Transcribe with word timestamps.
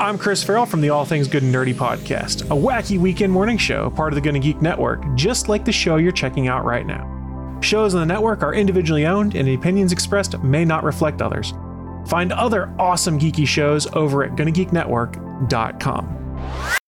I'm 0.00 0.16
Chris 0.16 0.44
Farrell 0.44 0.64
from 0.64 0.80
the 0.80 0.90
All 0.90 1.04
Things 1.04 1.26
Good 1.26 1.42
and 1.42 1.52
Nerdy 1.52 1.74
podcast, 1.74 2.42
a 2.42 2.54
wacky 2.54 3.00
weekend 3.00 3.32
morning 3.32 3.58
show, 3.58 3.90
part 3.90 4.12
of 4.12 4.14
the 4.14 4.20
Gonna 4.20 4.38
Geek 4.38 4.62
Network, 4.62 5.02
just 5.16 5.48
like 5.48 5.64
the 5.64 5.72
show 5.72 5.96
you're 5.96 6.12
checking 6.12 6.46
out 6.46 6.64
right 6.64 6.86
now. 6.86 7.58
Shows 7.62 7.96
on 7.96 8.06
the 8.06 8.14
network 8.14 8.44
are 8.44 8.54
individually 8.54 9.06
owned, 9.06 9.34
and 9.34 9.48
the 9.48 9.54
opinions 9.54 9.90
expressed 9.90 10.40
may 10.40 10.64
not 10.64 10.84
reflect 10.84 11.20
others. 11.20 11.52
Find 12.06 12.32
other 12.32 12.72
awesome 12.78 13.18
geeky 13.18 13.44
shows 13.44 13.88
over 13.88 14.22
at 14.22 14.36
GonnaGeekNetwork.com. 14.36 16.78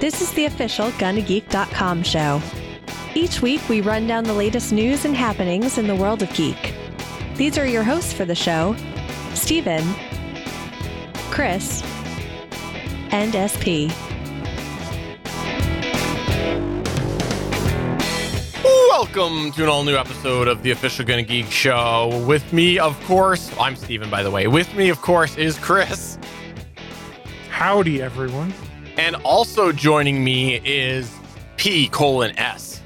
This 0.00 0.20
is 0.20 0.30
the 0.32 0.44
official 0.44 0.90
GonnaGeek.com 0.90 2.02
show. 2.02 2.42
Each 3.14 3.40
week, 3.40 3.66
we 3.70 3.80
run 3.80 4.06
down 4.06 4.24
the 4.24 4.34
latest 4.34 4.70
news 4.70 5.06
and 5.06 5.16
happenings 5.16 5.78
in 5.78 5.86
the 5.86 5.96
world 5.96 6.22
of 6.22 6.30
geek. 6.34 6.74
These 7.36 7.56
are 7.56 7.66
your 7.66 7.84
hosts 7.84 8.12
for 8.12 8.26
the 8.26 8.34
show 8.34 8.76
Stephen, 9.34 9.84
Chris, 11.38 11.84
and 13.12 13.30
SP. 13.30 13.86
Welcome 18.64 19.52
to 19.52 19.62
an 19.62 19.68
all 19.68 19.84
new 19.84 19.94
episode 19.94 20.48
of 20.48 20.64
the 20.64 20.72
official 20.72 21.04
Gonna 21.04 21.22
Geek 21.22 21.48
Show. 21.48 22.24
With 22.26 22.52
me, 22.52 22.80
of 22.80 23.00
course, 23.04 23.52
I'm 23.60 23.76
Stephen, 23.76 24.10
by 24.10 24.24
the 24.24 24.32
way. 24.32 24.48
With 24.48 24.74
me, 24.74 24.88
of 24.88 25.00
course, 25.00 25.36
is 25.36 25.56
Chris. 25.60 26.18
Howdy, 27.50 28.02
everyone. 28.02 28.52
And 28.96 29.14
also 29.22 29.70
joining 29.70 30.24
me 30.24 30.56
is 30.64 31.08
P 31.56 31.88
colon 31.90 32.36
S. 32.36 32.82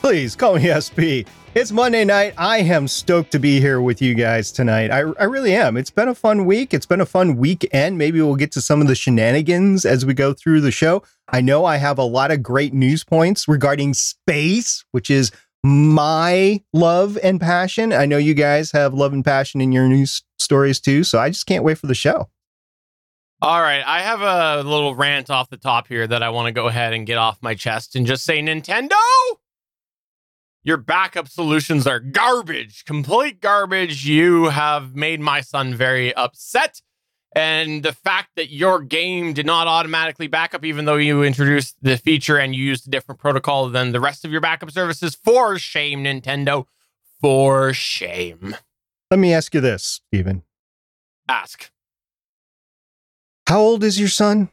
Please 0.00 0.34
call 0.34 0.56
me 0.56 0.66
SP. 0.74 1.30
It's 1.54 1.70
Monday 1.70 2.06
night. 2.06 2.32
I 2.38 2.60
am 2.60 2.88
stoked 2.88 3.30
to 3.32 3.38
be 3.38 3.60
here 3.60 3.82
with 3.82 4.00
you 4.00 4.14
guys 4.14 4.52
tonight. 4.52 4.90
I, 4.90 5.00
I 5.00 5.24
really 5.24 5.54
am. 5.54 5.76
It's 5.76 5.90
been 5.90 6.08
a 6.08 6.14
fun 6.14 6.46
week. 6.46 6.72
It's 6.72 6.86
been 6.86 7.02
a 7.02 7.06
fun 7.06 7.36
weekend. 7.36 7.98
Maybe 7.98 8.22
we'll 8.22 8.36
get 8.36 8.52
to 8.52 8.62
some 8.62 8.80
of 8.80 8.86
the 8.86 8.94
shenanigans 8.94 9.84
as 9.84 10.06
we 10.06 10.14
go 10.14 10.32
through 10.32 10.62
the 10.62 10.70
show. 10.70 11.02
I 11.28 11.42
know 11.42 11.66
I 11.66 11.76
have 11.76 11.98
a 11.98 12.04
lot 12.04 12.30
of 12.30 12.42
great 12.42 12.72
news 12.72 13.04
points 13.04 13.46
regarding 13.46 13.92
space, 13.92 14.82
which 14.92 15.10
is 15.10 15.30
my 15.62 16.62
love 16.72 17.18
and 17.22 17.38
passion. 17.38 17.92
I 17.92 18.06
know 18.06 18.16
you 18.16 18.32
guys 18.32 18.72
have 18.72 18.94
love 18.94 19.12
and 19.12 19.22
passion 19.22 19.60
in 19.60 19.72
your 19.72 19.88
news 19.88 20.22
stories 20.38 20.80
too. 20.80 21.04
So 21.04 21.18
I 21.18 21.28
just 21.28 21.44
can't 21.44 21.64
wait 21.64 21.76
for 21.76 21.86
the 21.86 21.94
show. 21.94 22.30
All 23.42 23.60
right, 23.60 23.82
I 23.86 24.00
have 24.00 24.22
a 24.22 24.66
little 24.66 24.94
rant 24.94 25.28
off 25.28 25.50
the 25.50 25.58
top 25.58 25.86
here 25.86 26.06
that 26.06 26.22
I 26.22 26.30
want 26.30 26.46
to 26.46 26.52
go 26.52 26.68
ahead 26.68 26.94
and 26.94 27.06
get 27.06 27.18
off 27.18 27.36
my 27.42 27.54
chest 27.54 27.94
and 27.94 28.06
just 28.06 28.24
say 28.24 28.40
Nintendo 28.40 28.96
your 30.64 30.76
backup 30.76 31.28
solutions 31.28 31.86
are 31.86 31.98
garbage, 31.98 32.84
complete 32.84 33.40
garbage. 33.40 34.06
You 34.06 34.46
have 34.46 34.94
made 34.94 35.20
my 35.20 35.40
son 35.40 35.74
very 35.74 36.14
upset. 36.14 36.80
And 37.34 37.82
the 37.82 37.92
fact 37.92 38.30
that 38.36 38.50
your 38.50 38.80
game 38.80 39.32
did 39.32 39.46
not 39.46 39.66
automatically 39.66 40.26
back 40.26 40.54
up, 40.54 40.64
even 40.64 40.84
though 40.84 40.96
you 40.96 41.22
introduced 41.22 41.76
the 41.80 41.96
feature 41.96 42.38
and 42.38 42.54
you 42.54 42.62
used 42.62 42.86
a 42.86 42.90
different 42.90 43.20
protocol 43.20 43.70
than 43.70 43.92
the 43.92 44.00
rest 44.00 44.24
of 44.24 44.30
your 44.30 44.42
backup 44.42 44.70
services, 44.70 45.14
for 45.14 45.58
shame, 45.58 46.04
Nintendo. 46.04 46.66
For 47.20 47.72
shame. 47.72 48.56
Let 49.10 49.18
me 49.18 49.32
ask 49.32 49.54
you 49.54 49.60
this, 49.60 50.02
Stephen. 50.08 50.42
Ask. 51.28 51.70
How 53.46 53.60
old 53.60 53.82
is 53.82 53.98
your 53.98 54.08
son? 54.08 54.50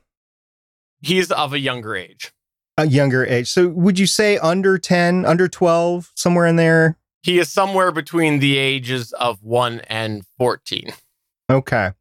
He's 1.02 1.32
of 1.32 1.54
a 1.54 1.60
younger 1.60 1.96
age 1.96 2.32
a 2.80 2.88
younger 2.88 3.26
age. 3.26 3.50
So 3.50 3.68
would 3.68 4.00
you 4.00 4.08
say 4.08 4.38
under 4.38 4.78
10, 4.78 5.26
under 5.26 5.48
12, 5.48 6.12
somewhere 6.16 6.46
in 6.46 6.56
there? 6.56 6.98
He 7.22 7.38
is 7.38 7.52
somewhere 7.52 7.92
between 7.92 8.40
the 8.40 8.58
ages 8.58 9.12
of 9.14 9.44
1 9.44 9.82
and 9.88 10.24
14. 10.38 10.94
Okay. 11.52 11.92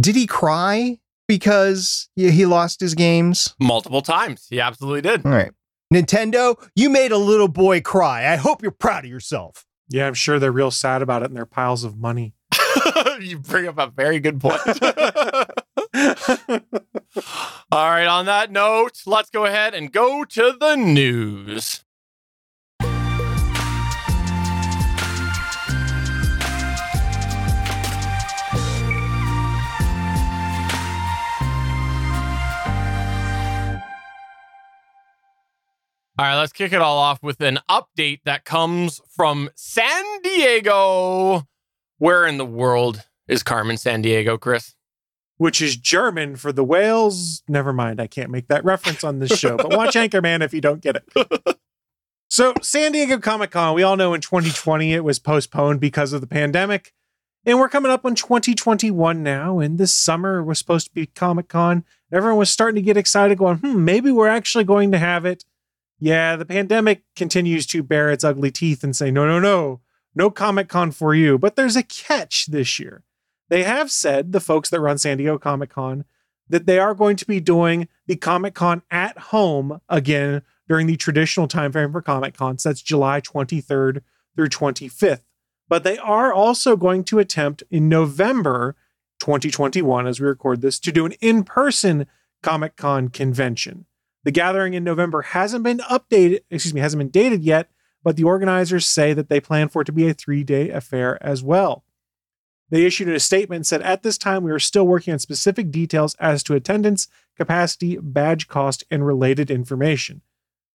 Did 0.00 0.16
he 0.16 0.26
cry 0.26 0.98
because 1.26 2.08
he 2.14 2.44
lost 2.44 2.80
his 2.80 2.94
games? 2.94 3.54
Multiple 3.58 4.02
times. 4.02 4.46
He 4.50 4.60
absolutely 4.60 5.00
did. 5.00 5.24
All 5.24 5.32
right. 5.32 5.52
Nintendo, 5.92 6.56
you 6.76 6.90
made 6.90 7.12
a 7.12 7.18
little 7.18 7.48
boy 7.48 7.80
cry. 7.80 8.30
I 8.32 8.36
hope 8.36 8.62
you're 8.62 8.70
proud 8.70 9.04
of 9.04 9.10
yourself. 9.10 9.64
Yeah, 9.88 10.06
I'm 10.06 10.14
sure 10.14 10.38
they're 10.38 10.52
real 10.52 10.70
sad 10.70 11.02
about 11.02 11.22
it 11.22 11.30
in 11.30 11.34
their 11.34 11.46
piles 11.46 11.82
of 11.82 11.96
money. 11.96 12.34
you 13.20 13.38
bring 13.38 13.68
up 13.68 13.78
a 13.78 13.88
very 13.88 14.20
good 14.20 14.40
point. 14.40 14.60
All 17.72 17.90
right, 17.90 18.06
on 18.06 18.26
that 18.26 18.50
note, 18.50 19.02
let's 19.06 19.30
go 19.30 19.44
ahead 19.44 19.74
and 19.74 19.92
go 19.92 20.24
to 20.24 20.56
the 20.58 20.76
news. 20.76 21.84
All 36.20 36.26
right, 36.26 36.36
let's 36.38 36.52
kick 36.52 36.74
it 36.74 36.82
all 36.82 36.98
off 36.98 37.22
with 37.22 37.40
an 37.40 37.60
update 37.66 38.20
that 38.26 38.44
comes 38.44 39.00
from 39.08 39.48
San 39.54 40.04
Diego. 40.22 41.46
Where 42.00 42.26
in 42.26 42.36
the 42.36 42.44
world 42.44 43.04
is 43.28 43.44
Carmen 43.44 43.76
Sandiego, 43.76 44.40
Chris? 44.40 44.74
which 45.40 45.62
is 45.62 45.74
German 45.74 46.36
for 46.36 46.52
the 46.52 46.62
whales. 46.62 47.42
Never 47.48 47.72
mind, 47.72 47.98
I 47.98 48.06
can't 48.06 48.30
make 48.30 48.48
that 48.48 48.62
reference 48.62 49.02
on 49.02 49.20
this 49.20 49.38
show, 49.38 49.56
but 49.56 49.74
watch 49.74 49.94
Anchorman 49.94 50.42
if 50.42 50.52
you 50.52 50.60
don't 50.60 50.82
get 50.82 50.96
it. 50.96 51.56
So, 52.28 52.52
San 52.62 52.92
Diego 52.92 53.18
Comic 53.18 53.50
Con, 53.50 53.74
we 53.74 53.82
all 53.82 53.96
know 53.96 54.12
in 54.12 54.20
2020 54.20 54.92
it 54.92 55.02
was 55.02 55.18
postponed 55.18 55.80
because 55.80 56.12
of 56.12 56.20
the 56.20 56.26
pandemic. 56.26 56.92
And 57.46 57.58
we're 57.58 57.70
coming 57.70 57.90
up 57.90 58.04
on 58.04 58.14
2021 58.14 59.22
now. 59.22 59.58
And 59.58 59.78
this 59.78 59.94
summer 59.94 60.44
was 60.44 60.58
supposed 60.58 60.88
to 60.88 60.94
be 60.94 61.06
Comic 61.06 61.48
Con. 61.48 61.84
Everyone 62.12 62.38
was 62.38 62.50
starting 62.50 62.76
to 62.76 62.82
get 62.82 62.98
excited, 62.98 63.38
going, 63.38 63.56
hmm, 63.56 63.82
maybe 63.82 64.12
we're 64.12 64.28
actually 64.28 64.64
going 64.64 64.92
to 64.92 64.98
have 64.98 65.24
it. 65.24 65.44
Yeah, 65.98 66.36
the 66.36 66.44
pandemic 66.44 67.02
continues 67.16 67.66
to 67.68 67.82
bare 67.82 68.10
its 68.10 68.24
ugly 68.24 68.50
teeth 68.50 68.84
and 68.84 68.94
say, 68.94 69.10
no, 69.10 69.26
no, 69.26 69.40
no, 69.40 69.80
no 70.20 70.30
Comic 70.30 70.68
Con 70.68 70.90
for 70.90 71.14
you. 71.14 71.38
But 71.38 71.56
there's 71.56 71.76
a 71.76 71.82
catch 71.82 72.46
this 72.46 72.78
year. 72.78 73.02
They 73.48 73.62
have 73.62 73.90
said, 73.90 74.32
the 74.32 74.40
folks 74.40 74.68
that 74.68 74.80
run 74.80 74.98
San 74.98 75.16
Diego 75.16 75.38
Comic 75.38 75.70
Con, 75.70 76.04
that 76.46 76.66
they 76.66 76.78
are 76.78 76.94
going 76.94 77.16
to 77.16 77.26
be 77.26 77.40
doing 77.40 77.88
the 78.06 78.16
Comic 78.16 78.52
Con 78.52 78.82
at 78.90 79.16
home 79.16 79.80
again 79.88 80.42
during 80.68 80.86
the 80.86 80.96
traditional 80.96 81.48
time 81.48 81.72
frame 81.72 81.90
for 81.90 82.02
Comic 82.02 82.36
Con. 82.36 82.58
So 82.58 82.68
that's 82.68 82.82
July 82.82 83.22
23rd 83.22 84.02
through 84.36 84.48
25th. 84.48 85.22
But 85.70 85.84
they 85.84 85.96
are 85.96 86.34
also 86.34 86.76
going 86.76 87.02
to 87.04 87.18
attempt 87.18 87.62
in 87.70 87.88
November 87.88 88.76
2021, 89.20 90.06
as 90.06 90.20
we 90.20 90.26
record 90.26 90.60
this, 90.60 90.78
to 90.80 90.92
do 90.92 91.06
an 91.06 91.12
in 91.22 91.44
person 91.44 92.06
Comic 92.42 92.76
Con 92.76 93.08
convention. 93.08 93.86
The 94.24 94.32
gathering 94.32 94.74
in 94.74 94.84
November 94.84 95.22
hasn't 95.22 95.64
been 95.64 95.78
updated, 95.78 96.40
excuse 96.50 96.74
me, 96.74 96.82
hasn't 96.82 97.00
been 97.00 97.08
dated 97.08 97.42
yet, 97.42 97.70
but 98.02 98.16
the 98.16 98.24
organizers 98.24 98.86
say 98.86 99.12
that 99.12 99.28
they 99.28 99.40
plan 99.40 99.68
for 99.68 99.82
it 99.82 99.86
to 99.86 99.92
be 99.92 100.08
a 100.08 100.14
three 100.14 100.44
day 100.44 100.70
affair 100.70 101.22
as 101.22 101.42
well. 101.42 101.84
They 102.70 102.86
issued 102.86 103.08
a 103.08 103.20
statement 103.20 103.58
and 103.58 103.66
said, 103.66 103.82
At 103.82 104.02
this 104.02 104.16
time, 104.16 104.44
we 104.44 104.52
are 104.52 104.60
still 104.60 104.86
working 104.86 105.12
on 105.12 105.18
specific 105.18 105.70
details 105.70 106.14
as 106.20 106.42
to 106.44 106.54
attendance, 106.54 107.08
capacity, 107.36 107.98
badge 108.00 108.48
cost, 108.48 108.84
and 108.90 109.04
related 109.04 109.50
information. 109.50 110.22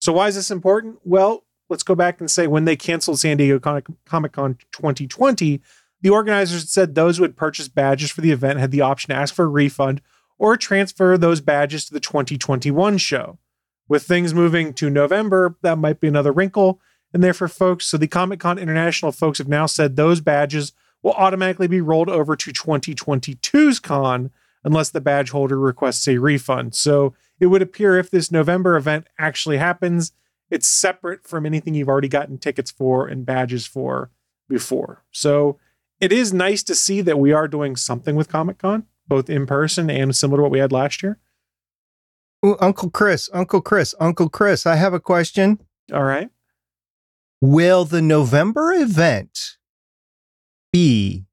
So, 0.02 0.13
why 0.13 0.28
is 0.28 0.36
this 0.36 0.52
important? 0.52 1.00
Well, 1.03 1.46
let's 1.69 1.84
go 1.84 1.96
back 1.96 2.19
and 2.19 2.30
say 2.30 2.47
when 2.47 2.66
they 2.66 2.75
canceled 2.75 3.19
San 3.19 3.38
Diego 3.38 3.59
Comic 4.06 4.34
Con 4.34 4.57
2020, 4.74 5.62
the 6.02 6.09
organizers 6.09 6.69
said 6.69 6.94
those 6.94 7.18
who 7.18 7.24
had 7.24 7.38
purchased 7.38 7.74
badges 7.74 8.12
for 8.12 8.22
the 8.22 8.31
event 8.31 8.59
had 8.59 8.72
the 8.72 8.81
option 8.81 9.09
to 9.09 9.19
ask 9.19 9.34
for 9.34 9.46
a 9.46 9.47
refund 9.47 10.02
or 10.38 10.57
transfer 10.57 11.18
those 11.18 11.42
badges 11.42 11.86
to 11.86 11.94
the 11.94 12.00
2021 12.02 12.97
show. 12.97 13.40
With 13.88 14.03
things 14.03 14.34
moving 14.34 14.74
to 14.74 14.90
November, 14.90 15.57
that 15.62 15.78
might 15.78 16.00
be 16.00 16.07
another 16.07 16.31
wrinkle 16.31 16.81
in 17.14 17.22
there 17.22 17.34
for 17.34 17.48
folks. 17.48 17.86
So, 17.86 17.98
the 17.98 18.08
Comic 18.08 18.40
Con 18.40 18.58
International 18.58 19.12
folks 19.12 19.38
have 19.38 19.48
now 19.48 19.66
said 19.66 19.96
those 19.96 20.22
badges 20.22 20.74
will 21.06 21.14
automatically 21.14 21.68
be 21.68 21.82
rolled 21.82 22.10
over 22.10 22.36
to 22.36 22.52
2022's 22.52 23.80
con 23.80 24.31
unless 24.63 24.90
the 24.90 25.00
badge 25.00 25.30
holder 25.30 25.60
requests 25.60 26.07
a 26.07 26.18
refund. 26.18 26.74
So 26.74 27.13
it 27.40 27.46
would 27.46 27.62
appear 27.62 27.98
if 27.98 28.10
this 28.10 28.31
November 28.31 28.75
event 28.75 29.07
actually 29.19 29.57
happens, 29.57 30.12
it's 30.50 30.68
separate 30.68 31.25
from 31.25 31.46
anything 31.46 31.75
you've 31.75 31.88
already 31.88 32.07
gotten 32.07 32.40
tickets 32.40 32.72
for 32.72 33.08
and 33.08 33.24
badges 33.24 33.68
for 33.68 34.10
before. 34.50 35.04
So 35.12 35.60
it 36.01 36.12
is 36.12 36.34
nice 36.34 36.63
to 36.63 36.74
see 36.74 37.01
that 37.01 37.19
we 37.19 37.31
are 37.31 37.48
doing 37.48 37.75
something 37.75 38.16
with 38.16 38.28
Comic 38.28 38.58
Con, 38.58 38.86
both 39.08 39.30
in 39.30 39.46
person 39.46 39.92
and 39.92 40.16
similar 40.16 40.40
to 40.40 40.42
what 40.42 40.51
we 40.51 40.60
had 40.60 40.72
last 40.72 41.04
year. 41.04 41.19
Ooh, 42.44 42.58
Uncle 42.60 42.90
Chris, 42.90 43.30
Uncle 43.31 43.62
Chris, 43.62 43.94
Uncle 44.00 44.30
Chris, 44.30 44.66
I 44.66 44.75
have 44.75 44.94
a 44.94 45.00
question. 45.00 45.60
All 45.94 46.04
right. 46.04 46.30
Will 47.42 47.86
the 47.86 48.02
November 48.02 48.74
event 48.74 49.58
be 50.72 51.26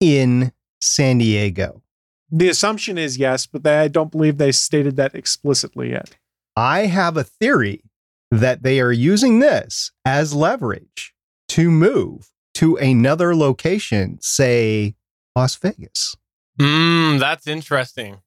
in 0.00 0.52
San 0.80 1.18
Diego? 1.18 1.82
The 2.30 2.48
assumption 2.48 2.98
is 2.98 3.18
yes, 3.18 3.46
but 3.46 3.66
I 3.66 3.88
don't 3.88 4.10
believe 4.10 4.38
they 4.38 4.52
stated 4.52 4.96
that 4.96 5.14
explicitly 5.14 5.90
yet. 5.90 6.16
I 6.56 6.86
have 6.86 7.16
a 7.16 7.24
theory 7.24 7.82
that 8.30 8.62
they 8.62 8.80
are 8.80 8.92
using 8.92 9.38
this 9.38 9.92
as 10.04 10.34
leverage 10.34 11.14
to 11.48 11.70
move 11.70 12.30
to 12.54 12.76
another 12.76 13.36
location, 13.36 14.18
say 14.20 14.96
Las 15.36 15.56
Vegas. 15.56 16.16
Mm, 16.58 17.20
that's 17.20 17.46
interesting. 17.46 18.18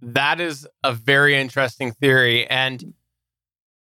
That 0.00 0.40
is 0.40 0.66
a 0.82 0.92
very 0.92 1.38
interesting 1.38 1.92
theory. 1.92 2.46
And 2.48 2.94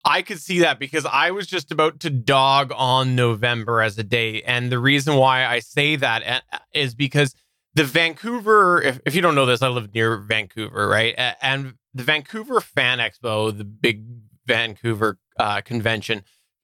I 0.05 0.21
could 0.21 0.39
see 0.39 0.59
that 0.59 0.79
because 0.79 1.05
I 1.05 1.31
was 1.31 1.45
just 1.47 1.71
about 1.71 1.99
to 2.01 2.09
dog 2.09 2.71
on 2.75 3.15
November 3.15 3.81
as 3.81 3.97
a 3.97 4.03
date. 4.03 4.43
And 4.47 4.71
the 4.71 4.79
reason 4.79 5.15
why 5.15 5.45
I 5.45 5.59
say 5.59 5.95
that 5.97 6.43
uh, 6.51 6.87
because 6.95 7.35
the 7.73 7.83
Vancouver, 7.83 8.81
if, 8.81 8.99
if 9.05 9.15
you 9.15 9.21
don't 9.21 9.35
know 9.35 9.45
this, 9.45 9.61
I 9.61 9.67
live 9.67 9.93
near 9.93 10.17
Vancouver, 10.17 10.87
right? 10.87 11.13
And 11.41 11.75
the 11.93 12.03
Vancouver 12.03 12.61
Fan 12.61 12.99
Expo, 12.99 13.55
the 13.55 13.65
big 13.65 14.05
Vancouver 14.47 15.17
uh, 15.37 15.61
convention, 15.61 16.23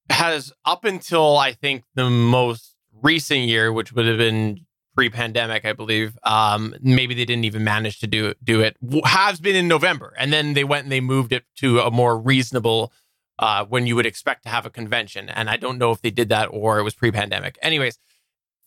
has 0.10 0.52
up 0.66 0.86
until 0.86 1.38
I 1.38 1.54
think 1.54 1.84
the 1.96 2.10
most 2.10 2.76
recent 3.02 3.42
year, 3.42 3.72
which 3.72 3.94
would 3.94 4.06
have 4.06 4.18
been 4.18 4.66
pre-pandemic, 4.96 5.66
I 5.66 5.74
believe. 5.74 6.18
Um, 6.24 6.74
maybe 6.82 7.14
they 7.14 7.26
didn't 7.26 7.46
even 7.46 7.64
manage 7.64 8.00
to 8.00 8.08
do 8.08 8.34
do 8.44 8.62
it. 8.62 8.78
Has 9.04 9.40
been 9.40 9.56
in 9.56 9.68
November, 9.68 10.14
and 10.18 10.32
then 10.32 10.54
they 10.54 10.64
went 10.64 10.84
and 10.84 10.92
they 10.92 11.02
moved 11.02 11.34
it 11.34 11.44
to 11.58 11.80
a 11.80 11.92
more 11.92 12.18
reasonable 12.18 12.94
uh, 13.40 13.66
when 13.66 13.86
you 13.88 13.96
would 13.96 14.06
expect 14.06 14.44
to 14.44 14.50
have 14.50 14.66
a 14.66 14.70
convention. 14.70 15.30
And 15.30 15.50
I 15.50 15.58
don't 15.58 15.78
know 15.78 15.92
if 15.92 16.02
they 16.02 16.12
did 16.12 16.30
that 16.30 16.48
or 16.48 16.80
it 16.80 16.84
was 16.84 16.94
pre-pandemic. 16.94 17.58
Anyways, 17.62 18.00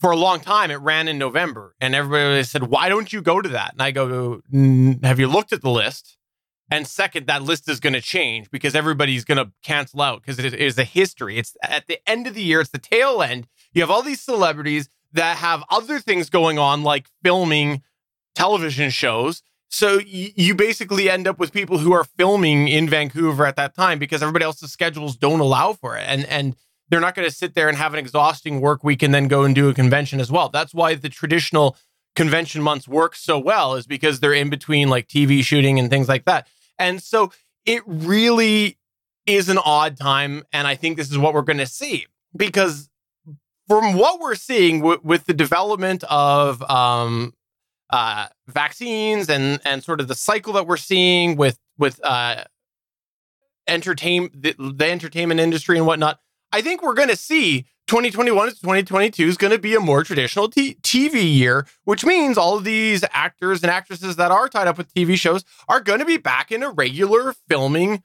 for 0.00 0.10
a 0.10 0.16
long 0.16 0.40
time 0.40 0.70
it 0.70 0.76
ran 0.76 1.08
in 1.08 1.18
November, 1.18 1.74
and 1.80 1.94
everybody 1.94 2.42
said, 2.44 2.64
"Why 2.64 2.88
don't 2.88 3.12
you 3.12 3.20
go 3.20 3.40
to 3.40 3.48
that?" 3.48 3.72
And 3.72 3.82
I 3.82 3.90
go, 3.90 4.40
"Have 5.02 5.18
you 5.18 5.26
looked 5.26 5.52
at 5.52 5.62
the 5.62 5.70
list?" 5.70 6.16
And 6.70 6.86
second, 6.86 7.26
that 7.26 7.42
list 7.42 7.68
is 7.68 7.80
going 7.80 7.94
to 7.94 8.00
change 8.00 8.50
because 8.50 8.74
everybody's 8.74 9.24
going 9.24 9.38
to 9.38 9.52
cancel 9.62 10.02
out 10.02 10.20
because 10.20 10.38
it 10.38 10.52
is 10.52 10.78
a 10.78 10.84
history. 10.84 11.38
It's 11.38 11.56
at 11.62 11.86
the 11.86 11.98
end 12.06 12.26
of 12.26 12.34
the 12.34 12.42
year, 12.42 12.60
it's 12.60 12.70
the 12.70 12.78
tail 12.78 13.22
end. 13.22 13.46
You 13.72 13.80
have 13.82 13.90
all 13.90 14.02
these 14.02 14.20
celebrities 14.20 14.88
that 15.12 15.38
have 15.38 15.64
other 15.70 15.98
things 15.98 16.28
going 16.28 16.58
on, 16.58 16.82
like 16.82 17.06
filming 17.22 17.82
television 18.34 18.90
shows. 18.90 19.42
So 19.68 19.96
y- 19.98 20.32
you 20.34 20.54
basically 20.54 21.10
end 21.10 21.28
up 21.28 21.38
with 21.38 21.52
people 21.52 21.78
who 21.78 21.92
are 21.92 22.04
filming 22.04 22.68
in 22.68 22.88
Vancouver 22.88 23.46
at 23.46 23.56
that 23.56 23.74
time 23.74 23.98
because 23.98 24.22
everybody 24.22 24.44
else's 24.44 24.72
schedules 24.72 25.16
don't 25.16 25.40
allow 25.40 25.72
for 25.72 25.96
it. 25.96 26.04
And, 26.06 26.24
and, 26.26 26.56
they're 26.90 27.00
not 27.00 27.14
going 27.14 27.28
to 27.28 27.34
sit 27.34 27.54
there 27.54 27.68
and 27.68 27.76
have 27.76 27.92
an 27.92 27.98
exhausting 27.98 28.60
work 28.60 28.82
week 28.82 29.02
and 29.02 29.12
then 29.12 29.28
go 29.28 29.44
and 29.44 29.54
do 29.54 29.68
a 29.68 29.74
convention 29.74 30.20
as 30.20 30.30
well. 30.30 30.48
That's 30.48 30.74
why 30.74 30.94
the 30.94 31.08
traditional 31.08 31.76
convention 32.16 32.62
months 32.62 32.88
work 32.88 33.14
so 33.14 33.38
well 33.38 33.74
is 33.74 33.86
because 33.86 34.20
they're 34.20 34.34
in 34.34 34.50
between 34.50 34.88
like 34.88 35.06
TV 35.06 35.44
shooting 35.44 35.78
and 35.78 35.90
things 35.90 36.08
like 36.08 36.24
that. 36.24 36.48
And 36.78 37.02
so 37.02 37.32
it 37.66 37.82
really 37.86 38.78
is 39.26 39.48
an 39.48 39.58
odd 39.58 39.96
time. 39.98 40.44
And 40.52 40.66
I 40.66 40.74
think 40.74 40.96
this 40.96 41.10
is 41.10 41.18
what 41.18 41.34
we're 41.34 41.42
going 41.42 41.58
to 41.58 41.66
see 41.66 42.06
because 42.34 42.88
from 43.68 43.94
what 43.94 44.20
we're 44.20 44.34
seeing 44.34 44.78
w- 44.78 45.00
with 45.02 45.26
the 45.26 45.34
development 45.34 46.02
of 46.08 46.62
um, 46.70 47.34
uh, 47.90 48.26
vaccines 48.46 49.28
and 49.28 49.60
and 49.64 49.82
sort 49.82 50.00
of 50.00 50.08
the 50.08 50.14
cycle 50.14 50.52
that 50.54 50.66
we're 50.66 50.76
seeing 50.76 51.36
with 51.36 51.58
with 51.78 52.00
uh, 52.04 52.44
entertain 53.66 54.30
the, 54.34 54.54
the 54.58 54.90
entertainment 54.90 55.40
industry 55.40 55.76
and 55.76 55.86
whatnot, 55.86 56.20
I 56.52 56.62
think 56.62 56.82
we're 56.82 56.94
going 56.94 57.08
to 57.08 57.16
see 57.16 57.66
2021 57.86 58.48
to 58.48 58.54
2022 58.54 59.24
is 59.24 59.36
going 59.36 59.52
to 59.52 59.58
be 59.58 59.74
a 59.74 59.80
more 59.80 60.04
traditional 60.04 60.48
t- 60.48 60.76
TV 60.82 61.34
year, 61.34 61.66
which 61.84 62.04
means 62.04 62.36
all 62.36 62.56
of 62.56 62.64
these 62.64 63.04
actors 63.12 63.62
and 63.62 63.70
actresses 63.70 64.16
that 64.16 64.30
are 64.30 64.48
tied 64.48 64.68
up 64.68 64.76
with 64.76 64.92
TV 64.92 65.16
shows 65.16 65.44
are 65.68 65.80
going 65.80 65.98
to 65.98 66.04
be 66.04 66.18
back 66.18 66.52
in 66.52 66.62
a 66.62 66.70
regular 66.70 67.34
filming 67.48 68.02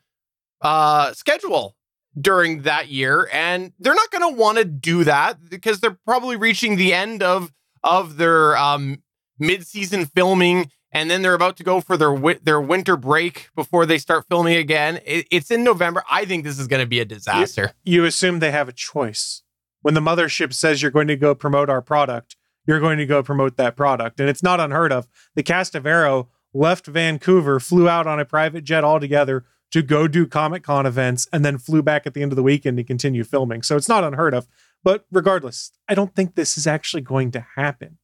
uh, 0.61 1.11
schedule 1.13 1.75
during 2.19 2.61
that 2.61 2.87
year. 2.87 3.27
And 3.33 3.73
they're 3.79 3.93
not 3.95 4.11
going 4.11 4.33
to 4.33 4.39
want 4.39 4.57
to 4.57 4.65
do 4.65 5.03
that 5.03 5.49
because 5.49 5.79
they're 5.79 5.97
probably 6.05 6.37
reaching 6.37 6.75
the 6.75 6.93
end 6.93 7.23
of 7.23 7.51
of 7.83 8.15
their 8.15 8.55
um 8.55 9.03
mid-season 9.45 10.05
filming 10.05 10.69
and 10.91 11.09
then 11.09 11.21
they're 11.21 11.33
about 11.33 11.57
to 11.57 11.63
go 11.63 11.81
for 11.81 11.97
their 11.97 12.15
their 12.43 12.61
winter 12.61 12.95
break 12.95 13.49
before 13.55 13.85
they 13.85 13.97
start 13.97 14.25
filming 14.29 14.55
again 14.55 14.99
it, 15.05 15.27
it's 15.31 15.51
in 15.51 15.63
November 15.63 16.03
i 16.09 16.25
think 16.25 16.43
this 16.43 16.59
is 16.59 16.67
going 16.67 16.81
to 16.81 16.87
be 16.87 16.99
a 16.99 17.05
disaster 17.05 17.73
you, 17.83 18.01
you 18.01 18.05
assume 18.05 18.39
they 18.39 18.51
have 18.51 18.69
a 18.69 18.73
choice 18.73 19.43
when 19.81 19.93
the 19.93 20.01
mothership 20.01 20.53
says 20.53 20.81
you're 20.81 20.91
going 20.91 21.07
to 21.07 21.17
go 21.17 21.35
promote 21.35 21.69
our 21.69 21.81
product 21.81 22.35
you're 22.65 22.79
going 22.79 22.97
to 22.97 23.05
go 23.05 23.21
promote 23.21 23.57
that 23.57 23.75
product 23.75 24.19
and 24.19 24.29
it's 24.29 24.43
not 24.43 24.59
unheard 24.59 24.91
of 24.91 25.07
the 25.35 25.43
cast 25.43 25.75
of 25.75 25.85
arrow 25.85 26.29
left 26.53 26.85
vancouver 26.87 27.59
flew 27.59 27.89
out 27.89 28.07
on 28.07 28.19
a 28.19 28.25
private 28.25 28.63
jet 28.63 28.83
altogether 28.83 29.45
to 29.73 29.81
go 29.81 30.07
do 30.07 30.27
Comic 30.27 30.61
Con 30.61 30.85
events 30.85 31.27
and 31.33 31.43
then 31.43 31.57
flew 31.57 31.81
back 31.81 32.05
at 32.05 32.13
the 32.13 32.21
end 32.21 32.31
of 32.31 32.35
the 32.35 32.43
weekend 32.43 32.77
to 32.77 32.83
continue 32.83 33.23
filming. 33.23 33.63
So 33.63 33.75
it's 33.75 33.89
not 33.89 34.03
unheard 34.03 34.35
of. 34.35 34.47
But 34.83 35.05
regardless, 35.11 35.71
I 35.89 35.95
don't 35.95 36.15
think 36.15 36.35
this 36.35 36.59
is 36.59 36.67
actually 36.67 37.01
going 37.01 37.31
to 37.31 37.43
happen. 37.55 37.97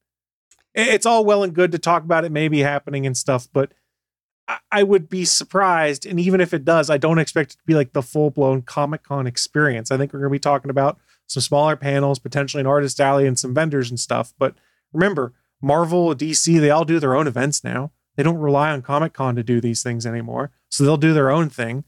It's 0.76 1.06
all 1.06 1.26
well 1.26 1.44
and 1.44 1.54
good 1.54 1.72
to 1.72 1.80
talk 1.80 2.04
about 2.04 2.26
it 2.26 2.32
maybe 2.32 2.60
happening 2.60 3.06
and 3.06 3.18
stuff, 3.18 3.48
but 3.52 3.74
I 4.72 4.84
would 4.84 5.10
be 5.10 5.26
surprised. 5.26 6.06
And 6.06 6.20
even 6.20 6.42
if 6.42 6.54
it 6.54 6.66
does, 6.66 6.90
I 6.90 6.98
don't 6.98 7.20
expect 7.20 7.54
it 7.54 7.58
to 7.58 7.66
be 7.66 7.76
like 7.76 7.94
the 7.94 8.02
full 8.02 8.32
blown 8.32 8.62
Comic 8.64 9.04
Con 9.04 9.28
experience. 9.28 9.92
I 9.92 9.98
think 9.98 10.12
we're 10.12 10.20
going 10.20 10.32
to 10.32 10.36
be 10.36 10.40
talking 10.40 10.72
about 10.72 10.98
some 11.28 11.42
smaller 11.42 11.76
panels, 11.76 12.18
potentially 12.18 12.62
an 12.62 12.68
artist 12.68 13.00
alley 13.00 13.28
and 13.28 13.38
some 13.38 13.54
vendors 13.54 13.90
and 13.90 14.00
stuff. 14.00 14.34
But 14.40 14.56
remember, 14.92 15.34
Marvel, 15.62 16.16
DC, 16.16 16.60
they 16.60 16.72
all 16.72 16.86
do 16.86 17.00
their 17.00 17.16
own 17.16 17.28
events 17.28 17.64
now. 17.64 17.92
They 18.16 18.24
don't 18.24 18.38
rely 18.38 18.72
on 18.72 18.82
Comic 18.82 19.14
Con 19.14 19.36
to 19.36 19.44
do 19.44 19.62
these 19.62 19.84
things 19.84 20.06
anymore. 20.06 20.52
So 20.70 20.84
they'll 20.84 20.98
do 20.98 21.14
their 21.14 21.30
own 21.30 21.50
thing. 21.50 21.84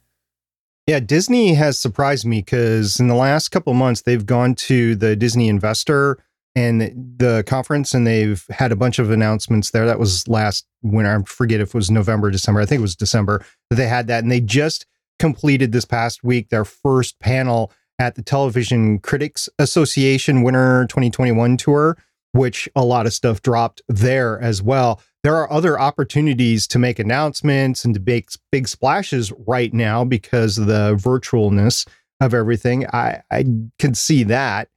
Yeah, 0.87 0.99
Disney 0.99 1.53
has 1.53 1.79
surprised 1.79 2.25
me 2.25 2.41
because 2.41 2.99
in 2.99 3.07
the 3.07 3.15
last 3.15 3.49
couple 3.49 3.73
months, 3.73 4.01
they've 4.01 4.25
gone 4.25 4.55
to 4.55 4.95
the 4.95 5.15
Disney 5.15 5.47
Investor 5.47 6.17
and 6.55 6.81
the 7.17 7.43
conference 7.47 7.93
and 7.93 8.05
they've 8.05 8.45
had 8.49 8.71
a 8.71 8.75
bunch 8.75 8.99
of 8.99 9.09
announcements 9.11 9.71
there. 9.71 9.85
That 9.85 9.99
was 9.99 10.27
last 10.27 10.65
winter. 10.81 11.19
I 11.19 11.23
forget 11.23 11.61
if 11.61 11.69
it 11.69 11.73
was 11.73 11.89
November, 11.89 12.29
December. 12.29 12.61
I 12.61 12.65
think 12.65 12.79
it 12.79 12.83
was 12.83 12.95
December 12.95 13.45
that 13.69 13.77
they 13.77 13.87
had 13.87 14.07
that. 14.07 14.23
And 14.23 14.31
they 14.31 14.41
just 14.41 14.85
completed 15.19 15.71
this 15.71 15.85
past 15.85 16.23
week 16.23 16.49
their 16.49 16.65
first 16.65 17.19
panel 17.19 17.71
at 17.99 18.15
the 18.15 18.23
Television 18.23 18.99
Critics 18.99 19.47
Association 19.59 20.41
Winter 20.41 20.85
2021 20.89 21.57
tour, 21.57 21.97
which 22.33 22.67
a 22.75 22.83
lot 22.83 23.05
of 23.05 23.13
stuff 23.13 23.41
dropped 23.41 23.81
there 23.87 24.41
as 24.41 24.61
well 24.61 24.99
there 25.23 25.35
are 25.35 25.51
other 25.51 25.79
opportunities 25.79 26.67
to 26.67 26.79
make 26.79 26.97
announcements 26.97 27.85
and 27.85 27.93
to 27.93 27.99
make 27.99 28.29
big 28.51 28.67
splashes 28.67 29.31
right 29.45 29.73
now 29.73 30.03
because 30.03 30.57
of 30.57 30.67
the 30.67 30.95
virtualness 30.95 31.87
of 32.19 32.33
everything. 32.33 32.87
I, 32.87 33.21
I 33.29 33.45
can 33.77 33.93
see 33.93 34.23
that. 34.23 34.69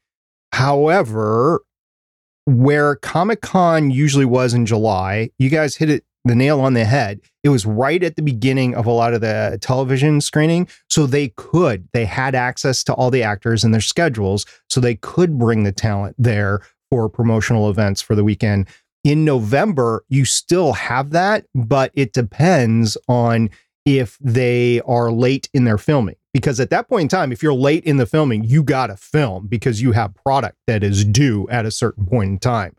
However, 0.54 1.62
where 2.46 2.94
Comic 2.94 3.40
Con 3.40 3.90
usually 3.90 4.24
was 4.24 4.54
in 4.54 4.66
July, 4.66 5.30
you 5.36 5.50
guys 5.50 5.74
hit 5.74 5.90
it 5.90 6.04
the 6.24 6.36
nail 6.36 6.60
on 6.60 6.74
the 6.74 6.84
head. 6.84 7.20
It 7.42 7.48
was 7.48 7.66
right 7.66 8.02
at 8.02 8.14
the 8.14 8.22
beginning 8.22 8.74
of 8.76 8.86
a 8.86 8.90
lot 8.90 9.14
of 9.14 9.20
the 9.20 9.58
television 9.60 10.20
screening. 10.20 10.68
So 10.88 11.06
they 11.06 11.28
could, 11.36 11.88
they 11.92 12.04
had 12.04 12.36
access 12.36 12.84
to 12.84 12.94
all 12.94 13.10
the 13.10 13.24
actors 13.24 13.64
and 13.64 13.74
their 13.74 13.80
schedules. 13.80 14.46
So 14.70 14.80
they 14.80 14.94
could 14.94 15.38
bring 15.38 15.64
the 15.64 15.72
talent 15.72 16.14
there 16.18 16.60
for 16.88 17.08
promotional 17.08 17.68
events 17.68 18.00
for 18.00 18.14
the 18.14 18.24
weekend 18.24 18.68
in 19.04 19.24
November, 19.24 20.04
you 20.08 20.24
still 20.24 20.72
have 20.72 21.10
that, 21.10 21.44
but 21.54 21.92
it 21.94 22.14
depends 22.14 22.96
on 23.06 23.50
if 23.84 24.18
they 24.20 24.80
are 24.82 25.12
late 25.12 25.48
in 25.52 25.64
their 25.64 25.78
filming. 25.78 26.16
Because 26.32 26.58
at 26.58 26.70
that 26.70 26.88
point 26.88 27.02
in 27.02 27.08
time, 27.08 27.32
if 27.32 27.42
you're 27.42 27.54
late 27.54 27.84
in 27.84 27.96
the 27.96 28.06
filming, 28.06 28.44
you 28.44 28.62
got 28.62 28.88
to 28.88 28.96
film 28.96 29.46
because 29.46 29.80
you 29.80 29.92
have 29.92 30.14
product 30.14 30.56
that 30.66 30.82
is 30.82 31.04
due 31.04 31.48
at 31.48 31.66
a 31.66 31.70
certain 31.70 32.06
point 32.06 32.30
in 32.30 32.38
time. 32.38 32.74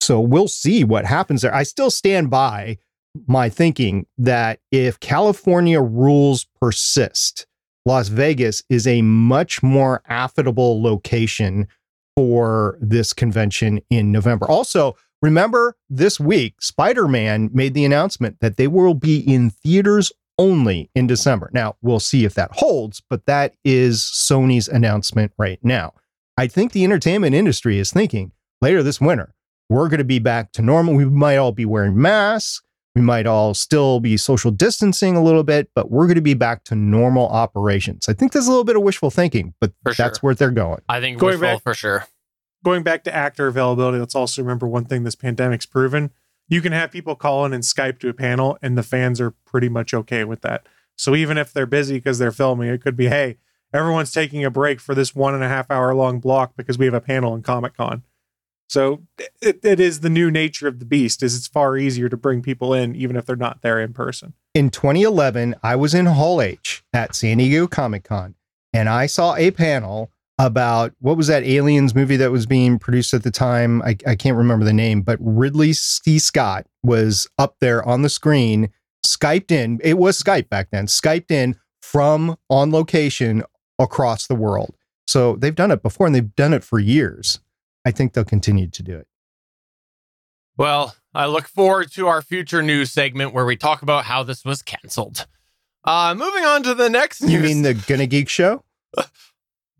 So 0.00 0.20
we'll 0.20 0.48
see 0.48 0.84
what 0.84 1.04
happens 1.04 1.42
there. 1.42 1.54
I 1.54 1.62
still 1.62 1.90
stand 1.90 2.30
by 2.30 2.78
my 3.26 3.48
thinking 3.48 4.06
that 4.16 4.60
if 4.70 4.98
California 5.00 5.80
rules 5.80 6.46
persist, 6.60 7.46
Las 7.84 8.08
Vegas 8.08 8.62
is 8.68 8.86
a 8.86 9.02
much 9.02 9.62
more 9.62 10.02
affable 10.08 10.82
location 10.82 11.68
for 12.16 12.76
this 12.80 13.12
convention 13.12 13.80
in 13.90 14.10
November. 14.10 14.46
Also, 14.50 14.96
Remember, 15.20 15.76
this 15.90 16.20
week, 16.20 16.62
Spider 16.62 17.08
Man 17.08 17.50
made 17.52 17.74
the 17.74 17.84
announcement 17.84 18.38
that 18.40 18.56
they 18.56 18.68
will 18.68 18.94
be 18.94 19.18
in 19.18 19.50
theaters 19.50 20.12
only 20.38 20.90
in 20.94 21.08
December. 21.08 21.50
Now, 21.52 21.74
we'll 21.82 21.98
see 21.98 22.24
if 22.24 22.34
that 22.34 22.52
holds, 22.52 23.02
but 23.10 23.26
that 23.26 23.54
is 23.64 24.00
Sony's 24.00 24.68
announcement 24.68 25.32
right 25.36 25.58
now. 25.64 25.92
I 26.36 26.46
think 26.46 26.70
the 26.70 26.84
entertainment 26.84 27.34
industry 27.34 27.78
is 27.78 27.90
thinking 27.90 28.30
later 28.60 28.82
this 28.84 29.00
winter, 29.00 29.34
we're 29.68 29.88
going 29.88 29.98
to 29.98 30.04
be 30.04 30.20
back 30.20 30.52
to 30.52 30.62
normal. 30.62 30.94
We 30.94 31.04
might 31.04 31.36
all 31.36 31.52
be 31.52 31.64
wearing 31.64 32.00
masks. 32.00 32.62
We 32.94 33.02
might 33.02 33.26
all 33.26 33.54
still 33.54 34.00
be 34.00 34.16
social 34.16 34.50
distancing 34.52 35.16
a 35.16 35.22
little 35.22 35.44
bit, 35.44 35.70
but 35.74 35.90
we're 35.90 36.06
going 36.06 36.16
to 36.16 36.20
be 36.20 36.34
back 36.34 36.64
to 36.64 36.74
normal 36.74 37.28
operations. 37.28 38.08
I 38.08 38.12
think 38.12 38.32
there's 38.32 38.46
a 38.46 38.50
little 38.50 38.64
bit 38.64 38.76
of 38.76 38.82
wishful 38.82 39.10
thinking, 39.10 39.54
but 39.60 39.72
for 39.82 39.94
that's 39.94 40.18
sure. 40.18 40.20
where 40.20 40.34
they're 40.34 40.50
going. 40.50 40.80
I 40.88 41.00
think 41.00 41.18
going 41.18 41.32
wishful 41.32 41.56
back, 41.56 41.62
for 41.62 41.74
sure 41.74 42.06
going 42.64 42.82
back 42.82 43.04
to 43.04 43.14
actor 43.14 43.46
availability, 43.46 43.98
let's 43.98 44.14
also 44.14 44.42
remember 44.42 44.66
one 44.66 44.84
thing 44.84 45.04
this 45.04 45.14
pandemic's 45.14 45.66
proven. 45.66 46.10
You 46.48 46.62
can 46.62 46.72
have 46.72 46.90
people 46.90 47.14
call 47.14 47.44
in 47.44 47.52
and 47.52 47.62
Skype 47.62 47.98
to 48.00 48.08
a 48.08 48.14
panel, 48.14 48.58
and 48.62 48.76
the 48.76 48.82
fans 48.82 49.20
are 49.20 49.32
pretty 49.44 49.68
much 49.68 49.92
okay 49.92 50.24
with 50.24 50.40
that. 50.42 50.66
So 50.96 51.14
even 51.14 51.38
if 51.38 51.52
they're 51.52 51.66
busy 51.66 51.96
because 51.96 52.18
they're 52.18 52.32
filming, 52.32 52.68
it 52.68 52.82
could 52.82 52.96
be, 52.96 53.08
hey, 53.08 53.36
everyone's 53.72 54.12
taking 54.12 54.44
a 54.44 54.50
break 54.50 54.80
for 54.80 54.94
this 54.94 55.14
one 55.14 55.34
and 55.34 55.44
a 55.44 55.48
half 55.48 55.70
hour 55.70 55.94
long 55.94 56.20
block 56.20 56.54
because 56.56 56.78
we 56.78 56.86
have 56.86 56.94
a 56.94 57.00
panel 57.00 57.34
in 57.34 57.42
Comic 57.42 57.76
Con. 57.76 58.02
So 58.68 59.04
it, 59.40 59.60
it 59.62 59.80
is 59.80 60.00
the 60.00 60.10
new 60.10 60.30
nature 60.30 60.68
of 60.68 60.78
the 60.78 60.84
beast. 60.84 61.22
Is 61.22 61.36
it's 61.36 61.46
far 61.46 61.76
easier 61.76 62.08
to 62.08 62.16
bring 62.16 62.42
people 62.42 62.74
in 62.74 62.94
even 62.94 63.16
if 63.16 63.24
they're 63.24 63.36
not 63.36 63.62
there 63.62 63.80
in 63.80 63.94
person. 63.94 64.34
In 64.54 64.70
2011, 64.70 65.54
I 65.62 65.76
was 65.76 65.94
in 65.94 66.06
Hall 66.06 66.42
H 66.42 66.84
at 66.92 67.14
San 67.14 67.38
Diego 67.38 67.66
Comic 67.66 68.04
Con, 68.04 68.34
and 68.72 68.88
I 68.88 69.06
saw 69.06 69.34
a 69.36 69.50
panel 69.52 70.10
about 70.38 70.92
what 71.00 71.16
was 71.16 71.26
that 71.26 71.42
aliens 71.42 71.94
movie 71.94 72.16
that 72.16 72.30
was 72.30 72.46
being 72.46 72.78
produced 72.78 73.12
at 73.14 73.22
the 73.22 73.30
time? 73.30 73.82
I, 73.82 73.96
I 74.06 74.14
can't 74.14 74.36
remember 74.36 74.64
the 74.64 74.72
name 74.72 75.02
but 75.02 75.18
ridley 75.20 75.72
c 75.72 76.18
scott 76.18 76.66
was 76.82 77.28
up 77.38 77.56
there 77.60 77.86
on 77.86 78.02
the 78.02 78.08
screen 78.08 78.70
skyped 79.04 79.50
in 79.50 79.80
it 79.82 79.98
was 79.98 80.20
skype 80.20 80.48
back 80.48 80.68
then 80.70 80.86
skyped 80.86 81.30
in 81.30 81.56
from 81.80 82.36
on 82.50 82.70
location 82.70 83.42
across 83.78 84.26
the 84.26 84.34
world. 84.34 84.74
So 85.06 85.36
they've 85.36 85.54
done 85.54 85.70
it 85.70 85.82
before 85.82 86.06
and 86.06 86.14
they've 86.14 86.34
done 86.36 86.52
it 86.52 86.62
for 86.62 86.78
years. 86.78 87.40
I 87.84 87.90
think 87.90 88.12
they'll 88.12 88.24
continue 88.24 88.68
to 88.68 88.82
do 88.82 88.96
it. 88.96 89.06
Well, 90.56 90.94
I 91.14 91.26
look 91.26 91.46
forward 91.46 91.90
to 91.92 92.08
our 92.08 92.20
future 92.20 92.62
news 92.62 92.92
segment 92.92 93.32
where 93.32 93.46
we 93.46 93.56
talk 93.56 93.80
about 93.80 94.04
how 94.04 94.22
this 94.22 94.44
was 94.44 94.60
canceled. 94.60 95.26
Uh, 95.84 96.14
moving 96.14 96.44
on 96.44 96.62
to 96.64 96.74
the 96.74 96.90
next 96.90 97.22
news. 97.22 97.32
you 97.32 97.40
mean 97.40 97.62
the 97.62 97.72
gonna 97.72 98.06
geek 98.06 98.28
show 98.28 98.64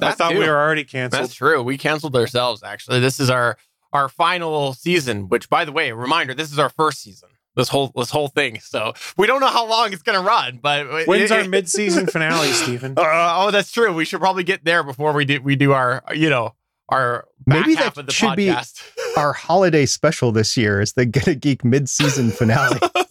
I 0.01 0.13
thought 0.13 0.33
too. 0.33 0.39
we 0.39 0.47
were 0.49 0.57
already 0.57 0.85
canceled. 0.85 1.23
That's 1.23 1.35
true. 1.35 1.63
We 1.63 1.79
canceled 1.79 2.15
ourselves. 2.17 2.63
Actually, 2.63 3.01
this 3.01 3.19
is 3.21 3.31
our 3.31 3.57
our 3.93 4.09
final 4.09 4.75
season. 4.75 5.29
Which, 5.29 5.49
by 5.49 5.65
the 5.65 5.73
way, 5.73 5.89
a 5.91 5.95
reminder: 5.95 6.35
this 6.35 6.53
is 6.53 6.59
our 6.59 6.69
first 6.71 7.03
season. 7.03 7.29
This 7.57 7.69
whole 7.71 7.91
this 7.97 8.11
whole 8.11 8.29
thing. 8.29 8.61
So 8.61 8.93
we 9.17 9.27
don't 9.27 9.41
know 9.41 9.49
how 9.49 9.67
long 9.69 9.93
it's 9.93 10.03
gonna 10.03 10.21
run. 10.23 10.61
But 10.63 10.87
When's 11.09 11.31
it- 11.31 11.35
our 11.35 11.41
it- 11.41 11.51
mid-season 11.51 12.07
finale, 12.13 12.49
Stephen? 12.53 12.95
Uh, 12.97 13.03
oh, 13.05 13.51
that's 13.51 13.73
true. 13.73 13.93
We 13.93 14.05
should 14.05 14.21
probably 14.21 14.45
get 14.45 14.65
there 14.65 14.83
before 14.85 15.13
we 15.13 15.25
do 15.25 15.41
we 15.43 15.57
do 15.57 15.73
our 15.73 16.05
you 16.15 16.31
know 16.31 16.55
our 16.91 17.27
back 17.47 17.67
Maybe 17.67 17.75
half 17.75 17.95
that 17.97 18.01
of 18.03 18.07
the 18.07 18.13
should 18.13 18.37
be- 18.37 18.55
our 19.17 19.33
holiday 19.33 19.87
special 19.87 20.31
this 20.33 20.57
year 20.57 20.81
is 20.81 20.93
the 20.93 21.05
gonna 21.07 21.35
geek 21.35 21.65
mid-season 21.65 22.31
finale 22.31 22.79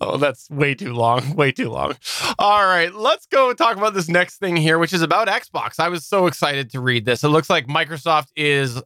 oh, 0.00 0.16
that's 0.16 0.48
way 0.50 0.74
too 0.74 0.92
long. 0.92 1.34
Way 1.36 1.52
too 1.52 1.70
long. 1.70 1.96
All 2.38 2.64
right, 2.66 2.94
let's 2.94 3.26
go 3.26 3.52
talk 3.52 3.76
about 3.76 3.94
this 3.94 4.08
next 4.08 4.38
thing 4.38 4.56
here, 4.56 4.78
which 4.78 4.92
is 4.92 5.02
about 5.02 5.28
Xbox. 5.28 5.78
I 5.78 5.88
was 5.88 6.06
so 6.06 6.26
excited 6.26 6.70
to 6.70 6.80
read 6.80 7.04
this. 7.04 7.24
It 7.24 7.28
looks 7.28 7.50
like 7.50 7.66
Microsoft 7.66 8.28
is 8.36 8.82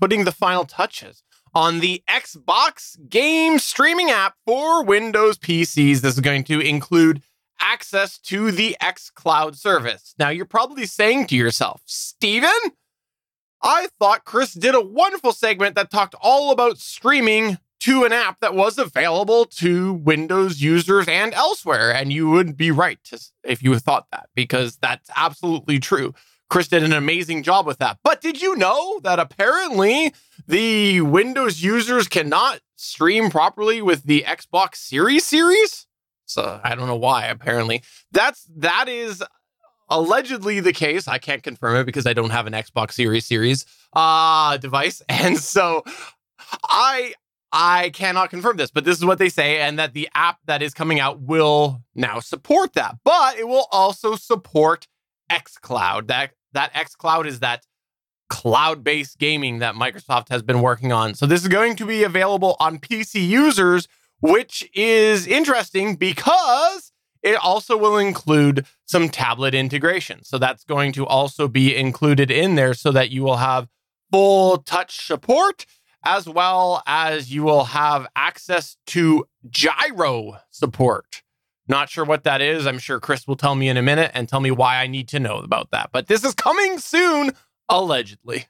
putting 0.00 0.24
the 0.24 0.32
final 0.32 0.64
touches 0.64 1.22
on 1.54 1.80
the 1.80 2.02
Xbox 2.08 2.96
game 3.08 3.58
streaming 3.58 4.10
app 4.10 4.34
for 4.46 4.84
Windows 4.84 5.38
PCs. 5.38 6.00
This 6.00 6.14
is 6.14 6.20
going 6.20 6.44
to 6.44 6.60
include 6.60 7.22
access 7.60 8.18
to 8.18 8.50
the 8.50 8.76
xCloud 8.82 9.56
service. 9.56 10.14
Now, 10.18 10.30
you're 10.30 10.44
probably 10.44 10.86
saying 10.86 11.28
to 11.28 11.36
yourself, 11.36 11.82
Stephen, 11.86 12.50
I 13.62 13.88
thought 13.98 14.24
Chris 14.24 14.54
did 14.54 14.74
a 14.74 14.80
wonderful 14.80 15.32
segment 15.32 15.76
that 15.76 15.90
talked 15.90 16.16
all 16.20 16.50
about 16.50 16.78
streaming 16.78 17.58
to 17.82 18.04
an 18.04 18.12
app 18.12 18.38
that 18.40 18.54
was 18.54 18.78
available 18.78 19.44
to 19.44 19.92
Windows 19.94 20.60
users 20.60 21.08
and 21.08 21.34
elsewhere. 21.34 21.92
And 21.92 22.12
you 22.12 22.30
would 22.30 22.56
be 22.56 22.70
right 22.70 23.02
to, 23.04 23.20
if 23.42 23.60
you 23.60 23.76
thought 23.78 24.06
that, 24.12 24.28
because 24.36 24.76
that's 24.76 25.10
absolutely 25.16 25.80
true. 25.80 26.14
Chris 26.48 26.68
did 26.68 26.84
an 26.84 26.92
amazing 26.92 27.42
job 27.42 27.66
with 27.66 27.78
that. 27.78 27.98
But 28.04 28.20
did 28.20 28.40
you 28.40 28.54
know 28.54 29.00
that 29.00 29.18
apparently 29.18 30.14
the 30.46 31.00
Windows 31.00 31.62
users 31.62 32.06
cannot 32.06 32.60
stream 32.76 33.30
properly 33.30 33.82
with 33.82 34.04
the 34.04 34.24
Xbox 34.28 34.76
Series 34.76 35.24
series? 35.24 35.86
So 36.26 36.60
I 36.62 36.76
don't 36.76 36.86
know 36.86 36.96
why, 36.96 37.26
apparently. 37.26 37.82
That's 38.12 38.44
that 38.58 38.88
is 38.88 39.24
allegedly 39.88 40.60
the 40.60 40.72
case. 40.72 41.08
I 41.08 41.18
can't 41.18 41.42
confirm 41.42 41.76
it 41.76 41.84
because 41.84 42.06
I 42.06 42.12
don't 42.12 42.30
have 42.30 42.46
an 42.46 42.52
Xbox 42.52 42.92
Series 42.92 43.26
series 43.26 43.66
uh 43.92 44.56
device. 44.58 45.02
And 45.08 45.38
so 45.38 45.82
I 46.68 47.14
I 47.52 47.90
cannot 47.90 48.30
confirm 48.30 48.56
this, 48.56 48.70
but 48.70 48.84
this 48.84 48.96
is 48.96 49.04
what 49.04 49.18
they 49.18 49.28
say 49.28 49.60
and 49.60 49.78
that 49.78 49.92
the 49.92 50.08
app 50.14 50.38
that 50.46 50.62
is 50.62 50.72
coming 50.72 51.00
out 51.00 51.20
will 51.20 51.82
now 51.94 52.20
support 52.20 52.72
that. 52.74 52.96
But 53.04 53.36
it 53.36 53.46
will 53.46 53.68
also 53.70 54.16
support 54.16 54.88
xCloud. 55.30 56.06
That 56.06 56.32
that 56.52 56.72
xCloud 56.72 57.26
is 57.26 57.40
that 57.40 57.66
cloud-based 58.30 59.18
gaming 59.18 59.58
that 59.58 59.74
Microsoft 59.74 60.30
has 60.30 60.42
been 60.42 60.62
working 60.62 60.90
on. 60.92 61.14
So 61.14 61.26
this 61.26 61.42
is 61.42 61.48
going 61.48 61.76
to 61.76 61.84
be 61.84 62.02
available 62.02 62.56
on 62.58 62.78
PC 62.78 63.26
users, 63.26 63.86
which 64.20 64.66
is 64.74 65.26
interesting 65.26 65.96
because 65.96 66.92
it 67.22 67.36
also 67.36 67.76
will 67.76 67.98
include 67.98 68.66
some 68.86 69.10
tablet 69.10 69.54
integration. 69.54 70.24
So 70.24 70.38
that's 70.38 70.64
going 70.64 70.92
to 70.92 71.06
also 71.06 71.46
be 71.46 71.76
included 71.76 72.30
in 72.30 72.54
there 72.54 72.72
so 72.72 72.90
that 72.92 73.10
you 73.10 73.22
will 73.22 73.36
have 73.36 73.68
full 74.10 74.58
touch 74.58 75.06
support 75.06 75.66
as 76.04 76.28
well 76.28 76.82
as 76.86 77.32
you 77.32 77.42
will 77.42 77.64
have 77.64 78.06
access 78.16 78.76
to 78.86 79.26
gyro 79.48 80.38
support. 80.50 81.22
Not 81.68 81.88
sure 81.88 82.04
what 82.04 82.24
that 82.24 82.40
is. 82.40 82.66
I'm 82.66 82.78
sure 82.78 83.00
Chris 83.00 83.26
will 83.26 83.36
tell 83.36 83.54
me 83.54 83.68
in 83.68 83.76
a 83.76 83.82
minute 83.82 84.10
and 84.14 84.28
tell 84.28 84.40
me 84.40 84.50
why 84.50 84.78
I 84.78 84.86
need 84.86 85.08
to 85.08 85.20
know 85.20 85.38
about 85.38 85.70
that. 85.70 85.90
But 85.92 86.08
this 86.08 86.24
is 86.24 86.34
coming 86.34 86.78
soon, 86.78 87.32
allegedly. 87.68 88.46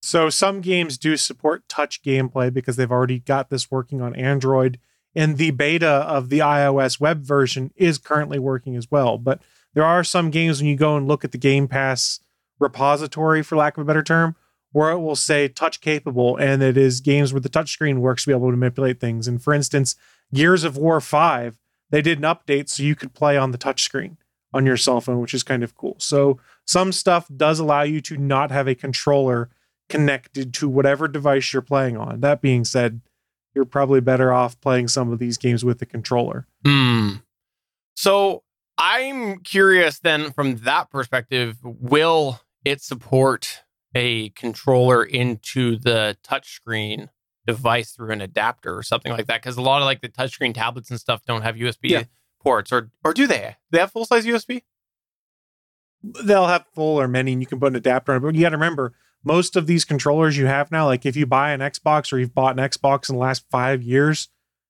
So 0.00 0.30
some 0.30 0.60
games 0.60 0.96
do 0.96 1.16
support 1.16 1.68
touch 1.68 2.02
gameplay 2.02 2.52
because 2.52 2.76
they've 2.76 2.90
already 2.90 3.18
got 3.18 3.50
this 3.50 3.70
working 3.70 4.00
on 4.00 4.14
Android. 4.14 4.78
And 5.14 5.36
the 5.36 5.50
beta 5.50 5.88
of 5.88 6.28
the 6.28 6.38
iOS 6.38 7.00
web 7.00 7.22
version 7.22 7.72
is 7.74 7.98
currently 7.98 8.38
working 8.38 8.76
as 8.76 8.90
well. 8.90 9.18
But 9.18 9.42
there 9.74 9.84
are 9.84 10.04
some 10.04 10.30
games 10.30 10.60
when 10.60 10.68
you 10.68 10.76
go 10.76 10.96
and 10.96 11.08
look 11.08 11.24
at 11.24 11.32
the 11.32 11.38
Game 11.38 11.66
Pass 11.66 12.20
repository, 12.60 13.42
for 13.42 13.56
lack 13.56 13.76
of 13.76 13.82
a 13.82 13.84
better 13.84 14.02
term, 14.02 14.36
where 14.72 14.90
it 14.90 14.98
will 14.98 15.16
say 15.16 15.48
touch 15.48 15.80
capable, 15.80 16.36
and 16.36 16.62
it 16.62 16.76
is 16.76 17.00
games 17.00 17.32
where 17.32 17.40
the 17.40 17.48
touchscreen 17.48 17.98
works 17.98 18.24
to 18.24 18.30
be 18.30 18.36
able 18.36 18.50
to 18.50 18.56
manipulate 18.56 19.00
things. 19.00 19.26
And 19.26 19.42
for 19.42 19.54
instance, 19.54 19.96
Gears 20.32 20.64
of 20.64 20.76
War 20.76 21.00
5, 21.00 21.56
they 21.90 22.02
did 22.02 22.18
an 22.18 22.24
update 22.24 22.68
so 22.68 22.82
you 22.82 22.94
could 22.94 23.14
play 23.14 23.36
on 23.36 23.50
the 23.50 23.58
touchscreen 23.58 24.16
on 24.52 24.66
your 24.66 24.76
cell 24.76 25.00
phone, 25.00 25.20
which 25.20 25.34
is 25.34 25.42
kind 25.42 25.62
of 25.62 25.74
cool. 25.74 25.96
So 25.98 26.38
some 26.66 26.92
stuff 26.92 27.28
does 27.34 27.58
allow 27.58 27.82
you 27.82 28.00
to 28.02 28.16
not 28.16 28.50
have 28.50 28.68
a 28.68 28.74
controller 28.74 29.50
connected 29.88 30.52
to 30.54 30.68
whatever 30.68 31.08
device 31.08 31.52
you're 31.52 31.62
playing 31.62 31.96
on. 31.96 32.20
That 32.20 32.40
being 32.40 32.64
said, 32.64 33.00
you're 33.54 33.64
probably 33.64 34.00
better 34.00 34.32
off 34.32 34.60
playing 34.60 34.88
some 34.88 35.12
of 35.12 35.18
these 35.18 35.38
games 35.38 35.64
with 35.64 35.78
the 35.78 35.86
controller. 35.86 36.46
Hmm. 36.64 37.14
So 37.96 38.42
I'm 38.76 39.40
curious 39.40 39.98
then 39.98 40.30
from 40.30 40.58
that 40.58 40.90
perspective, 40.90 41.58
will 41.62 42.40
it 42.64 42.80
support 42.82 43.62
a 43.98 44.28
controller 44.30 45.02
into 45.02 45.76
the 45.76 46.16
touchscreen 46.24 47.08
device 47.46 47.90
through 47.92 48.12
an 48.12 48.20
adapter 48.20 48.76
or 48.76 48.82
something 48.82 49.10
like 49.12 49.26
that? 49.26 49.42
Because 49.42 49.56
a 49.56 49.62
lot 49.62 49.82
of 49.82 49.86
like 49.86 50.00
the 50.00 50.08
touchscreen 50.08 50.54
tablets 50.54 50.90
and 50.90 51.00
stuff 51.00 51.22
don't 51.26 51.42
have 51.42 51.56
USB 51.56 51.90
Yeah. 51.90 52.04
ports, 52.40 52.72
or 52.72 52.90
or 53.04 53.12
do 53.12 53.26
they? 53.26 53.56
They 53.70 53.78
have 53.78 53.90
full 53.92 54.04
size 54.04 54.24
USB? 54.24 54.62
They'll 56.24 56.46
have 56.46 56.64
full 56.74 57.00
or 57.00 57.08
many, 57.08 57.32
and 57.32 57.42
you 57.42 57.46
can 57.46 57.58
put 57.58 57.68
an 57.72 57.76
adapter 57.76 58.12
on. 58.12 58.22
But 58.22 58.34
you 58.36 58.42
got 58.42 58.50
to 58.50 58.56
remember, 58.56 58.94
most 59.24 59.56
of 59.56 59.66
these 59.66 59.84
controllers 59.84 60.36
you 60.36 60.46
have 60.46 60.70
now, 60.70 60.86
like 60.86 61.04
if 61.04 61.16
you 61.16 61.26
buy 61.26 61.50
an 61.50 61.60
Xbox 61.60 62.12
or 62.12 62.18
you've 62.18 62.34
bought 62.34 62.58
an 62.58 62.64
Xbox 62.68 63.08
in 63.08 63.16
the 63.16 63.20
last 63.20 63.44
five 63.50 63.82
years, 63.82 64.28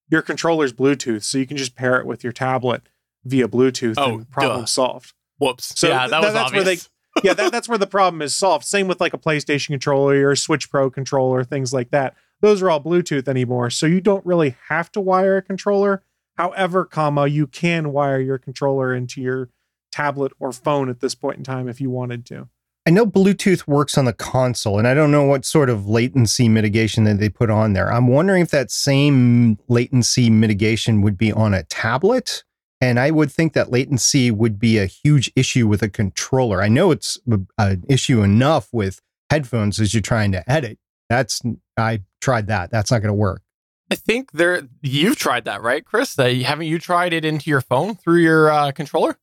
your 0.08 0.22
controller's 0.22 0.72
Bluetooth, 0.72 1.22
so 1.22 1.36
you 1.36 1.46
can 1.46 1.58
just 1.58 1.76
pair 1.76 2.00
it 2.00 2.06
with 2.06 2.24
your 2.24 2.32
tablet 2.32 2.82
via 3.24 3.46
Bluetooth 3.46 3.94
Oh, 3.98 4.14
and 4.14 4.30
problem 4.30 4.60
duh. 4.62 4.66
solved. 4.66 5.12
Whoops. 5.38 5.78
So 5.78 5.88
yeah, 5.88 6.08
that 6.08 6.20
th- 6.20 6.22
was 6.24 6.32
that's 6.32 6.52
where 6.52 6.60
obvious. 6.62 6.84
they- 6.84 6.88
yeah, 7.22 7.34
that, 7.34 7.52
that's 7.52 7.68
where 7.68 7.78
the 7.78 7.86
problem 7.86 8.22
is 8.22 8.36
solved. 8.36 8.64
Same 8.64 8.88
with 8.88 9.00
like 9.00 9.14
a 9.14 9.18
PlayStation 9.18 9.68
controller 9.68 10.28
or 10.28 10.36
Switch 10.36 10.70
Pro 10.70 10.90
controller, 10.90 11.44
things 11.44 11.72
like 11.72 11.90
that. 11.90 12.14
Those 12.40 12.62
are 12.62 12.70
all 12.70 12.82
Bluetooth 12.82 13.28
anymore, 13.28 13.70
so 13.70 13.86
you 13.86 14.00
don't 14.00 14.24
really 14.24 14.56
have 14.68 14.92
to 14.92 15.00
wire 15.00 15.38
a 15.38 15.42
controller. 15.42 16.02
However, 16.36 16.84
comma, 16.84 17.26
you 17.26 17.48
can 17.48 17.92
wire 17.92 18.20
your 18.20 18.38
controller 18.38 18.94
into 18.94 19.20
your 19.20 19.50
tablet 19.90 20.32
or 20.38 20.52
phone 20.52 20.88
at 20.88 21.00
this 21.00 21.14
point 21.14 21.38
in 21.38 21.44
time 21.44 21.68
if 21.68 21.80
you 21.80 21.90
wanted 21.90 22.24
to. 22.26 22.48
I 22.86 22.90
know 22.90 23.04
Bluetooth 23.04 23.66
works 23.66 23.98
on 23.98 24.06
the 24.06 24.14
console, 24.14 24.78
and 24.78 24.88
I 24.88 24.94
don't 24.94 25.10
know 25.10 25.24
what 25.24 25.44
sort 25.44 25.68
of 25.68 25.88
latency 25.88 26.48
mitigation 26.48 27.04
that 27.04 27.18
they 27.18 27.28
put 27.28 27.50
on 27.50 27.74
there. 27.74 27.92
I'm 27.92 28.08
wondering 28.08 28.40
if 28.40 28.50
that 28.50 28.70
same 28.70 29.58
latency 29.68 30.30
mitigation 30.30 31.02
would 31.02 31.18
be 31.18 31.30
on 31.30 31.52
a 31.52 31.64
tablet. 31.64 32.44
And 32.80 33.00
I 33.00 33.10
would 33.10 33.32
think 33.32 33.54
that 33.54 33.70
latency 33.70 34.30
would 34.30 34.58
be 34.58 34.78
a 34.78 34.86
huge 34.86 35.32
issue 35.34 35.66
with 35.66 35.82
a 35.82 35.88
controller. 35.88 36.62
I 36.62 36.68
know 36.68 36.92
it's 36.92 37.18
an 37.58 37.84
issue 37.88 38.22
enough 38.22 38.68
with 38.72 39.00
headphones 39.30 39.80
as 39.80 39.92
you're 39.92 40.00
trying 40.00 40.32
to 40.32 40.48
edit. 40.50 40.78
That's 41.08 41.42
I 41.76 42.02
tried 42.20 42.46
that. 42.48 42.70
That's 42.70 42.90
not 42.90 42.98
going 42.98 43.08
to 43.08 43.14
work. 43.14 43.42
I 43.90 43.94
think 43.94 44.32
there 44.32 44.68
you've 44.82 45.16
tried 45.16 45.46
that, 45.46 45.62
right, 45.62 45.84
Chris? 45.84 46.14
Haven't 46.16 46.66
you 46.66 46.78
tried 46.78 47.12
it 47.12 47.24
into 47.24 47.50
your 47.50 47.62
phone 47.62 47.94
through 47.94 48.20
your 48.20 48.50
uh, 48.50 48.70
controller? 48.72 49.18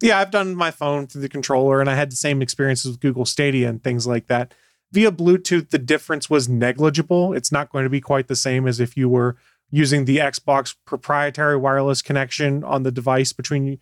Yeah, 0.00 0.18
I've 0.18 0.30
done 0.30 0.56
my 0.56 0.70
phone 0.70 1.06
through 1.06 1.20
the 1.20 1.28
controller, 1.28 1.80
and 1.80 1.88
I 1.88 1.94
had 1.94 2.10
the 2.10 2.16
same 2.16 2.42
experiences 2.42 2.90
with 2.90 3.00
Google 3.00 3.24
Stadia 3.24 3.68
and 3.68 3.84
things 3.84 4.06
like 4.06 4.26
that. 4.26 4.54
Via 4.90 5.12
Bluetooth, 5.12 5.70
the 5.70 5.78
difference 5.78 6.28
was 6.28 6.48
negligible. 6.48 7.32
It's 7.32 7.52
not 7.52 7.70
going 7.70 7.84
to 7.84 7.90
be 7.90 8.00
quite 8.00 8.28
the 8.28 8.36
same 8.36 8.66
as 8.66 8.80
if 8.80 8.96
you 8.96 9.08
were 9.08 9.36
using 9.72 10.04
the 10.04 10.18
Xbox 10.18 10.76
proprietary 10.84 11.56
wireless 11.56 12.02
connection 12.02 12.62
on 12.62 12.84
the 12.84 12.92
device 12.92 13.32
between, 13.32 13.80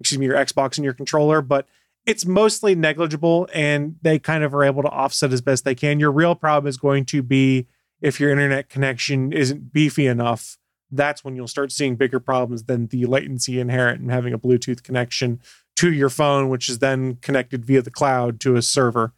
excuse 0.00 0.18
me, 0.18 0.24
your 0.24 0.36
Xbox 0.36 0.78
and 0.78 0.84
your 0.84 0.94
controller. 0.94 1.42
But 1.42 1.66
it's 2.06 2.24
mostly 2.24 2.74
negligible 2.74 3.48
and 3.52 3.96
they 4.02 4.18
kind 4.18 4.44
of 4.44 4.54
are 4.54 4.64
able 4.64 4.82
to 4.82 4.88
offset 4.88 5.32
as 5.32 5.40
best 5.40 5.64
they 5.64 5.74
can. 5.74 6.00
Your 6.00 6.12
real 6.12 6.34
problem 6.34 6.68
is 6.68 6.76
going 6.76 7.04
to 7.06 7.22
be 7.22 7.66
if 8.00 8.18
your 8.18 8.30
internet 8.30 8.68
connection 8.68 9.32
isn't 9.32 9.72
beefy 9.72 10.06
enough. 10.06 10.58
That's 10.90 11.24
when 11.24 11.36
you'll 11.36 11.48
start 11.48 11.72
seeing 11.72 11.96
bigger 11.96 12.20
problems 12.20 12.64
than 12.64 12.86
the 12.86 13.06
latency 13.06 13.58
inherent 13.58 14.00
in 14.00 14.10
having 14.10 14.32
a 14.32 14.38
Bluetooth 14.38 14.82
connection 14.82 15.40
to 15.76 15.92
your 15.92 16.10
phone, 16.10 16.48
which 16.48 16.68
is 16.68 16.78
then 16.78 17.16
connected 17.16 17.64
via 17.64 17.82
the 17.82 17.90
cloud 17.90 18.38
to 18.40 18.56
a 18.56 18.62
server 18.62 19.12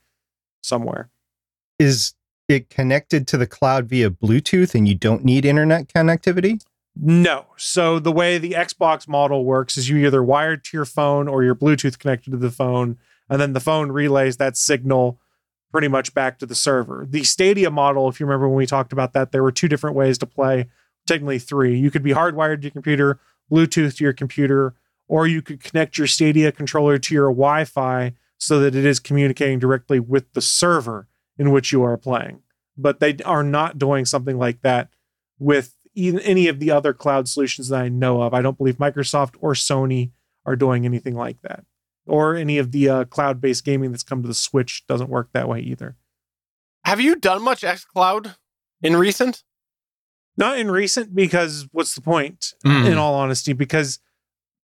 somewhere. 0.62 1.10
Is 1.78 2.14
it 2.48 2.70
connected 2.70 3.26
to 3.28 3.36
the 3.36 3.46
cloud 3.46 3.86
via 3.86 4.10
Bluetooth 4.10 4.74
and 4.74 4.86
you 4.86 4.94
don't 4.94 5.24
need 5.24 5.44
internet 5.44 5.88
connectivity? 5.88 6.62
No. 6.96 7.46
So 7.56 7.98
the 7.98 8.12
way 8.12 8.38
the 8.38 8.52
Xbox 8.52 9.08
model 9.08 9.44
works 9.44 9.76
is 9.76 9.88
you 9.88 9.96
either 9.98 10.22
wired 10.22 10.64
to 10.64 10.76
your 10.76 10.84
phone 10.84 11.26
or 11.26 11.42
your 11.42 11.54
Bluetooth 11.54 11.98
connected 11.98 12.30
to 12.30 12.36
the 12.36 12.50
phone, 12.50 12.98
and 13.28 13.40
then 13.40 13.52
the 13.52 13.60
phone 13.60 13.90
relays 13.90 14.36
that 14.36 14.56
signal 14.56 15.18
pretty 15.72 15.88
much 15.88 16.14
back 16.14 16.38
to 16.38 16.46
the 16.46 16.54
server. 16.54 17.04
The 17.08 17.24
Stadia 17.24 17.70
model, 17.70 18.08
if 18.08 18.20
you 18.20 18.26
remember 18.26 18.48
when 18.48 18.58
we 18.58 18.66
talked 18.66 18.92
about 18.92 19.12
that, 19.14 19.32
there 19.32 19.42
were 19.42 19.50
two 19.50 19.66
different 19.66 19.96
ways 19.96 20.18
to 20.18 20.26
play, 20.26 20.68
technically 21.04 21.40
three. 21.40 21.76
You 21.76 21.90
could 21.90 22.04
be 22.04 22.12
hardwired 22.12 22.58
to 22.58 22.62
your 22.64 22.70
computer, 22.70 23.18
Bluetooth 23.50 23.96
to 23.96 24.04
your 24.04 24.12
computer, 24.12 24.74
or 25.08 25.26
you 25.26 25.42
could 25.42 25.64
connect 25.64 25.98
your 25.98 26.06
Stadia 26.06 26.52
controller 26.52 26.98
to 26.98 27.14
your 27.14 27.28
Wi 27.28 27.64
Fi 27.64 28.14
so 28.38 28.60
that 28.60 28.76
it 28.76 28.84
is 28.84 29.00
communicating 29.00 29.58
directly 29.58 29.98
with 29.98 30.32
the 30.34 30.40
server 30.40 31.08
in 31.38 31.50
which 31.50 31.72
you 31.72 31.82
are 31.82 31.96
playing. 31.96 32.40
But 32.76 33.00
they 33.00 33.16
are 33.24 33.42
not 33.42 33.78
doing 33.78 34.04
something 34.04 34.38
like 34.38 34.62
that 34.62 34.88
with 35.38 35.76
even 35.94 36.20
any 36.20 36.48
of 36.48 36.58
the 36.58 36.70
other 36.70 36.92
cloud 36.92 37.28
solutions 37.28 37.68
that 37.68 37.80
I 37.80 37.88
know 37.88 38.22
of. 38.22 38.34
I 38.34 38.42
don't 38.42 38.58
believe 38.58 38.78
Microsoft 38.78 39.34
or 39.40 39.52
Sony 39.54 40.10
are 40.44 40.56
doing 40.56 40.84
anything 40.84 41.14
like 41.14 41.40
that. 41.42 41.64
Or 42.06 42.34
any 42.34 42.58
of 42.58 42.72
the 42.72 42.88
uh, 42.88 43.04
cloud 43.04 43.40
based 43.40 43.64
gaming 43.64 43.90
that's 43.92 44.02
come 44.02 44.22
to 44.22 44.28
the 44.28 44.34
Switch 44.34 44.84
doesn't 44.86 45.08
work 45.08 45.30
that 45.32 45.48
way 45.48 45.60
either. 45.60 45.96
Have 46.84 47.00
you 47.00 47.16
done 47.16 47.42
much 47.42 47.62
xCloud 47.62 48.36
in 48.82 48.96
recent? 48.96 49.42
Not 50.36 50.58
in 50.58 50.70
recent, 50.70 51.14
because 51.14 51.68
what's 51.70 51.94
the 51.94 52.00
point, 52.00 52.54
Mm. 52.64 52.86
in 52.92 52.98
all 52.98 53.14
honesty? 53.14 53.52
Because 53.52 54.00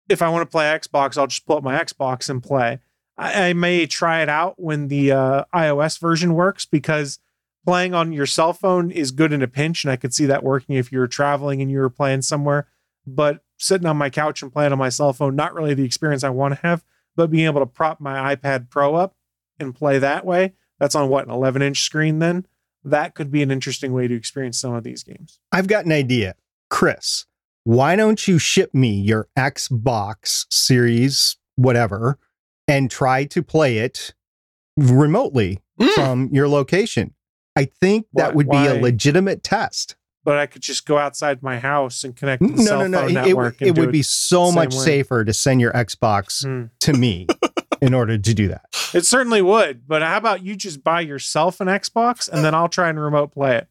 if 0.08 0.20
I 0.20 0.28
want 0.28 0.42
to 0.42 0.50
play 0.52 0.64
Xbox, 0.64 1.16
I'll 1.16 1.28
just 1.28 1.46
pull 1.46 1.56
up 1.58 1.62
my 1.62 1.80
Xbox 1.80 2.28
and 2.28 2.42
play. 2.42 2.80
I, 3.16 3.48
I 3.48 3.52
may 3.52 3.86
try 3.86 4.22
it 4.22 4.28
out 4.28 4.54
when 4.58 4.88
the 4.88 5.12
uh, 5.12 5.44
iOS 5.54 5.98
version 5.98 6.34
works 6.34 6.64
because 6.64 7.18
playing 7.64 7.94
on 7.94 8.12
your 8.12 8.26
cell 8.26 8.52
phone 8.52 8.90
is 8.90 9.10
good 9.10 9.32
in 9.32 9.42
a 9.42 9.48
pinch. 9.48 9.84
And 9.84 9.92
I 9.92 9.96
could 9.96 10.14
see 10.14 10.26
that 10.26 10.42
working 10.42 10.76
if 10.76 10.90
you're 10.90 11.06
traveling 11.06 11.62
and 11.62 11.70
you 11.70 11.78
were 11.78 11.90
playing 11.90 12.22
somewhere. 12.22 12.66
But 13.06 13.42
sitting 13.58 13.86
on 13.86 13.96
my 13.96 14.10
couch 14.10 14.42
and 14.42 14.52
playing 14.52 14.72
on 14.72 14.78
my 14.78 14.88
cell 14.88 15.12
phone, 15.12 15.36
not 15.36 15.54
really 15.54 15.74
the 15.74 15.84
experience 15.84 16.24
I 16.24 16.30
want 16.30 16.54
to 16.54 16.60
have, 16.66 16.84
but 17.16 17.30
being 17.30 17.46
able 17.46 17.60
to 17.60 17.66
prop 17.66 18.00
my 18.00 18.34
iPad 18.34 18.70
Pro 18.70 18.94
up 18.94 19.14
and 19.58 19.74
play 19.74 19.98
that 19.98 20.24
way. 20.24 20.54
That's 20.78 20.94
on 20.94 21.08
what, 21.08 21.24
an 21.24 21.30
11 21.30 21.62
inch 21.62 21.82
screen 21.82 22.18
then? 22.18 22.46
That 22.84 23.14
could 23.14 23.30
be 23.30 23.42
an 23.42 23.52
interesting 23.52 23.92
way 23.92 24.08
to 24.08 24.14
experience 24.14 24.58
some 24.58 24.74
of 24.74 24.82
these 24.82 25.04
games. 25.04 25.38
I've 25.52 25.68
got 25.68 25.84
an 25.84 25.92
idea. 25.92 26.34
Chris, 26.68 27.26
why 27.64 27.94
don't 27.94 28.26
you 28.26 28.38
ship 28.38 28.74
me 28.74 28.90
your 28.90 29.28
Xbox 29.38 30.46
series, 30.50 31.36
whatever, 31.54 32.18
and 32.68 32.90
try 32.90 33.24
to 33.24 33.42
play 33.42 33.78
it 33.78 34.14
remotely 34.76 35.60
Mm. 35.80 35.94
from 35.94 36.28
your 36.32 36.48
location? 36.48 37.14
I 37.56 37.64
think 37.66 38.06
that 38.14 38.30
Why- 38.30 38.34
would 38.36 38.50
be 38.50 38.66
a 38.66 38.74
legitimate 38.74 39.42
test. 39.42 39.96
but 40.24 40.38
I 40.38 40.46
could 40.46 40.62
just 40.62 40.86
go 40.86 40.98
outside 40.98 41.42
my 41.42 41.58
house 41.58 42.04
and 42.04 42.14
connect 42.14 42.42
to 42.42 42.48
the 42.48 42.54
No, 42.56 42.62
cell 42.64 42.78
no, 42.80 42.86
no. 42.86 42.98
phone 43.00 43.10
It, 43.10 43.16
it, 43.16 43.60
and 43.60 43.68
it 43.70 43.74
do 43.74 43.80
would 43.80 43.90
be 43.92 44.02
so 44.04 44.52
much 44.52 44.72
way. 44.72 44.80
safer 44.84 45.24
to 45.24 45.32
send 45.32 45.60
your 45.60 45.72
Xbox 45.72 46.44
Hmm. 46.44 46.66
to 46.80 46.92
me 46.92 47.26
in 47.82 47.92
order 47.92 48.16
to 48.16 48.34
do 48.34 48.46
that. 48.48 48.66
It 48.94 49.04
certainly 49.04 49.42
would. 49.42 49.88
But 49.88 50.02
how 50.02 50.16
about 50.16 50.44
you 50.44 50.54
just 50.54 50.84
buy 50.84 51.00
yourself 51.00 51.60
an 51.60 51.66
Xbox 51.66 52.28
and 52.28 52.44
then 52.44 52.54
I'll 52.54 52.68
try 52.68 52.88
and 52.88 53.00
remote 53.00 53.32
play 53.32 53.56
it. 53.56 53.68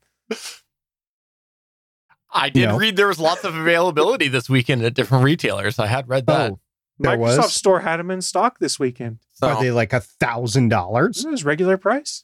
I 2.33 2.49
did 2.49 2.67
know. 2.69 2.77
read 2.77 2.95
there 2.95 3.07
was 3.07 3.19
lots 3.19 3.43
of 3.43 3.55
availability 3.55 4.27
this 4.27 4.49
weekend 4.49 4.83
at 4.83 4.93
different 4.93 5.23
retailers. 5.23 5.79
I 5.79 5.87
had 5.87 6.07
read 6.09 6.25
that. 6.27 6.51
Oh, 6.51 6.59
there 7.01 7.17
Microsoft 7.17 7.37
was. 7.37 7.53
Store 7.53 7.79
had 7.81 7.97
them 7.97 8.11
in 8.11 8.21
stock 8.21 8.59
this 8.59 8.79
weekend. 8.79 9.19
So. 9.33 9.47
Are 9.47 9.61
they 9.61 9.71
like 9.71 9.93
a 9.93 9.99
thousand 10.01 10.69
dollars? 10.69 11.17
Isn't 11.17 11.43
regular 11.43 11.77
price? 11.77 12.23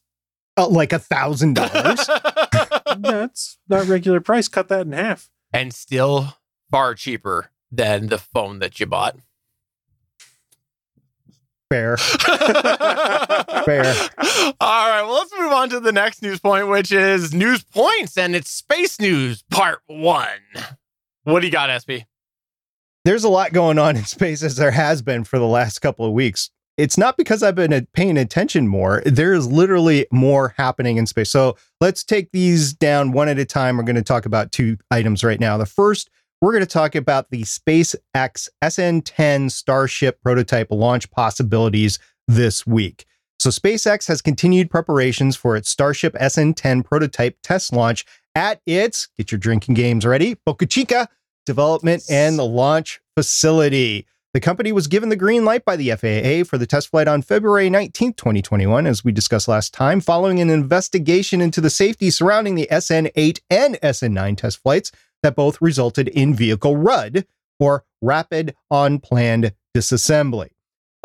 Uh, 0.55 0.67
like 0.67 0.93
a 0.93 0.99
thousand 0.99 1.55
dollars? 1.55 2.07
That's 2.97 3.57
not 3.69 3.87
regular 3.87 4.21
price. 4.21 4.47
Cut 4.47 4.67
that 4.69 4.85
in 4.87 4.91
half. 4.93 5.29
and 5.53 5.73
still 5.73 6.37
far 6.71 6.95
cheaper 6.95 7.51
than 7.71 8.07
the 8.07 8.17
phone 8.17 8.59
that 8.59 8.79
you 8.79 8.85
bought. 8.85 9.17
Fair. 11.69 11.97
Fair. 11.97 11.97
Fair. 13.65 13.93
All 14.61 14.89
right, 14.89 15.01
well, 15.03 15.15
let's 15.15 15.33
move 15.37 15.51
on 15.51 15.69
to 15.71 15.79
the 15.81 15.91
next 15.91 16.21
news 16.21 16.39
point, 16.39 16.69
which 16.69 16.91
is 16.93 17.33
news 17.33 17.61
points, 17.63 18.17
and 18.17 18.35
it's 18.35 18.49
space 18.49 18.99
news 19.01 19.43
part 19.51 19.81
one. 19.87 20.27
What 21.23 21.41
do 21.41 21.45
you 21.47 21.51
got, 21.51 21.69
SP? 21.83 22.07
There's 23.08 23.24
a 23.24 23.30
lot 23.30 23.54
going 23.54 23.80
on 23.80 23.96
in 23.96 24.04
space 24.04 24.43
as 24.43 24.58
there 24.58 24.72
has 24.72 25.02
been 25.02 25.24
for 25.24 25.39
the 25.39 25.48
last 25.48 25.80
couple 25.80 26.06
of 26.06 26.12
weeks. 26.12 26.50
It's 26.76 26.98
not 26.98 27.15
because 27.15 27.41
I've 27.41 27.56
been 27.56 27.72
uh, 27.72 27.80
paying 27.93 28.17
attention 28.17 28.67
more. 28.67 29.02
There 29.06 29.34
is 29.34 29.48
literally 29.48 30.08
more 30.12 30.54
happening 30.58 30.98
in 30.98 31.08
space. 31.08 31.32
So 31.32 31.56
let's 31.80 32.04
take 32.04 32.34
these 32.34 32.74
down 32.74 33.13
one 33.13 33.30
at 33.30 33.39
a 33.39 33.46
time. 33.46 33.78
We're 33.78 33.84
going 33.84 33.96
to 33.96 34.02
talk 34.02 34.26
about 34.26 34.52
two 34.52 34.76
items 34.91 35.24
right 35.24 35.39
now. 35.39 35.58
The 35.58 35.65
first, 35.65 36.10
we're 36.41 36.52
going 36.52 36.65
to 36.65 36.70
talk 36.70 36.96
about 36.96 37.30
the 37.30 37.43
SpaceX 37.43 38.50
SN 38.70 39.04
10 39.04 39.52
Starship 39.52 40.22
prototype 40.22 40.67
launch 40.70 41.10
possibilities 41.10 42.00
this 42.28 42.67
week. 42.67 43.06
So, 43.39 43.52
SpaceX 43.52 44.10
has 44.10 44.22
continued 44.22 44.70
preparations 44.70 45.38
for 45.38 45.56
its 45.56 45.70
Starship 45.70 46.17
SN 46.22 46.56
10 46.56 46.84
prototype 46.84 47.38
test 47.41 47.72
launch 47.72 48.04
at 48.36 48.60
its, 48.65 49.08
get 49.17 49.32
your 49.32 49.39
drinking 49.39 49.76
games 49.76 50.06
ready, 50.06 50.36
Boca 50.46 50.65
Chica 50.65 51.08
development 51.47 52.03
and 52.07 52.38
the 52.38 52.45
launch 52.45 53.01
facility. 53.15 54.05
The 54.36 54.39
company 54.39 54.71
was 54.71 54.86
given 54.86 55.10
the 55.10 55.15
green 55.15 55.45
light 55.45 55.65
by 55.65 55.75
the 55.77 55.89
FAA 55.89 56.47
for 56.47 56.60
the 56.60 56.67
test 56.67 56.89
flight 56.89 57.07
on 57.07 57.23
February 57.23 57.71
19, 57.71 58.13
2021, 58.13 58.86
as 58.86 59.03
we 59.03 59.12
discussed 59.12 59.47
last 59.47 59.73
time, 59.73 59.99
following 59.99 60.39
an 60.39 60.51
investigation 60.51 61.41
into 61.41 61.60
the 61.60 61.71
safety 61.71 62.12
surrounding 62.12 62.53
the 62.53 62.67
SN 62.69 63.10
8 63.15 63.41
and 63.49 63.79
SN 63.81 64.13
9 64.13 64.36
test 64.36 64.62
flights 64.62 64.91
that 65.23 65.36
both 65.36 65.60
resulted 65.60 66.10
in 66.10 66.36
vehicle 66.36 66.77
RUD, 66.77 67.25
or 67.60 67.83
rapid 68.01 68.53
unplanned 68.69 69.53
disassembly. 69.75 70.49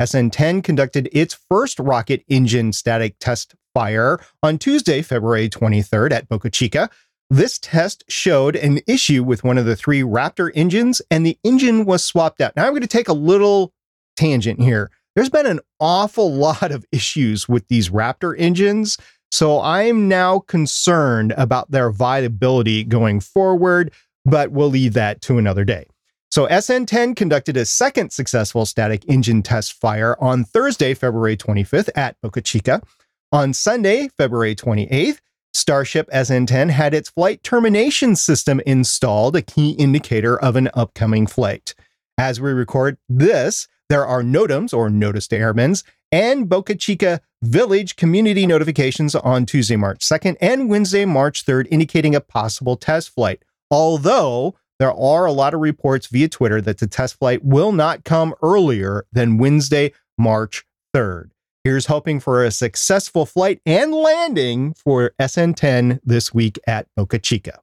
SN 0.03 0.29
10 0.29 0.61
conducted 0.61 1.09
its 1.11 1.33
first 1.49 1.79
rocket 1.79 2.23
engine 2.27 2.73
static 2.73 3.15
test 3.19 3.55
fire 3.73 4.19
on 4.43 4.57
Tuesday, 4.59 5.01
February 5.01 5.49
23rd 5.49 6.11
at 6.11 6.29
Boca 6.29 6.49
Chica. 6.49 6.89
This 7.33 7.57
test 7.57 8.03
showed 8.07 8.55
an 8.55 8.81
issue 8.85 9.23
with 9.23 9.43
one 9.43 9.57
of 9.57 9.65
the 9.65 9.75
three 9.75 10.01
Raptor 10.01 10.51
engines, 10.53 11.01
and 11.09 11.25
the 11.25 11.35
engine 11.43 11.83
was 11.83 12.05
swapped 12.05 12.39
out. 12.39 12.55
Now, 12.55 12.65
I'm 12.65 12.73
going 12.73 12.83
to 12.83 12.87
take 12.87 13.07
a 13.07 13.13
little 13.13 13.73
tangent 14.15 14.61
here. 14.61 14.91
There's 15.15 15.31
been 15.31 15.47
an 15.47 15.59
awful 15.79 16.31
lot 16.35 16.71
of 16.71 16.85
issues 16.91 17.49
with 17.49 17.67
these 17.69 17.89
Raptor 17.89 18.35
engines. 18.37 18.99
So 19.31 19.59
I'm 19.61 20.07
now 20.07 20.41
concerned 20.41 21.33
about 21.35 21.71
their 21.71 21.89
viability 21.89 22.83
going 22.83 23.19
forward, 23.19 23.91
but 24.25 24.51
we'll 24.51 24.69
leave 24.69 24.93
that 24.93 25.21
to 25.21 25.39
another 25.39 25.65
day. 25.65 25.87
So 26.29 26.45
SN10 26.45 27.15
conducted 27.15 27.57
a 27.57 27.65
second 27.65 28.11
successful 28.13 28.67
static 28.67 29.05
engine 29.09 29.41
test 29.41 29.73
fire 29.73 30.15
on 30.21 30.43
Thursday, 30.43 30.93
February 30.93 31.37
25th 31.37 31.89
at 31.95 32.15
Boca 32.21 32.41
Chica. 32.41 32.83
On 33.31 33.53
Sunday, 33.53 34.09
February 34.19 34.55
28th, 34.55 35.17
Starship 35.53 36.09
SN10 36.11 36.71
had 36.71 36.93
its 36.93 37.09
flight 37.09 37.43
termination 37.43 38.15
system 38.15 38.59
installed, 38.65 39.35
a 39.35 39.41
key 39.41 39.71
indicator 39.71 40.39
of 40.39 40.55
an 40.55 40.69
upcoming 40.73 41.27
flight. 41.27 41.75
As 42.17 42.41
we 42.41 42.51
record 42.51 42.97
this, 43.07 43.67
there 43.87 44.05
are 44.05 44.23
NOTAMs 44.23 44.73
or 44.73 44.89
notice 44.89 45.27
to 45.27 45.37
airmen's 45.37 45.83
and 46.11 46.49
Boca 46.49 46.75
Chica 46.75 47.21
Village 47.41 47.95
community 47.95 48.47
notifications 48.47 49.15
on 49.15 49.45
Tuesday, 49.45 49.75
March 49.75 49.99
2nd 49.99 50.37
and 50.39 50.69
Wednesday, 50.69 51.05
March 51.05 51.45
3rd, 51.45 51.67
indicating 51.69 52.15
a 52.15 52.21
possible 52.21 52.77
test 52.77 53.09
flight. 53.09 53.43
Although 53.69 54.55
there 54.79 54.93
are 54.93 55.25
a 55.25 55.31
lot 55.31 55.53
of 55.53 55.59
reports 55.59 56.07
via 56.07 56.29
Twitter 56.29 56.61
that 56.61 56.77
the 56.77 56.87
test 56.87 57.19
flight 57.19 57.43
will 57.43 57.71
not 57.71 58.03
come 58.03 58.33
earlier 58.41 59.05
than 59.11 59.37
Wednesday, 59.37 59.91
March 60.17 60.65
3rd. 60.95 61.32
Here's 61.63 61.85
hoping 61.85 62.19
for 62.19 62.43
a 62.43 62.51
successful 62.51 63.25
flight 63.25 63.61
and 63.65 63.93
landing 63.93 64.73
for 64.73 65.13
SN10 65.17 66.01
this 66.03 66.33
week 66.33 66.59
at 66.67 66.87
Boca 66.97 67.19
Chica. 67.19 67.59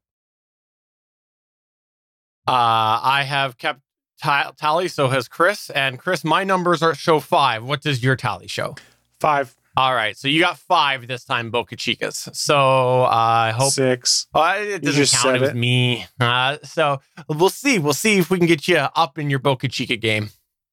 Uh, 2.48 2.98
I 3.02 3.24
have 3.26 3.58
kept 3.58 3.80
ta- 4.22 4.52
tally, 4.56 4.88
so 4.88 5.08
has 5.08 5.28
Chris. 5.28 5.68
And 5.70 5.98
Chris, 5.98 6.24
my 6.24 6.44
numbers 6.44 6.82
are 6.82 6.94
show 6.94 7.20
five. 7.20 7.62
What 7.62 7.82
does 7.82 8.02
your 8.02 8.16
tally 8.16 8.48
show? 8.48 8.74
Five, 9.20 9.54
All 9.76 9.94
right, 9.94 10.16
so 10.16 10.28
you 10.28 10.40
got 10.40 10.58
five 10.58 11.06
this 11.06 11.24
time, 11.24 11.50
Boca 11.50 11.76
Chicas. 11.76 12.34
So 12.34 13.02
uh, 13.02 13.08
I 13.08 13.50
hope 13.50 13.70
six. 13.72 14.26
uh, 14.34 14.54
it 14.58 14.82
doesn't 14.82 14.98
just 14.98 15.12
count. 15.12 15.22
said 15.24 15.34
It 15.36 15.40
was 15.42 15.50
it. 15.50 15.56
me. 15.56 16.06
Uh, 16.18 16.56
so 16.64 17.00
we'll 17.28 17.50
see. 17.50 17.78
We'll 17.78 17.92
see 17.92 18.16
if 18.16 18.30
we 18.30 18.38
can 18.38 18.46
get 18.46 18.66
you 18.66 18.78
up 18.78 19.18
in 19.18 19.28
your 19.28 19.40
Boca 19.40 19.68
Chica 19.68 19.96
game. 19.96 20.30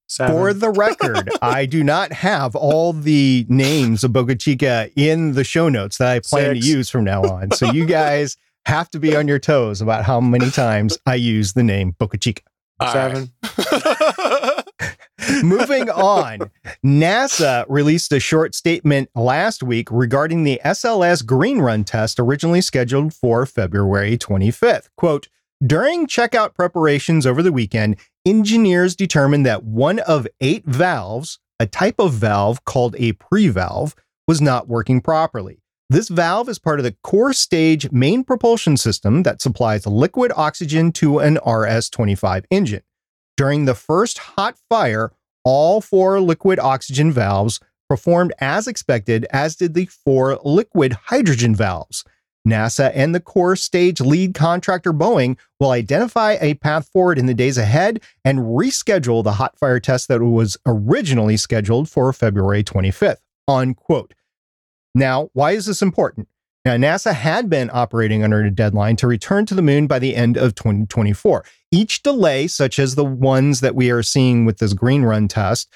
Seven. 0.08 0.36
For 0.36 0.54
the 0.54 0.70
record, 0.70 1.30
I 1.41 1.65
do 1.65 1.84
not 1.84 2.12
have 2.13 2.56
all 2.56 2.93
the 2.93 3.46
names 3.50 4.04
of 4.04 4.13
Boca 4.13 4.36
Chica 4.36 4.89
in 4.96 5.34
the 5.34 5.43
show 5.43 5.67
notes 5.70 5.98
that 5.98 6.08
I 6.08 6.20
plan 6.20 6.56
Six. 6.56 6.65
to 6.65 6.72
use 6.72 6.89
from 6.89 7.04
now 7.04 7.24
on. 7.24 7.52
So 7.52 7.72
you 7.72 7.86
guys 7.86 8.38
have 8.65 8.89
to 8.91 9.00
be 9.00 9.15
on 9.15 9.28
your 9.28 9.39
toes 9.39 9.82
about 9.82 10.06
how 10.06 10.20
many 10.22 10.50
times 10.50 10.98
I 11.06 11.15
use 11.15 11.54
the 11.54 11.63
name 11.63 11.91
Boca 11.98 12.17
Chica. 12.17 12.41
All 12.80 12.93
Seven. 12.93 13.32
right. 13.58 14.63
Moving 15.43 15.89
on, 15.89 16.52
NASA 16.86 17.65
released 17.67 18.12
a 18.13 18.20
short 18.20 18.54
statement 18.56 19.10
last 19.15 19.62
week 19.63 19.89
regarding 19.91 20.43
the 20.43 20.62
SLS 20.63 21.26
Green 21.26 21.60
Run 21.60 21.84
test 21.84 22.20
originally 22.20 22.62
scheduled 22.62 23.13
for 23.13 23.46
February 23.46 24.17
25th. 24.17 24.89
Quote, 24.96 25.28
during 25.65 26.06
checkout 26.06 26.54
preparations 26.54 27.26
over 27.26 27.41
the 27.41 27.52
weekend, 27.52 27.98
engineers 28.28 28.94
determined 28.94 29.46
that 29.46 29.63
one 29.63 30.00
of 30.00 30.28
eight 30.42 30.66
valves, 30.66 31.40
a 31.60 31.66
type 31.66 31.96
of 31.98 32.13
valve 32.13 32.66
called 32.66 32.94
a 33.00 33.13
pre-valve, 33.13 33.96
was 34.28 34.42
not 34.42 34.68
working 34.68 35.00
properly. 35.00 35.62
This 35.90 36.10
valve 36.10 36.50
is 36.50 36.60
part 36.60 36.82
of 36.82 36.84
the 36.84 36.98
core 37.02 37.32
stage 37.32 37.90
main 37.92 38.26
propulsion 38.26 38.76
system 38.76 39.24
that 39.24 39.42
supplies 39.42 39.88
liquid 39.88 40.34
oxygen 40.36 40.92
to 40.94 41.20
an 41.20 41.40
RS 41.48 41.90
25 41.90 42.46
engine. 42.52 42.84
During 43.38 43.63
the 43.63 43.76
first 43.76 44.18
hot 44.18 44.58
fire, 44.70 45.13
all 45.46 45.80
four 45.80 46.20
liquid 46.20 46.60
oxygen 46.60 47.13
valves 47.13 47.62
performed 47.88 48.34
as 48.40 48.68
expected, 48.68 49.26
as 49.32 49.56
did 49.56 49.74
the 49.74 49.86
four 49.86 50.38
liquid 50.44 50.92
hydrogen 51.06 51.56
valves. 51.56 52.04
NASA 52.48 52.92
and 52.94 53.14
the 53.14 53.20
core 53.20 53.56
stage 53.56 54.00
lead 54.00 54.34
contractor 54.34 54.94
Boeing 54.94 55.38
will 55.60 55.72
identify 55.72 56.38
a 56.40 56.56
path 56.56 56.88
forward 56.90 57.20
in 57.20 57.26
the 57.26 57.34
days 57.34 57.58
ahead 57.58 58.02
and 58.24 58.40
reschedule 58.40 59.24
the 59.24 59.34
hot 59.34 59.58
fire 59.58 59.80
test 59.80 60.08
that 60.08 60.22
was 60.22 60.58
originally 60.66 61.38
scheduled 61.38 61.90
for 61.90 62.12
February 62.14 62.64
25th. 62.64 63.18
Unquote. 63.48 64.14
Now, 64.96 65.30
why 65.34 65.52
is 65.52 65.66
this 65.66 65.82
important? 65.82 66.28
Now, 66.66 66.76
NASA 66.76 67.14
had 67.14 67.50
been 67.50 67.70
operating 67.72 68.24
under 68.24 68.44
a 68.44 68.52
deadline 68.52 68.98
to 68.98 69.08
return 69.08 69.46
to 69.46 69.56
the 69.56 69.62
moon 69.62 69.88
by 69.88 70.00
the 70.00 70.16
end 70.16 70.36
of 70.36 70.54
2024. 70.56 71.46
Each 71.72 72.04
delay, 72.04 72.48
such 72.48 72.78
as 72.78 72.96
the 72.96 73.06
ones 73.06 73.62
that 73.62 73.76
we 73.76 73.90
are 73.90 74.04
seeing 74.04 74.44
with 74.44 74.58
this 74.58 74.74
green 74.74 75.04
run 75.04 75.30
test, 75.30 75.72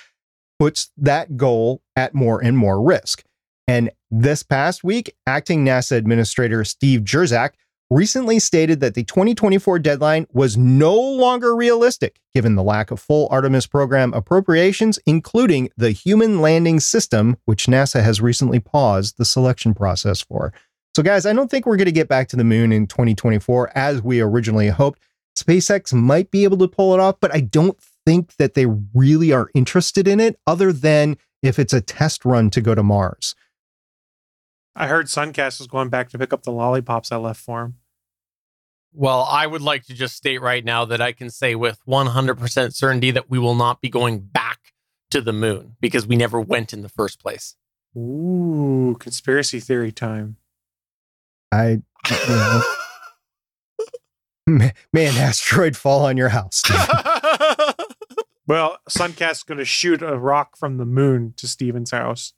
puts 0.60 0.92
that 0.98 1.38
goal 1.38 1.82
at 1.96 2.14
more 2.14 2.44
and 2.44 2.58
more 2.58 2.82
risk. 2.82 3.24
And 3.68 3.92
this 4.10 4.44
past 4.44 4.84
week, 4.84 5.16
acting 5.26 5.66
NASA 5.66 5.98
Administrator 5.98 6.64
Steve 6.66 7.02
Jurczyk 7.02 7.52
recently 7.92 8.40
stated 8.40 8.80
that 8.80 8.96
the 8.96 9.04
2024 9.04 9.78
deadline 9.80 10.26
was 10.32 10.58
no 10.58 10.96
longer 10.96 11.56
realistic 11.56 12.20
given 12.34 12.56
the 12.56 12.64
lack 12.64 12.90
of 12.90 13.00
full 13.00 13.28
Artemis 13.30 13.68
program 13.68 14.14
appropriations, 14.14 14.98
including 15.06 15.70
the 15.78 15.92
human 15.92 16.42
landing 16.42 16.80
system, 16.80 17.38
which 17.46 17.68
NASA 17.68 18.02
has 18.02 18.22
recently 18.22 18.60
paused 18.60 19.18
the 19.18 19.26
selection 19.26 19.74
process 19.74 20.22
for. 20.22 20.54
So, 20.96 21.04
guys, 21.04 21.26
I 21.26 21.34
don't 21.34 21.52
think 21.52 21.66
we're 21.66 21.78
going 21.78 21.86
to 21.86 21.92
get 21.92 22.08
back 22.08 22.30
to 22.30 22.36
the 22.36 22.44
moon 22.44 22.72
in 22.72 22.88
2024 22.88 23.78
as 23.78 24.02
we 24.02 24.22
originally 24.22 24.70
hoped. 24.70 25.02
SpaceX 25.38 25.94
might 25.94 26.32
be 26.32 26.44
able 26.44 26.58
to 26.58 26.68
pull 26.68 26.94
it 26.94 27.00
off, 27.00 27.16
but 27.20 27.34
I 27.34 27.42
don't 27.42 27.78
think 28.06 28.36
that 28.38 28.54
they 28.54 28.66
really 28.94 29.32
are 29.32 29.50
interested 29.54 30.08
in 30.08 30.20
it, 30.20 30.38
other 30.48 30.74
than 30.74 31.18
if 31.42 31.60
it's 31.60 31.74
a 31.74 31.82
test 31.82 32.26
run 32.26 32.50
to 32.52 32.62
go 32.62 32.76
to 32.76 32.84
Mars. 32.84 33.36
I 34.76 34.88
heard 34.88 35.08
Suncast 35.08 35.60
was 35.60 35.68
going 35.68 35.90
back 35.90 36.10
to 36.10 36.20
pick 36.20 36.34
up 36.34 36.44
the 36.44 36.52
lollipops 36.52 37.12
I 37.12 37.18
left 37.18 37.42
for 37.42 37.64
him. 37.64 37.76
Well, 38.94 39.22
I 39.30 39.48
would 39.48 39.62
like 39.62 39.86
to 39.86 39.94
just 39.94 40.16
state 40.16 40.42
right 40.42 40.64
now 40.64 40.86
that 40.86 41.02
I 41.02 41.12
can 41.14 41.30
say 41.30 41.56
with 41.56 41.80
100% 41.88 42.74
certainty 42.74 43.12
that 43.12 43.30
we 43.30 43.40
will 43.40 43.56
not 43.56 43.82
be 43.82 43.90
going 43.90 44.20
back 44.20 44.74
to 45.12 45.22
the 45.22 45.34
moon 45.34 45.76
because 45.80 46.06
we 46.06 46.16
never 46.16 46.42
went 46.42 46.74
in 46.74 46.82
the 46.82 46.90
first 46.90 47.22
place. 47.22 47.56
Ooh, 47.96 48.98
conspiracy 49.00 49.60
theory 49.60 49.92
time. 49.92 50.38
I, 51.52 51.82
you 52.10 52.28
know, 52.28 52.64
may 54.94 55.06
an 55.08 55.16
asteroid 55.16 55.76
fall 55.76 56.06
on 56.06 56.18
your 56.18 56.30
house. 56.30 56.64
Well, 58.52 58.80
Suncast's 58.90 59.44
going 59.44 59.60
to 59.60 59.66
shoot 59.66 60.02
a 60.02 60.18
rock 60.18 60.58
from 60.58 60.76
the 60.76 60.86
moon 60.86 61.34
to 61.38 61.48
Stephen's 61.48 61.92
house. 61.92 62.34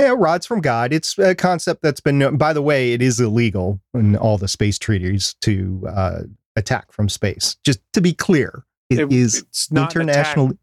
Yeah, 0.00 0.14
rods 0.16 0.46
from 0.46 0.60
God. 0.60 0.92
It's 0.92 1.18
a 1.18 1.34
concept 1.34 1.82
that's 1.82 2.00
been 2.00 2.18
known. 2.18 2.36
By 2.36 2.52
the 2.52 2.62
way, 2.62 2.92
it 2.92 3.02
is 3.02 3.20
illegal 3.20 3.80
in 3.94 4.16
all 4.16 4.38
the 4.38 4.48
space 4.48 4.78
treaties 4.78 5.34
to 5.42 5.86
uh, 5.88 6.20
attack 6.56 6.92
from 6.92 7.08
space. 7.08 7.56
Just 7.64 7.80
to 7.92 8.00
be 8.00 8.12
clear, 8.12 8.64
it 8.88 8.98
It- 9.00 9.12
is 9.12 9.38
it's 9.40 9.70
not 9.72 9.94
international. 9.94 10.46
attack. 10.46 10.58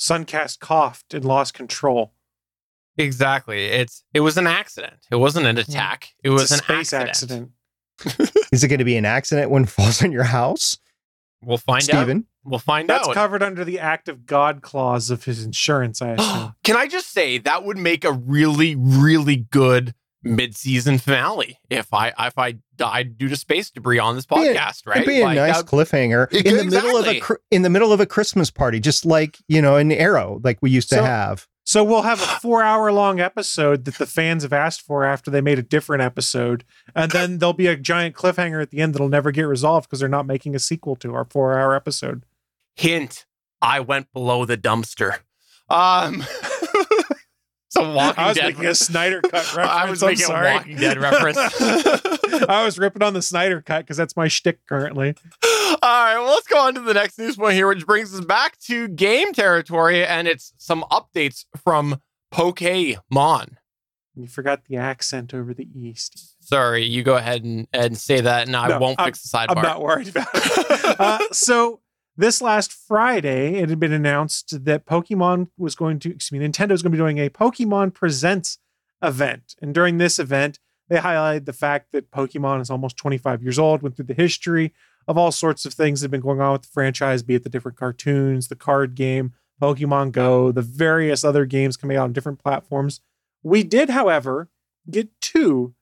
Suncast 0.00 0.58
coughed 0.58 1.14
and 1.14 1.24
lost 1.24 1.54
control. 1.54 2.12
exactly. 2.98 3.66
It's 3.66 4.04
it 4.12 4.20
was 4.20 4.36
an 4.36 4.46
accident. 4.46 5.06
It 5.10 5.16
wasn't 5.16 5.46
an 5.46 5.58
attack. 5.58 6.14
It 6.22 6.30
was 6.30 6.50
a 6.50 6.54
an 6.54 6.60
space 6.60 6.92
accident. 6.92 7.50
accident. 8.00 8.30
Is 8.52 8.64
it 8.64 8.68
going 8.68 8.78
to 8.80 8.84
be 8.84 8.96
an 8.96 9.04
accident 9.04 9.50
when 9.50 9.62
it 9.64 9.68
falls 9.68 10.02
on 10.02 10.10
your 10.12 10.24
house, 10.24 10.78
We'll 11.46 11.58
find 11.58 11.88
out. 11.90 12.08
We'll 12.44 12.58
find 12.58 12.88
That's 12.88 13.02
out. 13.02 13.06
That's 13.08 13.14
covered 13.14 13.42
under 13.42 13.64
the 13.64 13.78
act 13.78 14.08
of 14.08 14.26
God 14.26 14.60
clause 14.62 15.10
of 15.10 15.24
his 15.24 15.44
insurance, 15.44 16.02
I 16.02 16.10
assume. 16.18 16.54
Can 16.62 16.76
I 16.76 16.86
just 16.88 17.10
say 17.12 17.38
that 17.38 17.64
would 17.64 17.78
make 17.78 18.04
a 18.04 18.12
really, 18.12 18.74
really 18.76 19.36
good 19.36 19.94
mid-season 20.26 20.96
finale 20.98 21.58
if 21.70 21.92
I 21.92 22.12
if 22.18 22.38
I 22.38 22.54
died 22.76 23.18
due 23.18 23.28
to 23.28 23.36
space 23.36 23.70
debris 23.70 23.98
on 23.98 24.14
this 24.16 24.24
Be 24.26 24.34
a- 24.36 24.54
podcast, 24.54 24.86
right? 24.86 24.96
It'd 24.98 25.06
be 25.08 25.20
a 25.20 25.24
Like, 25.24 25.36
nice 25.36 25.56
that- 25.58 25.66
cliffhanger 25.66 26.28
It- 26.32 26.46
in 26.46 26.56
the 26.56 26.64
middle 26.64 26.96
of 26.96 27.06
a 27.06 27.20
in 27.50 27.62
the 27.62 27.70
middle 27.70 27.92
of 27.92 28.00
a 28.00 28.06
Christmas 28.06 28.50
party, 28.50 28.80
just 28.80 29.04
like 29.04 29.38
you 29.48 29.60
know 29.62 29.76
an 29.76 29.92
arrow, 29.92 30.40
like 30.42 30.58
we 30.62 30.70
used 30.70 30.88
to 30.90 31.02
have. 31.02 31.46
So 31.74 31.82
we'll 31.82 32.02
have 32.02 32.22
a 32.22 32.26
four 32.40 32.62
hour 32.62 32.92
long 32.92 33.18
episode 33.18 33.84
that 33.86 33.96
the 33.96 34.06
fans 34.06 34.44
have 34.44 34.52
asked 34.52 34.82
for 34.82 35.04
after 35.04 35.28
they 35.28 35.40
made 35.40 35.58
a 35.58 35.62
different 35.62 36.04
episode. 36.04 36.62
And 36.94 37.10
then 37.10 37.38
there'll 37.38 37.52
be 37.52 37.66
a 37.66 37.74
giant 37.74 38.14
cliffhanger 38.14 38.62
at 38.62 38.70
the 38.70 38.78
end 38.78 38.94
that'll 38.94 39.08
never 39.08 39.32
get 39.32 39.42
resolved 39.42 39.88
because 39.88 39.98
they're 39.98 40.08
not 40.08 40.24
making 40.24 40.54
a 40.54 40.60
sequel 40.60 40.94
to 40.94 41.16
our 41.16 41.24
four 41.24 41.58
hour 41.58 41.74
episode. 41.74 42.26
hint. 42.76 43.26
I 43.60 43.80
went 43.80 44.12
below 44.12 44.44
the 44.44 44.56
dumpster. 44.56 45.18
Um, 45.68 46.22
so 47.76 47.92
Walking 47.94 48.24
I 48.24 48.28
was 48.28 48.36
Dead. 48.36 48.46
making 48.54 48.66
a 48.66 48.74
Snyder 48.74 49.20
Cut 49.20 49.32
reference. 49.56 49.70
I 49.70 49.90
was 49.90 50.02
I'm 50.02 50.08
making 50.10 50.26
a. 50.30 50.32
Walking 50.54 50.76
Dead 50.76 50.98
reference. 50.98 51.38
I 52.48 52.62
was 52.64 52.78
ripping 52.78 53.02
on 53.02 53.14
the 53.14 53.22
Snyder 53.22 53.60
Cut 53.62 53.80
because 53.80 53.96
that's 53.96 54.16
my 54.16 54.28
shtick 54.28 54.58
currently. 54.66 55.14
All 55.44 55.76
right, 55.82 56.16
well, 56.18 56.26
let's 56.32 56.46
go 56.46 56.58
on 56.58 56.74
to 56.74 56.80
the 56.80 56.94
next 56.94 57.18
news 57.18 57.36
point 57.36 57.54
here, 57.54 57.66
which 57.68 57.84
brings 57.86 58.14
us 58.14 58.24
back 58.24 58.58
to 58.66 58.88
game 58.88 59.32
territory, 59.32 60.04
and 60.06 60.26
it's 60.28 60.52
some 60.56 60.84
updates 60.90 61.44
from 61.62 62.00
Pokemon. 62.32 63.56
You 64.16 64.28
forgot 64.28 64.64
the 64.66 64.76
accent 64.76 65.34
over 65.34 65.52
the 65.52 65.68
east. 65.74 66.36
Sorry, 66.40 66.84
you 66.84 67.02
go 67.02 67.16
ahead 67.16 67.42
and, 67.44 67.66
and 67.72 67.96
say 67.98 68.20
that, 68.20 68.46
and 68.46 68.56
I 68.56 68.68
No, 68.68 68.78
won't 68.78 69.00
I'm- 69.00 69.08
fix 69.08 69.22
the 69.28 69.36
sidebar. 69.36 69.56
I'm 69.56 69.62
not 69.62 69.82
worried 69.82 70.08
about 70.08 70.28
it. 70.34 71.00
uh, 71.00 71.18
so 71.32 71.80
this 72.16 72.40
last 72.40 72.72
Friday, 72.72 73.56
it 73.56 73.68
had 73.68 73.80
been 73.80 73.92
announced 73.92 74.64
that 74.64 74.86
Pokemon 74.86 75.48
was 75.56 75.74
going 75.74 75.98
to, 76.00 76.10
excuse 76.10 76.38
me, 76.38 76.46
Nintendo 76.46 76.72
is 76.72 76.82
going 76.82 76.92
to 76.92 76.96
be 76.96 77.02
doing 77.02 77.18
a 77.18 77.30
Pokemon 77.30 77.94
Presents 77.94 78.58
event. 79.02 79.54
And 79.60 79.74
during 79.74 79.98
this 79.98 80.18
event, 80.18 80.58
they 80.88 80.96
highlighted 80.96 81.46
the 81.46 81.52
fact 81.52 81.92
that 81.92 82.10
Pokemon 82.10 82.60
is 82.60 82.70
almost 82.70 82.96
25 82.96 83.42
years 83.42 83.58
old, 83.58 83.82
went 83.82 83.96
through 83.96 84.06
the 84.06 84.14
history 84.14 84.72
of 85.06 85.18
all 85.18 85.32
sorts 85.32 85.66
of 85.66 85.74
things 85.74 86.00
that 86.00 86.06
have 86.06 86.10
been 86.10 86.20
going 86.20 86.40
on 86.40 86.52
with 86.52 86.62
the 86.62 86.68
franchise, 86.68 87.22
be 87.22 87.34
it 87.34 87.42
the 87.42 87.50
different 87.50 87.78
cartoons, 87.78 88.48
the 88.48 88.56
card 88.56 88.94
game, 88.94 89.32
Pokemon 89.60 90.12
Go, 90.12 90.52
the 90.52 90.62
various 90.62 91.24
other 91.24 91.46
games 91.46 91.76
coming 91.76 91.96
out 91.96 92.04
on 92.04 92.12
different 92.12 92.42
platforms. 92.42 93.00
We 93.42 93.62
did, 93.62 93.90
however, 93.90 94.48
get 94.90 95.08
two 95.20 95.74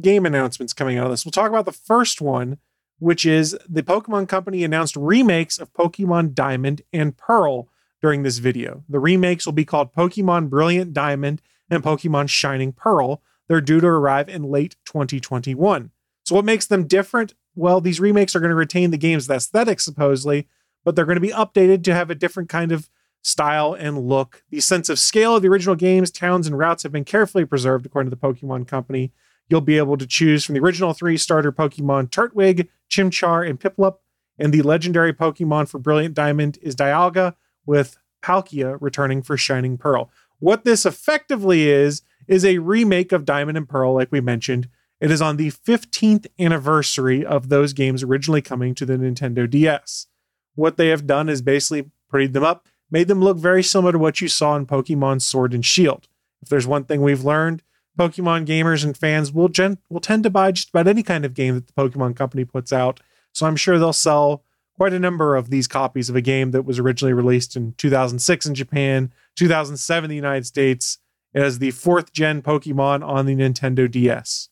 game 0.00 0.26
announcements 0.26 0.72
coming 0.72 0.98
out 0.98 1.06
of 1.06 1.12
this. 1.12 1.24
We'll 1.24 1.32
talk 1.32 1.48
about 1.48 1.66
the 1.66 1.72
first 1.72 2.20
one, 2.20 2.58
which 2.98 3.26
is 3.26 3.56
the 3.68 3.82
Pokemon 3.82 4.28
Company 4.28 4.64
announced 4.64 4.96
remakes 4.96 5.58
of 5.58 5.72
Pokemon 5.72 6.34
Diamond 6.34 6.82
and 6.92 7.16
Pearl 7.16 7.68
during 8.00 8.22
this 8.22 8.38
video. 8.38 8.84
The 8.88 8.98
remakes 8.98 9.46
will 9.46 9.52
be 9.52 9.64
called 9.64 9.94
Pokemon 9.94 10.50
Brilliant 10.50 10.92
Diamond 10.92 11.40
and 11.70 11.82
Pokemon 11.82 12.28
Shining 12.28 12.72
Pearl. 12.72 13.22
They're 13.48 13.60
due 13.60 13.80
to 13.80 13.86
arrive 13.86 14.28
in 14.28 14.44
late 14.44 14.76
2021. 14.84 15.90
So, 16.24 16.34
what 16.34 16.44
makes 16.44 16.66
them 16.66 16.86
different? 16.86 17.34
Well, 17.54 17.80
these 17.80 18.00
remakes 18.00 18.34
are 18.34 18.40
going 18.40 18.50
to 18.50 18.56
retain 18.56 18.90
the 18.90 18.96
game's 18.96 19.28
aesthetic, 19.28 19.80
supposedly, 19.80 20.48
but 20.84 20.96
they're 20.96 21.04
going 21.04 21.16
to 21.16 21.20
be 21.20 21.28
updated 21.28 21.84
to 21.84 21.94
have 21.94 22.10
a 22.10 22.14
different 22.14 22.48
kind 22.48 22.72
of 22.72 22.88
style 23.22 23.74
and 23.74 24.06
look. 24.06 24.42
The 24.50 24.60
sense 24.60 24.88
of 24.88 24.98
scale 24.98 25.36
of 25.36 25.42
the 25.42 25.48
original 25.48 25.74
games, 25.74 26.10
towns, 26.10 26.46
and 26.46 26.58
routes 26.58 26.82
have 26.82 26.92
been 26.92 27.04
carefully 27.04 27.44
preserved, 27.44 27.86
according 27.86 28.10
to 28.10 28.16
the 28.16 28.20
Pokemon 28.20 28.68
Company. 28.68 29.12
You'll 29.48 29.60
be 29.60 29.78
able 29.78 29.96
to 29.98 30.06
choose 30.06 30.44
from 30.44 30.54
the 30.54 30.60
original 30.60 30.94
three 30.94 31.16
starter 31.16 31.52
Pokemon 31.52 32.10
Turtwig, 32.10 32.68
Chimchar, 32.90 33.48
and 33.48 33.60
Piplup. 33.60 33.96
And 34.38 34.52
the 34.52 34.62
legendary 34.62 35.12
Pokemon 35.12 35.68
for 35.68 35.78
Brilliant 35.78 36.14
Diamond 36.14 36.58
is 36.62 36.74
Dialga, 36.74 37.34
with 37.66 37.96
Palkia 38.22 38.78
returning 38.80 39.22
for 39.22 39.36
Shining 39.36 39.78
Pearl. 39.78 40.10
What 40.38 40.64
this 40.64 40.84
effectively 40.84 41.68
is, 41.68 42.02
is 42.26 42.44
a 42.44 42.58
remake 42.58 43.12
of 43.12 43.24
Diamond 43.24 43.58
and 43.58 43.68
Pearl, 43.68 43.94
like 43.94 44.10
we 44.10 44.20
mentioned. 44.20 44.68
It 45.00 45.10
is 45.10 45.20
on 45.20 45.36
the 45.36 45.50
15th 45.50 46.26
anniversary 46.38 47.24
of 47.24 47.48
those 47.48 47.72
games 47.72 48.02
originally 48.02 48.40
coming 48.40 48.74
to 48.74 48.86
the 48.86 48.96
Nintendo 48.96 49.48
DS. 49.48 50.06
What 50.54 50.76
they 50.76 50.88
have 50.88 51.06
done 51.06 51.28
is 51.28 51.42
basically 51.42 51.90
prettied 52.12 52.32
them 52.32 52.44
up, 52.44 52.66
made 52.90 53.08
them 53.08 53.20
look 53.20 53.36
very 53.36 53.62
similar 53.62 53.92
to 53.92 53.98
what 53.98 54.20
you 54.20 54.28
saw 54.28 54.56
in 54.56 54.66
Pokemon 54.66 55.20
Sword 55.20 55.52
and 55.52 55.64
Shield. 55.64 56.08
If 56.42 56.48
there's 56.48 56.66
one 56.66 56.84
thing 56.84 57.02
we've 57.02 57.24
learned, 57.24 57.62
Pokemon 57.98 58.46
gamers 58.46 58.84
and 58.84 58.96
fans 58.96 59.32
will 59.32 59.48
gen- 59.48 59.78
will 59.88 60.00
tend 60.00 60.24
to 60.24 60.30
buy 60.30 60.52
just 60.52 60.70
about 60.70 60.88
any 60.88 61.02
kind 61.02 61.24
of 61.24 61.34
game 61.34 61.54
that 61.54 61.66
the 61.66 61.72
Pokemon 61.72 62.16
company 62.16 62.44
puts 62.44 62.72
out. 62.72 63.00
So 63.32 63.46
I'm 63.46 63.56
sure 63.56 63.78
they'll 63.78 63.92
sell 63.92 64.42
quite 64.76 64.92
a 64.92 64.98
number 64.98 65.36
of 65.36 65.50
these 65.50 65.68
copies 65.68 66.10
of 66.10 66.16
a 66.16 66.20
game 66.20 66.50
that 66.50 66.64
was 66.64 66.78
originally 66.78 67.12
released 67.12 67.56
in 67.56 67.74
2006 67.78 68.46
in 68.46 68.54
Japan, 68.54 69.12
2007 69.36 70.04
in 70.04 70.10
the 70.10 70.16
United 70.16 70.46
States, 70.46 70.98
as 71.34 71.58
the 71.58 71.70
fourth 71.70 72.12
gen 72.12 72.42
Pokemon 72.42 73.06
on 73.06 73.26
the 73.26 73.36
Nintendo 73.36 73.90
DS. 73.90 74.48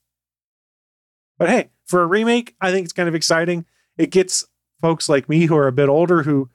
But 1.38 1.48
hey, 1.48 1.70
for 1.86 2.02
a 2.02 2.06
remake, 2.06 2.54
I 2.60 2.70
think 2.70 2.84
it's 2.84 2.92
kind 2.92 3.08
of 3.08 3.14
exciting. 3.14 3.66
It 3.96 4.10
gets 4.10 4.44
folks 4.80 5.08
like 5.08 5.28
me 5.28 5.46
who 5.46 5.56
are 5.56 5.66
a 5.66 5.72
bit 5.72 5.88
older 5.88 6.22
who 6.22 6.50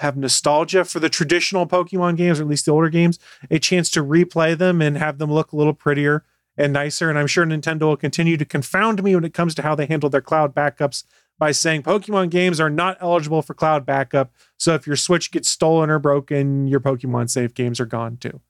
have 0.00 0.16
nostalgia 0.16 0.84
for 0.84 0.98
the 0.98 1.08
traditional 1.08 1.66
Pokemon 1.66 2.16
games, 2.16 2.40
or 2.40 2.42
at 2.42 2.48
least 2.48 2.64
the 2.64 2.72
older 2.72 2.88
games, 2.88 3.18
a 3.50 3.58
chance 3.58 3.90
to 3.90 4.02
replay 4.02 4.56
them 4.56 4.80
and 4.80 4.96
have 4.96 5.18
them 5.18 5.30
look 5.30 5.52
a 5.52 5.56
little 5.56 5.74
prettier 5.74 6.24
and 6.56 6.72
nicer. 6.72 7.10
And 7.10 7.18
I'm 7.18 7.26
sure 7.26 7.44
Nintendo 7.44 7.82
will 7.82 7.96
continue 7.96 8.36
to 8.38 8.44
confound 8.44 9.02
me 9.02 9.14
when 9.14 9.24
it 9.24 9.34
comes 9.34 9.54
to 9.54 9.62
how 9.62 9.74
they 9.74 9.86
handle 9.86 10.10
their 10.10 10.22
cloud 10.22 10.54
backups 10.54 11.04
by 11.38 11.52
saying 11.52 11.82
Pokemon 11.82 12.30
games 12.30 12.60
are 12.60 12.70
not 12.70 12.96
eligible 13.00 13.42
for 13.42 13.54
cloud 13.54 13.86
backup. 13.86 14.32
So 14.56 14.74
if 14.74 14.86
your 14.86 14.96
Switch 14.96 15.30
gets 15.30 15.48
stolen 15.48 15.90
or 15.90 15.98
broken, 15.98 16.66
your 16.66 16.80
Pokemon 16.80 17.30
save 17.30 17.54
games 17.54 17.78
are 17.78 17.86
gone 17.86 18.16
too. 18.16 18.40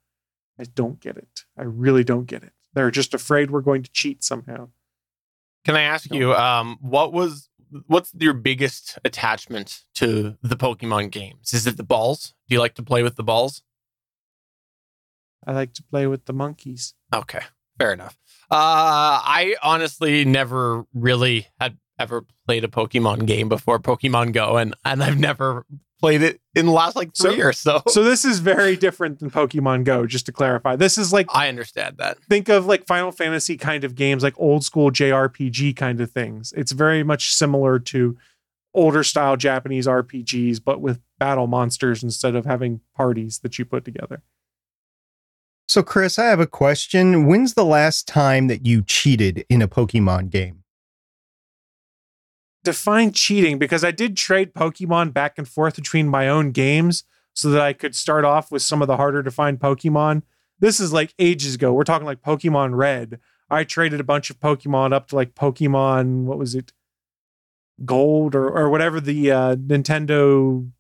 I 0.58 0.64
don't 0.74 1.00
get 1.00 1.16
it. 1.16 1.44
I 1.58 1.62
really 1.62 2.04
don't 2.04 2.26
get 2.26 2.42
it. 2.42 2.52
They're 2.74 2.90
just 2.90 3.12
afraid 3.12 3.50
we're 3.50 3.60
going 3.60 3.82
to 3.82 3.90
cheat 3.90 4.22
somehow. 4.22 4.68
Can 5.64 5.76
I 5.76 5.82
ask 5.82 6.12
you, 6.14 6.32
um, 6.34 6.78
what 6.80 7.12
was 7.12 7.49
what's 7.86 8.12
your 8.18 8.34
biggest 8.34 8.98
attachment 9.04 9.84
to 9.94 10.36
the 10.42 10.56
Pokemon 10.56 11.10
games? 11.10 11.52
Is 11.52 11.66
it 11.66 11.76
the 11.76 11.82
balls? 11.84 12.34
Do 12.48 12.54
you 12.54 12.60
like 12.60 12.74
to 12.74 12.82
play 12.82 13.02
with 13.02 13.16
the 13.16 13.22
balls? 13.22 13.62
I 15.46 15.52
like 15.52 15.72
to 15.74 15.82
play 15.82 16.06
with 16.06 16.26
the 16.26 16.32
monkeys. 16.32 16.94
Okay, 17.14 17.40
fair 17.78 17.92
enough. 17.92 18.16
Uh, 18.50 19.20
I 19.22 19.56
honestly 19.62 20.24
never 20.24 20.84
really 20.92 21.48
had 21.58 21.78
ever 21.98 22.24
played 22.46 22.64
a 22.64 22.68
Pokemon 22.68 23.26
game 23.26 23.48
before 23.48 23.78
Pokemon 23.78 24.32
Go, 24.32 24.56
and 24.56 24.74
and 24.84 25.02
I've 25.02 25.18
never 25.18 25.64
played 26.00 26.22
it 26.22 26.40
in 26.54 26.66
the 26.66 26.72
last 26.72 26.96
like 26.96 27.14
three 27.14 27.30
So- 27.30 27.36
years. 27.36 27.58
So, 27.58 27.82
So 27.88 28.02
this 28.02 28.24
is 28.24 28.40
very 28.40 28.76
different 28.76 29.18
than 29.20 29.30
Pokemon 29.30 29.84
Go, 29.84 30.06
just 30.06 30.26
to 30.26 30.32
clarify. 30.32 30.76
This 30.76 30.96
is 30.98 31.12
like 31.12 31.26
I 31.34 31.48
understand 31.48 31.96
that. 31.98 32.18
think 32.28 32.48
of 32.48 32.66
like 32.66 32.86
Final 32.86 33.12
Fantasy 33.12 33.56
kind 33.56 33.84
of 33.84 33.94
games, 33.94 34.22
like 34.22 34.34
old 34.38 34.64
school 34.64 34.90
JRPG 34.90 35.76
kind 35.76 36.00
of 36.00 36.10
things. 36.10 36.52
It's 36.56 36.72
very 36.72 37.02
much 37.02 37.32
similar 37.34 37.78
to 37.78 38.16
older 38.74 39.02
style 39.02 39.36
Japanese 39.36 39.86
RPGs, 39.86 40.60
but 40.64 40.80
with 40.80 41.00
battle 41.18 41.46
monsters 41.46 42.02
instead 42.02 42.34
of 42.36 42.46
having 42.46 42.80
parties 42.96 43.40
that 43.40 43.58
you 43.58 43.64
put 43.64 43.84
together. 43.84 44.22
So, 45.68 45.82
Chris, 45.82 46.18
I 46.18 46.24
have 46.26 46.40
a 46.40 46.46
question. 46.46 47.26
When's 47.26 47.54
the 47.54 47.64
last 47.64 48.08
time 48.08 48.48
that 48.48 48.66
you 48.66 48.82
cheated 48.82 49.44
in 49.48 49.62
a 49.62 49.68
Pokemon 49.68 50.30
game? 50.30 50.59
Define 52.62 53.12
cheating 53.12 53.58
because 53.58 53.82
I 53.84 53.90
did 53.90 54.16
trade 54.16 54.52
Pokemon 54.52 55.12
back 55.12 55.38
and 55.38 55.48
forth 55.48 55.76
between 55.76 56.08
my 56.08 56.28
own 56.28 56.52
games 56.52 57.04
so 57.32 57.50
that 57.50 57.62
I 57.62 57.72
could 57.72 57.94
start 57.94 58.24
off 58.24 58.50
with 58.50 58.62
some 58.62 58.82
of 58.82 58.88
the 58.88 58.96
harder 58.96 59.22
to 59.22 59.30
find 59.30 59.58
Pokemon. 59.58 60.22
This 60.58 60.78
is 60.78 60.92
like 60.92 61.14
ages 61.18 61.54
ago. 61.54 61.72
We're 61.72 61.84
talking 61.84 62.06
like 62.06 62.22
Pokemon 62.22 62.76
Red. 62.76 63.18
I 63.48 63.64
traded 63.64 63.98
a 63.98 64.04
bunch 64.04 64.30
of 64.30 64.38
Pokemon 64.40 64.92
up 64.92 65.08
to 65.08 65.16
like 65.16 65.34
Pokemon, 65.34 66.24
what 66.24 66.38
was 66.38 66.54
it? 66.54 66.72
Gold 67.84 68.34
or 68.34 68.46
or 68.50 68.68
whatever 68.68 69.00
the 69.00 69.30
uh 69.30 69.56
Nintendo 69.56 70.70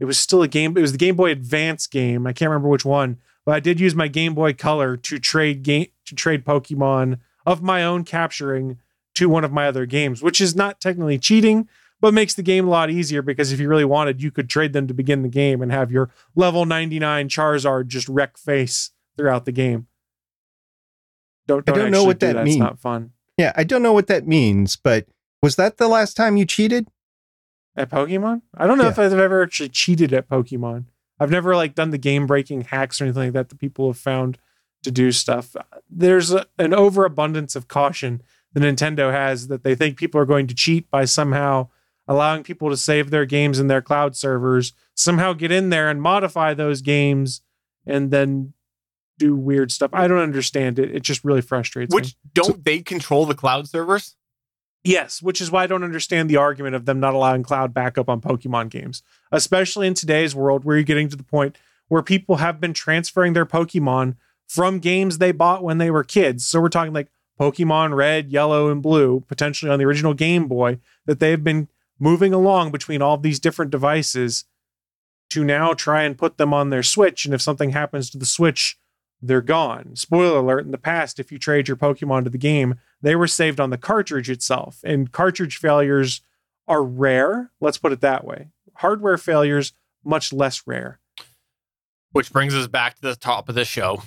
it 0.00 0.06
was 0.06 0.18
still 0.18 0.42
a 0.42 0.48
game, 0.48 0.76
it 0.76 0.80
was 0.80 0.92
the 0.92 0.98
Game 0.98 1.14
Boy 1.14 1.30
Advance 1.30 1.86
game. 1.86 2.26
I 2.26 2.32
can't 2.32 2.48
remember 2.48 2.68
which 2.68 2.84
one, 2.84 3.18
but 3.44 3.54
I 3.54 3.60
did 3.60 3.78
use 3.78 3.94
my 3.94 4.08
Game 4.08 4.34
Boy 4.34 4.52
Color 4.52 4.96
to 4.96 5.18
trade 5.18 5.62
game 5.62 5.86
to 6.06 6.14
trade 6.14 6.44
Pokemon 6.44 7.20
of 7.46 7.62
my 7.62 7.84
own 7.84 8.02
capturing 8.02 8.78
to 9.14 9.28
one 9.28 9.44
of 9.44 9.52
my 9.52 9.66
other 9.66 9.86
games, 9.86 10.22
which 10.22 10.40
is 10.40 10.54
not 10.56 10.80
technically 10.80 11.18
cheating, 11.18 11.68
but 12.00 12.14
makes 12.14 12.34
the 12.34 12.42
game 12.42 12.66
a 12.66 12.70
lot 12.70 12.90
easier 12.90 13.22
because 13.22 13.52
if 13.52 13.60
you 13.60 13.68
really 13.68 13.84
wanted, 13.84 14.22
you 14.22 14.30
could 14.30 14.48
trade 14.50 14.72
them 14.72 14.86
to 14.88 14.94
begin 14.94 15.22
the 15.22 15.28
game 15.28 15.62
and 15.62 15.70
have 15.70 15.92
your 15.92 16.10
level 16.34 16.64
99 16.64 17.28
Charizard 17.28 17.86
just 17.88 18.08
wreck 18.08 18.36
face 18.36 18.90
throughout 19.16 19.44
the 19.44 19.52
game. 19.52 19.86
Don't, 21.46 21.68
I 21.68 21.72
don't, 21.72 21.82
don't 21.84 21.90
know 21.92 22.04
what 22.04 22.18
do 22.18 22.26
that 22.28 22.36
It's 22.36 22.44
means. 22.46 22.58
not 22.58 22.78
fun. 22.78 23.12
Yeah, 23.36 23.52
I 23.56 23.64
don't 23.64 23.82
know 23.82 23.92
what 23.92 24.06
that 24.06 24.26
means, 24.26 24.76
but 24.76 25.06
was 25.42 25.56
that 25.56 25.76
the 25.78 25.88
last 25.88 26.14
time 26.16 26.36
you 26.36 26.44
cheated? 26.44 26.88
At 27.74 27.90
Pokemon? 27.90 28.42
I 28.56 28.66
don't 28.66 28.78
know 28.78 28.84
Yeah. 28.84 28.90
if 28.90 28.98
I've 28.98 29.12
ever 29.12 29.42
actually 29.42 29.70
cheated 29.70 30.12
at 30.12 30.28
Pokemon. 30.28 30.84
I've 31.18 31.30
never 31.30 31.54
like 31.56 31.74
done 31.74 31.90
the 31.90 31.98
game 31.98 32.26
breaking 32.26 32.62
hacks 32.62 33.00
or 33.00 33.04
anything 33.04 33.24
like 33.24 33.32
that 33.32 33.48
that 33.48 33.58
people 33.58 33.88
have 33.88 33.98
found 33.98 34.38
to 34.82 34.90
do 34.90 35.12
stuff. 35.12 35.54
There's 35.88 36.32
a, 36.32 36.46
an 36.58 36.74
overabundance 36.74 37.54
of 37.56 37.68
caution 37.68 38.22
that 38.52 38.60
Nintendo 38.60 39.10
has 39.10 39.48
that 39.48 39.64
they 39.64 39.74
think 39.74 39.96
people 39.96 40.20
are 40.20 40.26
going 40.26 40.46
to 40.46 40.54
cheat 40.54 40.90
by 40.90 41.04
somehow 41.04 41.68
allowing 42.08 42.42
people 42.42 42.68
to 42.68 42.76
save 42.76 43.10
their 43.10 43.24
games 43.24 43.58
in 43.58 43.68
their 43.68 43.82
cloud 43.82 44.16
servers, 44.16 44.72
somehow 44.94 45.32
get 45.32 45.52
in 45.52 45.70
there 45.70 45.88
and 45.88 46.02
modify 46.02 46.52
those 46.52 46.82
games 46.82 47.42
and 47.86 48.10
then 48.10 48.52
do 49.18 49.36
weird 49.36 49.70
stuff. 49.70 49.90
I 49.92 50.08
don't 50.08 50.18
understand 50.18 50.78
it. 50.78 50.94
It 50.94 51.02
just 51.02 51.24
really 51.24 51.40
frustrates 51.40 51.92
me. 51.92 51.96
Which 51.96 52.16
don't 52.34 52.64
they 52.64 52.80
control 52.80 53.24
the 53.26 53.34
cloud 53.34 53.68
servers? 53.68 54.16
Yes, 54.84 55.22
which 55.22 55.40
is 55.40 55.50
why 55.50 55.62
I 55.62 55.66
don't 55.68 55.84
understand 55.84 56.28
the 56.28 56.38
argument 56.38 56.74
of 56.74 56.86
them 56.86 56.98
not 56.98 57.14
allowing 57.14 57.44
cloud 57.44 57.72
backup 57.72 58.08
on 58.08 58.20
Pokemon 58.20 58.70
games, 58.70 59.02
especially 59.30 59.86
in 59.86 59.94
today's 59.94 60.34
world 60.34 60.64
where 60.64 60.76
you're 60.76 60.82
getting 60.82 61.08
to 61.08 61.16
the 61.16 61.22
point 61.22 61.56
where 61.86 62.02
people 62.02 62.36
have 62.36 62.60
been 62.60 62.74
transferring 62.74 63.32
their 63.32 63.46
Pokemon 63.46 64.16
from 64.48 64.80
games 64.80 65.18
they 65.18 65.30
bought 65.30 65.62
when 65.62 65.78
they 65.78 65.90
were 65.90 66.02
kids. 66.02 66.46
So 66.46 66.60
we're 66.60 66.68
talking 66.68 66.92
like 66.92 67.08
Pokemon 67.42 67.96
Red, 67.96 68.30
Yellow, 68.30 68.70
and 68.70 68.80
Blue, 68.80 69.24
potentially 69.26 69.68
on 69.68 69.80
the 69.80 69.84
original 69.84 70.14
Game 70.14 70.46
Boy, 70.46 70.78
that 71.06 71.18
they've 71.18 71.42
been 71.42 71.66
moving 71.98 72.32
along 72.32 72.70
between 72.70 73.02
all 73.02 73.16
these 73.16 73.40
different 73.40 73.72
devices 73.72 74.44
to 75.30 75.42
now 75.42 75.74
try 75.74 76.04
and 76.04 76.16
put 76.16 76.38
them 76.38 76.54
on 76.54 76.70
their 76.70 76.84
Switch. 76.84 77.24
And 77.24 77.34
if 77.34 77.42
something 77.42 77.70
happens 77.70 78.10
to 78.10 78.18
the 78.18 78.26
Switch, 78.26 78.78
they're 79.20 79.40
gone. 79.40 79.96
Spoiler 79.96 80.38
alert 80.38 80.64
in 80.64 80.70
the 80.70 80.78
past, 80.78 81.18
if 81.18 81.32
you 81.32 81.38
trade 81.38 81.66
your 81.66 81.76
Pokemon 81.76 82.22
to 82.22 82.30
the 82.30 82.38
game, 82.38 82.76
they 83.00 83.16
were 83.16 83.26
saved 83.26 83.58
on 83.58 83.70
the 83.70 83.78
cartridge 83.78 84.30
itself. 84.30 84.78
And 84.84 85.10
cartridge 85.10 85.56
failures 85.56 86.20
are 86.68 86.84
rare. 86.84 87.50
Let's 87.60 87.78
put 87.78 87.90
it 87.90 88.00
that 88.02 88.24
way. 88.24 88.50
Hardware 88.74 89.18
failures, 89.18 89.72
much 90.04 90.32
less 90.32 90.62
rare. 90.64 91.00
Which 92.12 92.32
brings 92.32 92.54
us 92.54 92.68
back 92.68 92.94
to 92.96 93.02
the 93.02 93.16
top 93.16 93.48
of 93.48 93.56
the 93.56 93.64
show. 93.64 94.04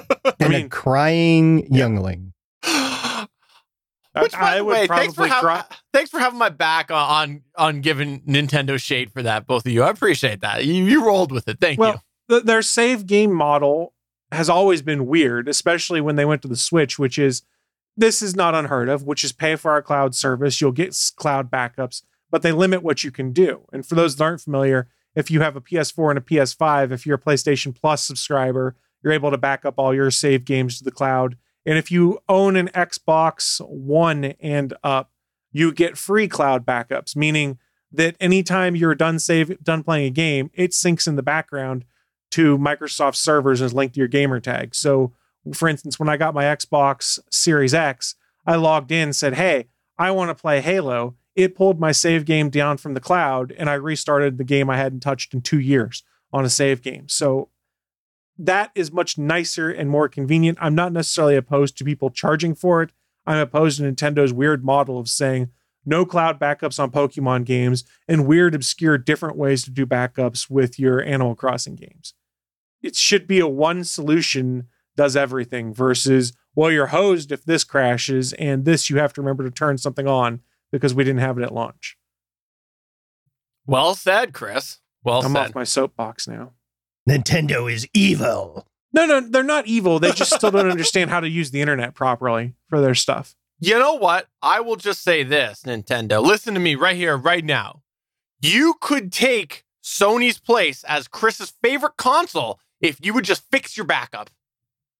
And 0.40 0.50
mean- 0.50 0.66
a 0.66 0.68
crying 0.68 1.72
youngling. 1.74 2.32
Which, 4.20 4.32
by 4.32 4.54
I 4.54 4.56
the 4.58 4.64
way, 4.64 4.86
thanks 4.86 5.14
for, 5.14 5.26
probably 5.26 5.28
having, 5.28 5.42
cry- 5.48 5.64
thanks 5.92 6.10
for 6.10 6.18
having 6.18 6.38
my 6.38 6.48
back 6.48 6.90
on, 6.90 6.98
on 6.98 7.42
on 7.56 7.80
giving 7.80 8.20
Nintendo 8.22 8.80
shade 8.80 9.12
for 9.12 9.22
that, 9.22 9.46
both 9.46 9.64
of 9.64 9.70
you. 9.72 9.82
I 9.82 9.90
appreciate 9.90 10.40
that. 10.40 10.64
You, 10.64 10.74
you 10.84 11.06
rolled 11.06 11.30
with 11.30 11.46
it. 11.48 11.58
Thank 11.60 11.78
you. 11.78 11.82
Well, 11.82 12.02
th- 12.28 12.42
their 12.44 12.62
save 12.62 13.06
game 13.06 13.32
model 13.32 13.94
has 14.32 14.48
always 14.48 14.82
been 14.82 15.06
weird, 15.06 15.48
especially 15.48 16.00
when 16.00 16.16
they 16.16 16.24
went 16.24 16.42
to 16.42 16.48
the 16.48 16.56
Switch, 16.56 16.98
which 16.98 17.16
is 17.18 17.42
this 17.96 18.20
is 18.22 18.34
not 18.34 18.54
unheard 18.54 18.88
of, 18.88 19.04
which 19.04 19.22
is 19.22 19.32
pay 19.32 19.54
for 19.56 19.70
our 19.70 19.82
cloud 19.82 20.14
service. 20.14 20.60
You'll 20.60 20.72
get 20.72 20.96
cloud 21.16 21.50
backups, 21.50 22.02
but 22.30 22.42
they 22.42 22.52
limit 22.52 22.82
what 22.82 23.04
you 23.04 23.10
can 23.10 23.32
do. 23.32 23.66
And 23.72 23.86
for 23.86 23.94
those 23.94 24.16
that 24.16 24.24
aren't 24.24 24.40
familiar, 24.40 24.88
if 25.14 25.30
you 25.30 25.42
have 25.42 25.54
a 25.56 25.60
PS4 25.60 26.10
and 26.10 26.18
a 26.18 26.22
PS5, 26.22 26.92
if 26.92 27.06
you're 27.06 27.16
a 27.16 27.20
PlayStation 27.20 27.78
Plus 27.78 28.02
subscriber, 28.02 28.74
you're 29.02 29.12
able 29.12 29.30
to 29.30 29.38
back 29.38 29.64
up 29.64 29.74
all 29.78 29.94
your 29.94 30.10
save 30.10 30.44
games 30.44 30.78
to 30.78 30.84
the 30.84 30.90
cloud. 30.90 31.36
And 31.64 31.78
if 31.78 31.90
you 31.90 32.18
own 32.28 32.56
an 32.56 32.68
Xbox 32.68 33.60
One 33.66 34.24
and 34.40 34.74
up, 34.82 35.12
you 35.52 35.72
get 35.72 35.98
free 35.98 36.28
cloud 36.28 36.64
backups, 36.64 37.16
meaning 37.16 37.58
that 37.92 38.16
anytime 38.20 38.76
you're 38.76 38.94
done 38.94 39.18
save 39.18 39.62
done 39.62 39.82
playing 39.82 40.06
a 40.06 40.10
game, 40.10 40.50
it 40.54 40.72
syncs 40.72 41.06
in 41.06 41.16
the 41.16 41.22
background 41.22 41.84
to 42.30 42.58
Microsoft 42.58 43.16
servers 43.16 43.60
and 43.60 43.66
is 43.66 43.74
linked 43.74 43.94
to 43.94 44.00
your 44.00 44.08
gamer 44.08 44.40
tag. 44.40 44.74
So, 44.74 45.12
for 45.54 45.68
instance, 45.68 45.98
when 45.98 46.08
I 46.08 46.16
got 46.16 46.34
my 46.34 46.44
Xbox 46.44 47.18
Series 47.30 47.72
X, 47.72 48.14
I 48.46 48.56
logged 48.56 48.92
in, 48.92 49.12
said, 49.12 49.34
"Hey, 49.34 49.68
I 49.98 50.10
want 50.10 50.30
to 50.30 50.40
play 50.40 50.60
Halo." 50.60 51.16
It 51.34 51.54
pulled 51.54 51.78
my 51.78 51.92
save 51.92 52.24
game 52.24 52.50
down 52.50 52.78
from 52.78 52.94
the 52.94 53.00
cloud, 53.00 53.54
and 53.56 53.70
I 53.70 53.74
restarted 53.74 54.38
the 54.38 54.44
game 54.44 54.68
I 54.68 54.76
hadn't 54.76 55.00
touched 55.00 55.32
in 55.32 55.40
two 55.40 55.60
years 55.60 56.02
on 56.32 56.44
a 56.44 56.50
save 56.50 56.82
game. 56.82 57.08
So 57.08 57.48
that 58.38 58.70
is 58.74 58.92
much 58.92 59.18
nicer 59.18 59.68
and 59.68 59.90
more 59.90 60.08
convenient. 60.08 60.58
I'm 60.60 60.74
not 60.74 60.92
necessarily 60.92 61.36
opposed 61.36 61.76
to 61.78 61.84
people 61.84 62.10
charging 62.10 62.54
for 62.54 62.82
it. 62.82 62.90
I'm 63.26 63.38
opposed 63.38 63.78
to 63.78 63.84
Nintendo's 63.84 64.32
weird 64.32 64.64
model 64.64 64.98
of 64.98 65.08
saying 65.08 65.50
no 65.84 66.04
cloud 66.04 66.38
backups 66.38 66.78
on 66.78 66.90
Pokemon 66.90 67.44
games 67.44 67.84
and 68.06 68.26
weird, 68.26 68.54
obscure, 68.54 68.96
different 68.96 69.36
ways 69.36 69.64
to 69.64 69.70
do 69.70 69.86
backups 69.86 70.48
with 70.48 70.78
your 70.78 71.02
Animal 71.02 71.34
Crossing 71.34 71.74
games. 71.74 72.14
It 72.82 72.94
should 72.94 73.26
be 73.26 73.40
a 73.40 73.48
one 73.48 73.84
solution 73.84 74.68
does 74.96 75.16
everything 75.16 75.72
versus, 75.74 76.32
well, 76.54 76.70
you're 76.70 76.88
hosed 76.88 77.32
if 77.32 77.44
this 77.44 77.64
crashes, 77.64 78.32
and 78.34 78.64
this 78.64 78.90
you 78.90 78.98
have 78.98 79.12
to 79.14 79.20
remember 79.20 79.44
to 79.44 79.50
turn 79.50 79.78
something 79.78 80.06
on 80.06 80.40
because 80.70 80.94
we 80.94 81.04
didn't 81.04 81.20
have 81.20 81.38
it 81.38 81.44
at 81.44 81.54
launch. 81.54 81.96
well 83.66 83.94
said, 83.94 84.32
Chris. 84.32 84.78
Well 85.02 85.24
I'm 85.24 85.32
said. 85.32 85.48
off 85.48 85.54
my 85.54 85.64
soapbox 85.64 86.28
now. 86.28 86.52
Nintendo 87.08 87.72
is 87.72 87.88
evil. 87.94 88.66
No, 88.92 89.06
no, 89.06 89.20
they're 89.20 89.42
not 89.42 89.66
evil. 89.66 89.98
They 89.98 90.12
just 90.12 90.34
still 90.34 90.50
don't 90.50 90.70
understand 90.70 91.10
how 91.10 91.20
to 91.20 91.28
use 91.28 91.50
the 91.50 91.60
internet 91.60 91.94
properly 91.94 92.54
for 92.68 92.80
their 92.80 92.94
stuff. 92.94 93.34
You 93.60 93.78
know 93.78 93.94
what? 93.94 94.28
I 94.42 94.60
will 94.60 94.76
just 94.76 95.02
say 95.02 95.22
this, 95.24 95.62
Nintendo. 95.64 96.22
Listen 96.22 96.54
to 96.54 96.60
me 96.60 96.74
right 96.74 96.96
here, 96.96 97.16
right 97.16 97.44
now. 97.44 97.82
You 98.40 98.74
could 98.80 99.12
take 99.12 99.64
Sony's 99.82 100.38
place 100.38 100.84
as 100.84 101.08
Chris's 101.08 101.52
favorite 101.62 101.96
console 101.96 102.60
if 102.80 102.98
you 103.04 103.12
would 103.14 103.24
just 103.24 103.42
fix 103.50 103.76
your 103.76 103.86
backup. 103.86 104.30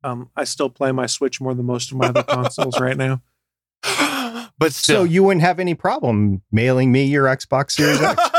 Um, 0.03 0.31
I 0.37 0.45
still 0.45 0.71
play 0.71 0.93
my 0.93 1.07
Switch 1.07 1.41
more 1.41 1.55
than 1.55 1.67
most 1.67 1.91
of 1.91 1.97
my 1.99 2.07
other 2.09 2.23
consoles 2.25 2.79
right 2.81 2.97
now. 2.97 3.21
but 4.59 4.73
So 4.73 4.83
still. 4.83 5.07
you 5.07 5.23
wouldn't 5.23 5.43
have 5.43 5.61
any 5.61 5.75
problem 5.75 6.43
mailing 6.51 6.91
me 6.93 7.05
your 7.05 7.27
Xbox 7.27 7.73
Series 7.73 8.01
X. 8.01 8.21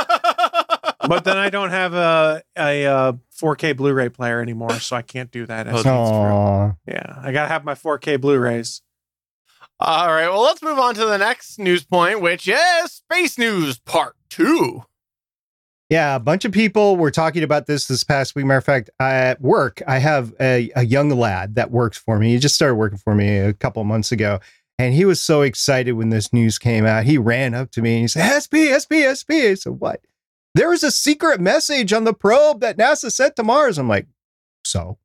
But 1.09 1.23
then 1.23 1.37
I 1.37 1.49
don't 1.49 1.71
have 1.71 1.93
a 1.93 2.43
a, 2.57 2.85
uh 2.85 3.13
4K 3.41 3.75
Blu-ray 3.75 4.09
player 4.09 4.41
anymore, 4.41 4.79
so 4.79 4.95
I 4.95 5.01
can't 5.01 5.31
do 5.31 5.45
that. 5.47 5.67
Oh, 5.67 5.71
As, 5.71 5.83
that's 5.83 6.77
yeah, 6.87 7.19
I 7.21 7.31
gotta 7.31 7.47
have 7.47 7.65
my 7.65 7.73
4K 7.73 8.21
Blu-rays. 8.21 8.81
All 9.79 10.09
right, 10.09 10.27
well, 10.27 10.43
let's 10.43 10.61
move 10.61 10.77
on 10.77 10.93
to 10.95 11.05
the 11.05 11.17
next 11.17 11.57
news 11.57 11.83
point, 11.83 12.21
which 12.21 12.47
is 12.47 12.91
Space 12.91 13.37
News 13.37 13.79
Part 13.79 14.15
2. 14.29 14.83
Yeah, 15.89 16.15
a 16.15 16.19
bunch 16.19 16.45
of 16.45 16.51
people 16.51 16.97
were 16.97 17.09
talking 17.09 17.41
about 17.41 17.65
this 17.65 17.87
this 17.87 18.03
past 18.03 18.35
week. 18.35 18.45
Matter 18.45 18.59
of 18.59 18.65
fact, 18.65 18.91
I, 18.99 19.15
at 19.15 19.41
work, 19.41 19.81
I 19.87 19.97
have 19.97 20.33
a, 20.39 20.69
a 20.75 20.85
young 20.85 21.09
lad 21.09 21.55
that 21.55 21.71
works 21.71 21.97
for 21.97 22.19
me. 22.19 22.33
He 22.33 22.39
just 22.39 22.53
started 22.53 22.75
working 22.75 22.99
for 22.99 23.15
me 23.15 23.37
a 23.37 23.53
couple 23.53 23.81
of 23.81 23.87
months 23.87 24.11
ago. 24.11 24.39
And 24.77 24.93
he 24.93 25.03
was 25.03 25.21
so 25.21 25.41
excited 25.41 25.93
when 25.93 26.09
this 26.09 26.31
news 26.31 26.59
came 26.59 26.85
out. 26.85 27.05
He 27.05 27.17
ran 27.17 27.53
up 27.53 27.71
to 27.71 27.81
me 27.81 27.95
and 27.95 28.01
he 28.01 28.07
said, 28.07 28.39
SP, 28.39 28.69
SP, 28.71 29.09
SP. 29.09 29.31
I 29.49 29.53
said, 29.55 29.79
What? 29.79 30.01
There 30.55 30.69
was 30.69 30.83
a 30.83 30.91
secret 30.91 31.39
message 31.39 31.93
on 31.93 32.03
the 32.03 32.13
probe 32.13 32.62
that 32.62 32.77
NASA 32.77 33.12
sent 33.12 33.35
to 33.35 33.43
Mars. 33.43 33.77
I'm 33.77 33.88
like, 33.88 34.07
So? 34.63 34.97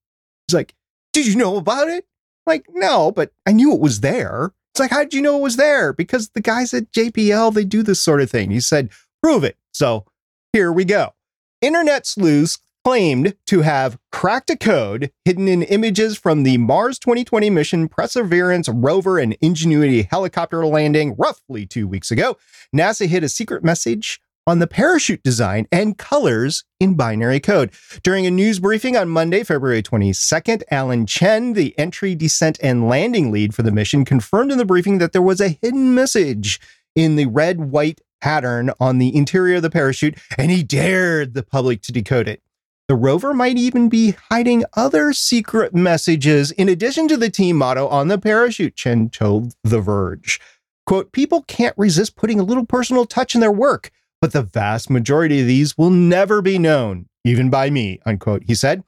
He's 0.46 0.54
like, 0.54 0.74
Did 1.12 1.26
you 1.26 1.37
know 1.37 1.57
about 1.57 1.88
it? 1.88 2.07
I'm 2.46 2.52
like, 2.52 2.66
no, 2.72 3.11
but 3.11 3.33
I 3.46 3.52
knew 3.52 3.72
it 3.72 3.80
was 3.80 4.00
there. 4.00 4.52
It's 4.72 4.80
like, 4.80 4.90
how 4.90 5.04
did 5.04 5.14
you 5.14 5.22
know 5.22 5.38
it 5.38 5.42
was 5.42 5.57
there? 5.57 5.92
Because 5.92 6.30
the 6.30 6.40
guys 6.40 6.74
at 6.74 6.90
JPL, 6.90 7.54
they 7.54 7.64
do 7.64 7.83
this 7.83 8.00
sort 8.00 8.20
of 8.20 8.30
thing. 8.30 8.50
He 8.50 8.61
said, 8.61 8.90
Prove 9.22 9.44
it. 9.44 9.57
So 9.72 10.04
here 10.52 10.72
we 10.72 10.85
go. 10.85 11.14
Internet 11.61 12.07
sleuths 12.07 12.59
claimed 12.85 13.35
to 13.46 13.62
have 13.62 13.98
cracked 14.12 14.50
a 14.50 14.57
code 14.57 15.11
hidden 15.24 15.48
in 15.48 15.62
images 15.62 16.18
from 16.18 16.42
the 16.42 16.59
Mars 16.59 16.98
2020 16.98 17.48
mission 17.48 17.88
Perseverance 17.88 18.68
rover 18.68 19.18
and 19.18 19.37
Ingenuity 19.40 20.02
helicopter 20.02 20.66
landing 20.66 21.14
roughly 21.16 21.64
two 21.66 21.88
weeks 21.88 22.11
ago. 22.11 22.37
NASA 22.76 23.07
hid 23.07 23.24
a 23.24 23.28
secret 23.28 23.64
message 23.64 24.20
on 24.46 24.59
the 24.59 24.66
parachute 24.66 25.22
design 25.22 25.66
and 25.72 25.96
colors 25.96 26.64
in 26.78 26.94
binary 26.94 27.40
code. 27.40 27.70
During 28.02 28.26
a 28.26 28.30
news 28.30 28.61
briefing 28.61 28.96
on 28.96 29.09
Monday, 29.09 29.42
February 29.42 29.83
22nd, 29.83 30.62
Allen 30.70 31.07
Chen, 31.07 31.54
the 31.54 31.76
entry, 31.78 32.14
descent, 32.14 32.59
and 32.62 32.88
landing 32.88 33.30
lead 33.30 33.54
for 33.54 33.62
the 33.62 33.72
mission, 33.72 34.04
confirmed 34.04 34.52
in 34.52 34.59
the 34.59 34.64
briefing 34.64 34.98
that 34.98 35.12
there 35.12 35.22
was 35.22 35.40
a 35.40 35.59
hidden 35.61 35.94
message 35.94 36.61
in 36.94 37.16
the 37.16 37.26
red 37.26 37.70
white 37.70 38.00
pattern 38.20 38.70
on 38.80 38.98
the 38.98 39.14
interior 39.14 39.57
of 39.57 39.62
the 39.62 39.70
parachute, 39.70 40.18
and 40.38 40.50
he 40.50 40.62
dared 40.62 41.35
the 41.35 41.42
public 41.42 41.83
to 41.83 41.92
decode 41.92 42.28
it. 42.28 42.42
The 42.87 42.94
rover 42.94 43.33
might 43.33 43.57
even 43.57 43.88
be 43.88 44.14
hiding 44.30 44.64
other 44.74 45.14
secret 45.14 45.74
messages 45.74 46.50
in 46.50 46.68
addition 46.68 47.09
to 47.09 47.16
the 47.16 47.30
team 47.30 47.57
motto 47.57 47.88
on 47.88 48.09
the 48.09 48.18
parachute, 48.18 48.76
Chen 48.76 49.09
told 49.09 49.54
The 49.64 49.80
Verge. 49.80 50.38
Quote, 50.87 51.12
people 51.12 51.42
can't 51.42 51.76
resist 51.78 52.14
putting 52.14 52.38
a 52.38 52.42
little 52.42 52.66
personal 52.66 53.07
touch 53.07 53.35
in 53.35 53.40
their 53.40 53.50
work, 53.50 53.90
but 54.24 54.32
the 54.32 54.42
vast 54.42 54.88
majority 54.88 55.42
of 55.42 55.46
these 55.46 55.76
will 55.76 55.90
never 55.90 56.40
be 56.40 56.58
known, 56.58 57.04
even 57.26 57.50
by 57.50 57.68
me, 57.68 58.00
unquote, 58.06 58.42
he 58.44 58.54
said. 58.54 58.82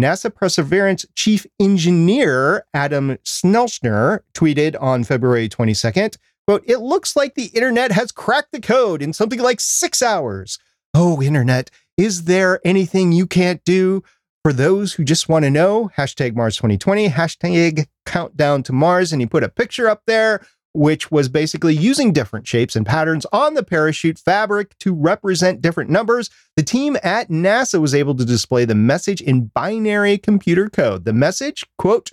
NASA 0.00 0.34
Perseverance 0.34 1.04
Chief 1.14 1.46
Engineer 1.60 2.64
Adam 2.72 3.18
Steltzner 3.22 4.20
tweeted 4.32 4.80
on 4.80 5.04
February 5.04 5.46
22nd, 5.46 6.16
quote, 6.46 6.64
it 6.66 6.78
looks 6.78 7.14
like 7.14 7.34
the 7.34 7.48
internet 7.48 7.92
has 7.92 8.10
cracked 8.10 8.50
the 8.50 8.62
code 8.62 9.02
in 9.02 9.12
something 9.12 9.40
like 9.40 9.60
six 9.60 10.00
hours. 10.00 10.58
Oh, 10.94 11.20
internet, 11.20 11.70
is 11.98 12.24
there 12.24 12.58
anything 12.64 13.12
you 13.12 13.26
can't 13.26 13.62
do? 13.64 14.02
For 14.42 14.54
those 14.54 14.94
who 14.94 15.04
just 15.04 15.28
want 15.28 15.44
to 15.44 15.50
know, 15.50 15.90
hashtag 15.98 16.34
Mars 16.34 16.56
2020, 16.56 17.10
hashtag 17.10 17.88
countdown 18.06 18.62
to 18.62 18.72
Mars. 18.72 19.12
And 19.12 19.20
he 19.20 19.26
put 19.26 19.44
a 19.44 19.50
picture 19.50 19.86
up 19.90 20.04
there, 20.06 20.46
which 20.72 21.10
was 21.10 21.28
basically 21.28 21.74
using 21.74 22.12
different 22.12 22.46
shapes 22.46 22.76
and 22.76 22.86
patterns 22.86 23.26
on 23.32 23.54
the 23.54 23.62
parachute 23.62 24.18
fabric 24.18 24.78
to 24.78 24.94
represent 24.94 25.62
different 25.62 25.90
numbers. 25.90 26.30
The 26.56 26.62
team 26.62 26.96
at 27.02 27.28
NASA 27.28 27.80
was 27.80 27.94
able 27.94 28.14
to 28.16 28.24
display 28.24 28.64
the 28.64 28.74
message 28.74 29.20
in 29.20 29.46
binary 29.46 30.18
computer 30.18 30.68
code. 30.68 31.04
The 31.04 31.12
message, 31.12 31.64
quote, 31.78 32.12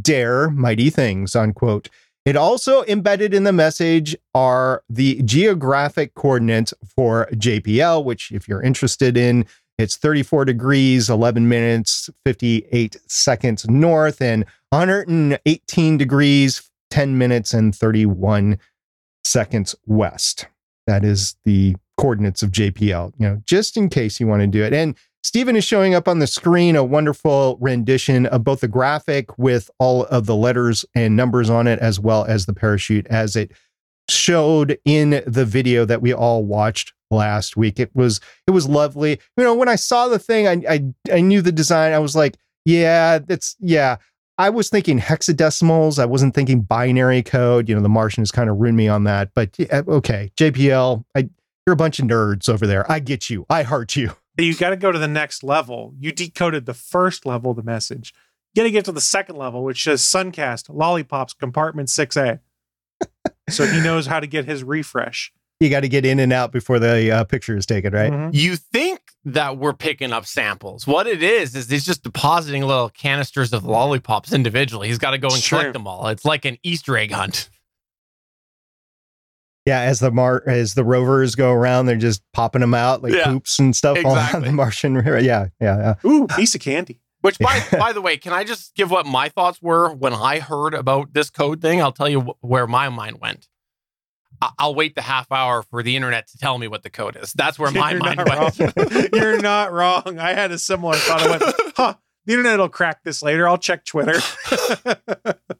dare 0.00 0.50
mighty 0.50 0.90
things, 0.90 1.34
unquote. 1.36 1.88
It 2.26 2.36
also 2.36 2.84
embedded 2.84 3.32
in 3.32 3.44
the 3.44 3.52
message 3.52 4.14
are 4.34 4.82
the 4.90 5.22
geographic 5.22 6.14
coordinates 6.14 6.74
for 6.84 7.28
JPL, 7.32 8.04
which, 8.04 8.30
if 8.30 8.46
you're 8.46 8.62
interested 8.62 9.16
in, 9.16 9.46
it's 9.78 9.96
34 9.96 10.44
degrees, 10.44 11.08
11 11.08 11.48
minutes, 11.48 12.10
58 12.26 12.96
seconds 13.06 13.66
north, 13.68 14.20
and 14.20 14.44
118 14.68 15.96
degrees, 15.96 16.69
10 16.90 17.16
minutes, 17.16 17.54
and 17.54 17.74
31 17.74 18.58
seconds 19.24 19.74
west. 19.86 20.46
That 20.86 21.04
is 21.04 21.36
the 21.44 21.76
coordinates 21.98 22.42
of 22.42 22.50
JPL, 22.50 23.12
you 23.18 23.28
know, 23.28 23.42
just 23.44 23.76
in 23.76 23.88
case 23.88 24.18
you 24.18 24.26
want 24.26 24.40
to 24.40 24.46
do 24.46 24.64
it. 24.64 24.72
And 24.72 24.96
Stephen 25.22 25.54
is 25.54 25.64
showing 25.64 25.94
up 25.94 26.08
on 26.08 26.18
the 26.18 26.26
screen 26.26 26.76
a 26.76 26.84
wonderful 26.84 27.58
rendition 27.60 28.24
of 28.26 28.42
both 28.42 28.60
the 28.60 28.68
graphic 28.68 29.38
with 29.38 29.70
all 29.78 30.06
of 30.06 30.24
the 30.24 30.34
letters 30.34 30.84
and 30.94 31.14
numbers 31.14 31.50
on 31.50 31.66
it, 31.66 31.78
as 31.78 32.00
well 32.00 32.24
as 32.24 32.46
the 32.46 32.54
parachute 32.54 33.06
as 33.08 33.36
it 33.36 33.52
showed 34.08 34.78
in 34.84 35.22
the 35.26 35.44
video 35.44 35.84
that 35.84 36.02
we 36.02 36.12
all 36.12 36.44
watched 36.44 36.94
last 37.10 37.56
week. 37.56 37.78
It 37.78 37.94
was 37.94 38.20
it 38.46 38.52
was 38.52 38.68
lovely. 38.68 39.20
You 39.36 39.44
know, 39.44 39.54
when 39.54 39.68
I 39.68 39.76
saw 39.76 40.08
the 40.08 40.18
thing, 40.18 40.48
I 40.48 40.62
I, 40.68 41.16
I 41.16 41.20
knew 41.20 41.42
the 41.42 41.52
design. 41.52 41.92
I 41.92 41.98
was 41.98 42.16
like, 42.16 42.36
yeah, 42.64 43.18
that's 43.18 43.56
yeah. 43.60 43.96
I 44.40 44.48
was 44.48 44.70
thinking 44.70 44.98
hexadecimals. 44.98 45.98
I 45.98 46.06
wasn't 46.06 46.34
thinking 46.34 46.62
binary 46.62 47.22
code. 47.22 47.68
You 47.68 47.74
know, 47.74 47.82
the 47.82 47.90
Martians 47.90 48.30
kind 48.30 48.48
of 48.48 48.56
ruined 48.56 48.78
me 48.78 48.88
on 48.88 49.04
that. 49.04 49.32
But 49.34 49.54
okay, 49.70 50.32
JPL, 50.38 51.04
I, 51.14 51.28
you're 51.66 51.74
a 51.74 51.76
bunch 51.76 51.98
of 51.98 52.06
nerds 52.06 52.48
over 52.48 52.66
there. 52.66 52.90
I 52.90 53.00
get 53.00 53.28
you. 53.28 53.44
I 53.50 53.62
heart 53.64 53.96
you. 53.96 54.12
You 54.38 54.56
got 54.56 54.70
to 54.70 54.76
go 54.76 54.90
to 54.90 54.98
the 54.98 55.08
next 55.08 55.44
level. 55.44 55.92
You 55.98 56.12
decoded 56.12 56.64
the 56.64 56.72
first 56.72 57.26
level 57.26 57.50
of 57.50 57.58
the 57.58 57.62
message. 57.62 58.14
You 58.54 58.62
got 58.62 58.64
to 58.64 58.70
get 58.70 58.86
to 58.86 58.92
the 58.92 59.00
second 59.00 59.36
level, 59.36 59.62
which 59.62 59.84
says 59.84 60.00
Suncast, 60.00 60.70
Lollipops, 60.70 61.34
Compartment 61.34 61.90
6A. 61.90 62.38
so 63.50 63.66
he 63.66 63.82
knows 63.82 64.06
how 64.06 64.18
to 64.18 64.26
get 64.26 64.46
his 64.46 64.64
refresh. 64.64 65.30
You 65.58 65.68
got 65.68 65.80
to 65.80 65.90
get 65.90 66.06
in 66.06 66.18
and 66.18 66.32
out 66.32 66.52
before 66.52 66.78
the 66.78 67.10
uh, 67.10 67.24
picture 67.24 67.54
is 67.54 67.66
taken, 67.66 67.92
right? 67.92 68.10
Mhm. 68.10 68.30
You 68.32 68.56
think 68.56 68.99
that 69.24 69.58
we're 69.58 69.74
picking 69.74 70.12
up 70.12 70.24
samples. 70.26 70.86
What 70.86 71.06
it 71.06 71.22
is, 71.22 71.54
is 71.54 71.68
he's 71.68 71.84
just 71.84 72.02
depositing 72.02 72.62
little 72.62 72.88
canisters 72.88 73.52
of 73.52 73.64
lollipops 73.64 74.32
individually. 74.32 74.88
He's 74.88 74.98
got 74.98 75.10
to 75.10 75.18
go 75.18 75.28
and 75.28 75.36
Sure. 75.42 75.58
collect 75.58 75.74
them 75.74 75.86
all. 75.86 76.06
It's 76.08 76.24
like 76.24 76.44
an 76.46 76.56
Easter 76.62 76.96
egg 76.96 77.12
hunt. 77.12 77.50
Yeah, 79.66 79.80
as 79.82 80.00
the 80.00 80.10
mar 80.10 80.42
as 80.46 80.72
the 80.74 80.84
rovers 80.84 81.34
go 81.34 81.52
around, 81.52 81.86
they're 81.86 81.96
just 81.96 82.22
popping 82.32 82.62
them 82.62 82.72
out 82.74 83.02
like 83.02 83.12
Yeah, 83.12 83.24
poops 83.26 83.58
and 83.58 83.76
stuff 83.76 83.98
all 84.04 84.16
on 84.16 84.42
the 84.42 84.52
Martian. 84.52 84.94
Yeah, 84.94 85.20
yeah, 85.22 85.46
yeah. 85.60 85.94
Ooh, 86.10 86.26
piece 86.26 86.54
of 86.54 86.62
candy. 86.62 87.00
Which, 87.20 87.38
by 87.38 87.62
by 87.78 87.92
the 87.92 88.00
way, 88.00 88.16
can 88.16 88.32
I 88.32 88.42
just 88.42 88.74
give 88.74 88.90
what 88.90 89.04
my 89.04 89.28
thoughts 89.28 89.60
were 89.60 89.92
when 89.92 90.14
I 90.14 90.38
heard 90.40 90.72
about 90.72 91.12
this 91.12 91.28
code 91.28 91.60
thing? 91.60 91.82
I'll 91.82 91.92
tell 91.92 92.08
you 92.08 92.20
wh- 92.22 92.42
where 92.44 92.66
my 92.66 92.88
mind 92.88 93.20
went. 93.20 93.48
I- 94.42 94.50
I'll 94.58 94.74
wait 94.74 94.94
the 94.94 95.02
half 95.02 95.30
hour 95.32 95.62
for 95.62 95.82
the 95.82 95.96
internet 95.96 96.26
to 96.28 96.38
tell 96.38 96.58
me 96.58 96.68
what 96.68 96.82
the 96.82 96.90
code 96.90 97.16
is. 97.16 97.32
That's 97.32 97.58
where 97.58 97.70
my 97.72 97.90
You're 97.92 98.00
mind 98.00 98.18
went. 98.26 98.58
wrong. 98.58 99.08
You're 99.12 99.40
not 99.40 99.72
wrong. 99.72 100.18
I 100.18 100.32
had 100.34 100.50
a 100.52 100.58
similar 100.58 100.94
thought. 100.96 101.20
I 101.22 101.30
went, 101.30 101.42
huh, 101.76 101.94
the 102.26 102.32
internet 102.34 102.58
will 102.58 102.68
crack 102.68 103.02
this 103.04 103.22
later. 103.22 103.48
I'll 103.48 103.58
check 103.58 103.84
Twitter. 103.84 104.20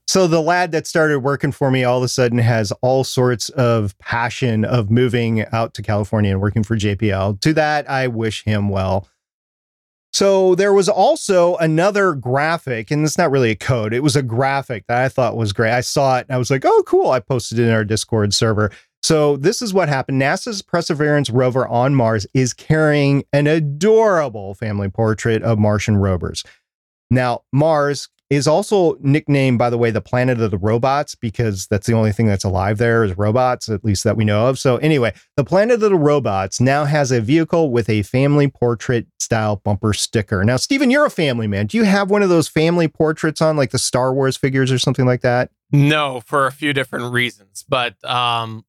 So 0.06 0.26
the 0.26 0.40
lad 0.42 0.72
that 0.72 0.88
started 0.88 1.20
working 1.20 1.52
for 1.52 1.70
me 1.70 1.84
all 1.84 1.98
of 1.98 2.02
a 2.02 2.08
sudden 2.08 2.38
has 2.38 2.72
all 2.82 3.04
sorts 3.04 3.48
of 3.50 3.96
passion 4.00 4.64
of 4.64 4.90
moving 4.90 5.44
out 5.52 5.72
to 5.74 5.82
California 5.82 6.32
and 6.32 6.40
working 6.40 6.64
for 6.64 6.76
JPL. 6.76 7.40
To 7.42 7.52
that, 7.54 7.88
I 7.88 8.08
wish 8.08 8.42
him 8.42 8.70
well. 8.70 9.06
So 10.20 10.54
there 10.54 10.74
was 10.74 10.86
also 10.86 11.56
another 11.56 12.12
graphic, 12.12 12.90
and 12.90 13.02
it's 13.06 13.16
not 13.16 13.30
really 13.30 13.52
a 13.52 13.56
code. 13.56 13.94
It 13.94 14.02
was 14.02 14.16
a 14.16 14.22
graphic 14.22 14.86
that 14.86 15.02
I 15.02 15.08
thought 15.08 15.34
was 15.34 15.54
great. 15.54 15.72
I 15.72 15.80
saw 15.80 16.18
it 16.18 16.26
and 16.28 16.34
I 16.34 16.38
was 16.38 16.50
like, 16.50 16.66
oh, 16.66 16.82
cool. 16.86 17.10
I 17.10 17.20
posted 17.20 17.58
it 17.58 17.62
in 17.62 17.70
our 17.70 17.86
Discord 17.86 18.34
server. 18.34 18.70
So 19.02 19.38
this 19.38 19.62
is 19.62 19.72
what 19.72 19.88
happened. 19.88 20.20
NASA's 20.20 20.60
Perseverance 20.60 21.30
rover 21.30 21.66
on 21.66 21.94
Mars 21.94 22.26
is 22.34 22.52
carrying 22.52 23.24
an 23.32 23.46
adorable 23.46 24.52
family 24.52 24.90
portrait 24.90 25.42
of 25.42 25.58
Martian 25.58 25.96
rovers. 25.96 26.44
Now, 27.10 27.44
Mars 27.50 28.10
is 28.30 28.46
also 28.46 28.96
nicknamed, 29.00 29.58
by 29.58 29.68
the 29.68 29.76
way, 29.76 29.90
the 29.90 30.00
planet 30.00 30.40
of 30.40 30.52
the 30.52 30.58
robots 30.58 31.16
because 31.16 31.66
that's 31.66 31.88
the 31.88 31.92
only 31.92 32.12
thing 32.12 32.26
that's 32.26 32.44
alive 32.44 32.78
there 32.78 33.02
is 33.02 33.18
robots, 33.18 33.68
at 33.68 33.84
least 33.84 34.04
that 34.04 34.16
we 34.16 34.24
know 34.24 34.46
of. 34.46 34.58
So, 34.58 34.76
anyway, 34.76 35.12
the 35.36 35.44
planet 35.44 35.74
of 35.74 35.80
the 35.80 35.96
robots 35.96 36.60
now 36.60 36.84
has 36.84 37.10
a 37.10 37.20
vehicle 37.20 37.70
with 37.70 37.88
a 37.90 38.02
family 38.02 38.46
portrait 38.46 39.08
style 39.18 39.56
bumper 39.56 39.92
sticker. 39.92 40.44
Now, 40.44 40.56
Stephen, 40.56 40.90
you're 40.90 41.04
a 41.04 41.10
family 41.10 41.48
man. 41.48 41.66
Do 41.66 41.76
you 41.76 41.84
have 41.84 42.08
one 42.08 42.22
of 42.22 42.28
those 42.28 42.46
family 42.46 42.86
portraits 42.86 43.42
on, 43.42 43.56
like 43.56 43.72
the 43.72 43.78
Star 43.78 44.14
Wars 44.14 44.36
figures 44.36 44.70
or 44.70 44.78
something 44.78 45.06
like 45.06 45.22
that? 45.22 45.50
No, 45.72 46.20
for 46.20 46.46
a 46.46 46.52
few 46.52 46.72
different 46.72 47.12
reasons, 47.12 47.64
but 47.68 48.02
um, 48.08 48.64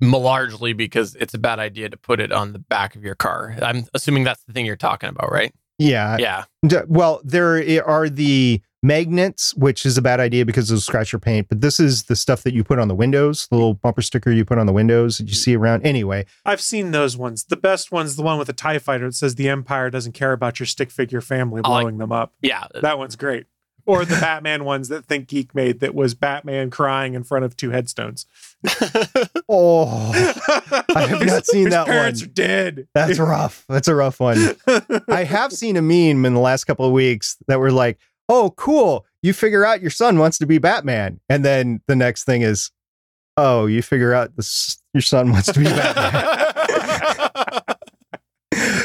largely 0.00 0.72
because 0.72 1.14
it's 1.16 1.34
a 1.34 1.38
bad 1.38 1.60
idea 1.60 1.88
to 1.88 1.96
put 1.96 2.18
it 2.18 2.32
on 2.32 2.52
the 2.52 2.58
back 2.58 2.96
of 2.96 3.04
your 3.04 3.14
car. 3.14 3.56
I'm 3.62 3.86
assuming 3.94 4.24
that's 4.24 4.42
the 4.44 4.52
thing 4.52 4.66
you're 4.66 4.76
talking 4.76 5.08
about, 5.08 5.30
right? 5.30 5.52
Yeah. 5.78 6.16
Yeah. 6.18 6.82
Well, 6.88 7.20
there 7.24 7.86
are 7.86 8.08
the 8.08 8.60
magnets, 8.88 9.54
which 9.54 9.86
is 9.86 9.96
a 9.96 10.02
bad 10.02 10.18
idea 10.18 10.44
because 10.44 10.70
it'll 10.70 10.80
scratch 10.80 11.12
your 11.12 11.20
paint. 11.20 11.48
But 11.48 11.60
this 11.60 11.78
is 11.78 12.04
the 12.04 12.16
stuff 12.16 12.42
that 12.42 12.54
you 12.54 12.64
put 12.64 12.78
on 12.80 12.88
the 12.88 12.94
windows, 12.94 13.46
the 13.48 13.54
little 13.56 13.74
bumper 13.74 14.02
sticker 14.02 14.32
you 14.32 14.44
put 14.44 14.58
on 14.58 14.66
the 14.66 14.72
windows 14.72 15.18
that 15.18 15.28
you 15.28 15.34
see 15.34 15.54
around. 15.54 15.86
Anyway, 15.86 16.26
I've 16.44 16.60
seen 16.60 16.90
those 16.90 17.16
ones. 17.16 17.44
The 17.44 17.56
best 17.56 17.92
one's 17.92 18.16
the 18.16 18.22
one 18.22 18.38
with 18.38 18.46
the 18.48 18.52
TIE 18.52 18.78
fighter 18.78 19.04
that 19.06 19.12
says 19.14 19.36
the 19.36 19.48
Empire 19.48 19.90
doesn't 19.90 20.12
care 20.12 20.32
about 20.32 20.58
your 20.58 20.66
stick 20.66 20.90
figure 20.90 21.20
family 21.20 21.60
I 21.64 21.68
like- 21.68 21.82
blowing 21.82 21.98
them 21.98 22.10
up. 22.10 22.32
Yeah. 22.42 22.64
That 22.82 22.98
one's 22.98 23.14
great. 23.14 23.46
Or 23.86 24.04
the 24.04 24.16
Batman 24.20 24.64
ones 24.64 24.88
that 24.88 25.06
Think 25.06 25.28
Geek 25.28 25.54
made 25.54 25.80
that 25.80 25.94
was 25.94 26.14
Batman 26.14 26.68
crying 26.70 27.14
in 27.14 27.22
front 27.24 27.44
of 27.44 27.56
two 27.56 27.70
headstones. 27.70 28.26
oh, 29.48 30.10
I 30.94 31.06
have 31.06 31.22
not 31.26 31.46
seen 31.46 31.64
His 31.66 31.74
that 31.74 31.86
parents 31.86 32.20
one. 32.22 32.28
are 32.30 32.32
dead. 32.32 32.88
That's 32.94 33.18
rough. 33.18 33.64
That's 33.68 33.88
a 33.88 33.94
rough 33.94 34.20
one. 34.20 34.56
I 35.08 35.24
have 35.24 35.52
seen 35.52 35.76
a 35.76 35.82
meme 35.82 36.24
in 36.24 36.34
the 36.34 36.40
last 36.40 36.64
couple 36.64 36.84
of 36.86 36.92
weeks 36.92 37.36
that 37.48 37.58
were 37.60 37.72
like, 37.72 37.98
"Oh, 38.28 38.54
cool! 38.56 39.06
You 39.22 39.32
figure 39.32 39.64
out 39.64 39.80
your 39.80 39.90
son 39.90 40.18
wants 40.18 40.38
to 40.38 40.46
be 40.46 40.58
Batman," 40.58 41.20
and 41.28 41.44
then 41.44 41.80
the 41.86 41.96
next 41.96 42.24
thing 42.24 42.42
is, 42.42 42.70
"Oh, 43.36 43.66
you 43.66 43.82
figure 43.82 44.14
out 44.14 44.36
this 44.36 44.78
your 44.94 45.02
son 45.02 45.30
wants 45.32 45.52
to 45.52 45.58
be 45.58 45.64
Batman." 45.64 46.44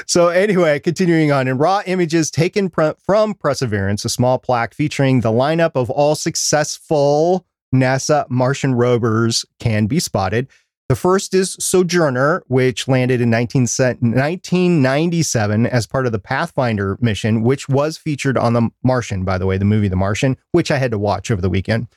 so 0.07 0.29
anyway, 0.29 0.79
continuing 0.79 1.31
on 1.31 1.47
in 1.47 1.57
raw 1.57 1.81
images 1.85 2.31
taken 2.31 2.69
pr- 2.69 2.91
from 3.03 3.33
Perseverance, 3.33 4.05
a 4.05 4.09
small 4.09 4.39
plaque 4.39 4.73
featuring 4.73 5.21
the 5.21 5.31
lineup 5.31 5.71
of 5.75 5.89
all 5.89 6.15
successful 6.15 7.45
NASA 7.73 8.29
Martian 8.29 8.75
rovers 8.75 9.45
can 9.59 9.87
be 9.87 9.99
spotted. 9.99 10.47
The 10.89 10.95
first 10.95 11.33
is 11.33 11.55
Sojourner, 11.59 12.43
which 12.47 12.87
landed 12.87 13.21
in 13.21 13.29
19 13.29 13.61
1997 13.61 15.65
as 15.65 15.87
part 15.87 16.05
of 16.05 16.11
the 16.11 16.19
Pathfinder 16.19 16.97
mission, 16.99 17.41
which 17.41 17.69
was 17.69 17.97
featured 17.97 18.37
on 18.37 18.53
The 18.53 18.69
Martian, 18.83 19.23
by 19.23 19.37
the 19.37 19.45
way, 19.45 19.57
the 19.57 19.65
movie 19.65 19.87
The 19.87 19.95
Martian, 19.95 20.37
which 20.51 20.69
I 20.69 20.77
had 20.77 20.91
to 20.91 20.99
watch 20.99 21.31
over 21.31 21.41
the 21.41 21.49
weekend. 21.49 21.87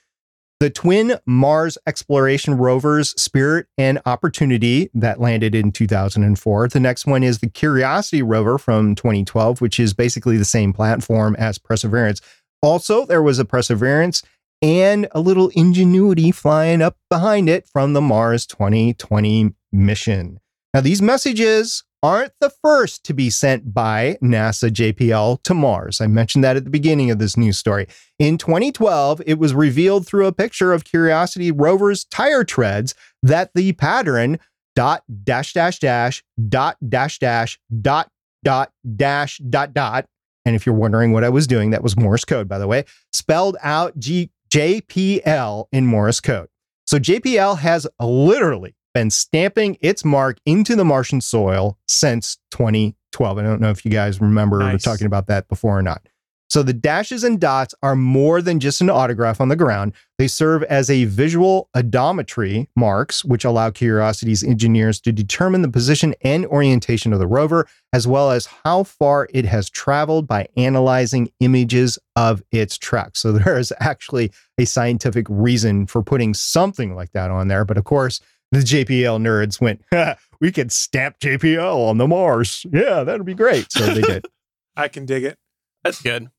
The 0.59 0.71
twin 0.71 1.19
Mars 1.27 1.77
exploration 1.87 2.57
rovers 2.57 3.11
Spirit 3.21 3.67
and 3.77 4.01
Opportunity 4.07 4.89
that 4.95 5.21
landed 5.21 5.55
in 5.55 5.71
2004. 5.71 6.69
The 6.69 6.81
next 6.81 7.05
one 7.05 7.23
is 7.23 7.41
the 7.41 7.51
Curiosity 7.51 8.23
rover 8.23 8.57
from 8.57 8.95
2012, 8.95 9.61
which 9.61 9.79
is 9.79 9.93
basically 9.93 10.39
the 10.39 10.47
same 10.47 10.73
platform 10.73 11.37
as 11.39 11.59
Perseverance. 11.59 12.23
Also, 12.63 13.05
there 13.05 13.23
was 13.23 13.39
a 13.39 13.45
Perseverance 13.45 14.23
and 14.63 15.09
a 15.13 15.21
little 15.21 15.51
ingenuity 15.55 16.31
flying 16.31 16.83
up 16.83 16.97
behind 17.11 17.49
it 17.49 17.69
from 17.69 17.93
the 17.93 18.01
Mars 18.01 18.47
2020 18.47 19.55
mission. 19.73 20.41
Now, 20.73 20.81
these 20.81 21.01
messages 21.01 21.85
aren't 22.03 22.33
the 22.41 22.51
first 22.51 23.05
to 23.05 23.15
be 23.15 23.31
sent 23.31 23.73
by 23.75 24.17
NASA 24.23 24.71
JPL 24.71 25.43
to 25.43 25.55
Mars. 25.55 26.01
I 26.01 26.07
mentioned 26.07 26.45
that 26.45 26.57
at 26.57 26.65
the 26.65 26.71
beginning 26.71 27.11
of 27.11 27.19
this 27.19 27.37
news 27.37 27.59
story. 27.59 27.87
In 28.19 28.39
2012, 28.39 29.23
it 29.27 29.39
was 29.39 29.55
revealed 29.55 30.07
through 30.07 30.27
a 30.27 30.33
picture 30.33 30.73
of 30.73 30.85
Curiosity 30.85 31.51
rover's 31.51 32.05
tire 32.05 32.45
treads 32.45 32.95
that 33.23 33.51
the 33.55 33.73
pattern 33.73 34.39
dot 34.75 35.03
dash 35.25 35.55
dash 35.55 35.79
dash 35.79 36.23
dot 36.49 36.77
dash 36.87 37.19
dash 37.19 37.59
dot 37.81 38.11
dot 38.45 38.71
dash 38.97 39.39
dot 39.39 39.73
dot 39.73 40.07
and 40.47 40.55
if 40.55 40.65
you're 40.65 40.77
wondering 40.77 41.13
what 41.13 41.25
I 41.25 41.29
was 41.29 41.49
doing, 41.49 41.71
that 41.71 41.83
was 41.83 41.97
Morse 41.97 42.25
code, 42.25 42.49
by 42.49 42.59
the 42.59 42.69
way, 42.69 42.85
spelled 43.13 43.57
out 43.63 43.99
G- 43.99 44.31
JPL 44.51 45.67
in 45.73 45.87
Morse 45.87 46.21
code. 46.21 46.49
So 46.87 46.99
JPL 46.99 47.59
has 47.59 47.87
literally 48.01 48.75
been 48.95 49.11
stamping 49.11 49.77
its 49.81 50.05
mark 50.05 50.39
into 50.47 50.75
the 50.77 50.85
Martian 50.85 51.21
soil 51.21 51.79
since 51.87 52.39
2012. 52.53 53.39
I 53.39 53.43
don't 53.43 53.61
know 53.61 53.71
if 53.71 53.85
you 53.85 53.91
guys 53.91 54.21
remember 54.21 54.59
Nice. 54.61 54.83
talking 54.83 55.07
about 55.07 55.27
that 55.27 55.49
before 55.49 55.79
or 55.79 55.83
not. 55.83 56.03
So 56.49 56.63
the 56.63 56.73
dashes 56.73 57.25
and 57.25 57.41
dots 57.41 57.75
are 57.83 57.97
more 57.97 58.41
than 58.41 58.61
just 58.61 58.81
an 58.81 58.89
autograph 58.89 59.41
on 59.41 59.49
the 59.49 59.57
ground. 59.57 59.93
They 60.19 60.29
serve 60.29 60.63
as 60.65 60.89
a 60.89 61.05
visual 61.05 61.69
odometry 61.77 62.69
marks, 62.77 63.25
which 63.25 63.45
allow 63.45 63.71
Curiosity's 63.71 64.45
engineers 64.45 65.01
to 65.01 65.13
determine 65.13 65.63
the 65.63 65.69
position 65.69 66.15
and 66.23 66.47
orientation 66.47 67.13
of 67.13 67.19
the 67.19 67.27
rover, 67.27 67.67
as 67.93 68.07
well 68.07 68.31
as 68.31 68.47
how 68.47 68.85
far 68.85 69.29
it 69.35 69.45
has 69.45 69.69
traveled 69.69 70.27
by 70.27 70.47
analyzing 70.57 71.31
images 71.41 71.99
of 72.15 72.43
its 72.53 72.79
track. 72.79 73.17
So 73.17 73.33
there 73.33 73.59
is 73.59 73.73
actually 73.81 74.31
a 74.59 74.65
scientific 74.65 75.27
reason 75.29 75.87
for 75.87 76.03
putting 76.03 76.33
something 76.33 76.95
like 76.95 77.13
that 77.13 77.31
on 77.31 77.49
there. 77.49 77.65
But 77.65 77.77
of 77.77 77.85
course, 77.85 78.21
the 78.53 78.61
JPL 78.61 79.21
nerds 79.21 79.61
went, 79.61 79.83
we 80.41 80.53
could 80.53 80.71
stamp 80.71 81.19
JPL 81.19 81.89
on 81.89 81.99
the 81.99 82.07
Mars. 82.07 82.65
Yeah, 82.73 83.03
that'd 83.03 83.27
be 83.27 83.35
great. 83.35 83.71
So 83.73 83.87
they 83.87 84.03
did. 84.03 84.27
I 84.77 84.89
can 84.89 85.07
dig 85.07 85.25
it. 85.25 85.39
That's 85.83 86.01
good. 86.03 86.31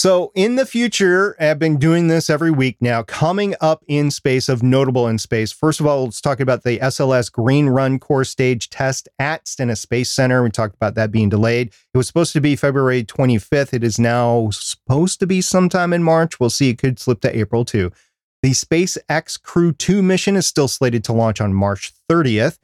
So 0.00 0.32
in 0.34 0.56
the 0.56 0.64
future, 0.64 1.36
I've 1.38 1.58
been 1.58 1.76
doing 1.76 2.08
this 2.08 2.30
every 2.30 2.50
week 2.50 2.78
now, 2.80 3.02
coming 3.02 3.54
up 3.60 3.84
in 3.86 4.10
space 4.10 4.48
of 4.48 4.62
notable 4.62 5.06
in 5.06 5.18
space. 5.18 5.52
First 5.52 5.78
of 5.78 5.86
all, 5.86 6.04
let's 6.04 6.22
talk 6.22 6.40
about 6.40 6.62
the 6.62 6.78
SLS 6.78 7.30
Green 7.30 7.68
Run 7.68 7.98
core 7.98 8.24
stage 8.24 8.70
test 8.70 9.10
at 9.18 9.46
Stennis 9.46 9.82
Space 9.82 10.10
Center. 10.10 10.42
We 10.42 10.48
talked 10.48 10.74
about 10.74 10.94
that 10.94 11.12
being 11.12 11.28
delayed. 11.28 11.74
It 11.92 11.98
was 11.98 12.06
supposed 12.06 12.32
to 12.32 12.40
be 12.40 12.56
February 12.56 13.04
25th. 13.04 13.74
It 13.74 13.84
is 13.84 13.98
now 13.98 14.48
supposed 14.52 15.20
to 15.20 15.26
be 15.26 15.42
sometime 15.42 15.92
in 15.92 16.02
March. 16.02 16.40
We'll 16.40 16.48
see. 16.48 16.70
It 16.70 16.78
could 16.78 16.98
slip 16.98 17.20
to 17.20 17.38
April 17.38 17.66
too. 17.66 17.92
The 18.42 18.52
SpaceX 18.52 19.42
Crew 19.42 19.70
2 19.70 20.02
mission 20.02 20.34
is 20.34 20.46
still 20.46 20.68
slated 20.68 21.04
to 21.04 21.12
launch 21.12 21.42
on 21.42 21.52
March 21.52 21.92
30th. 22.10 22.56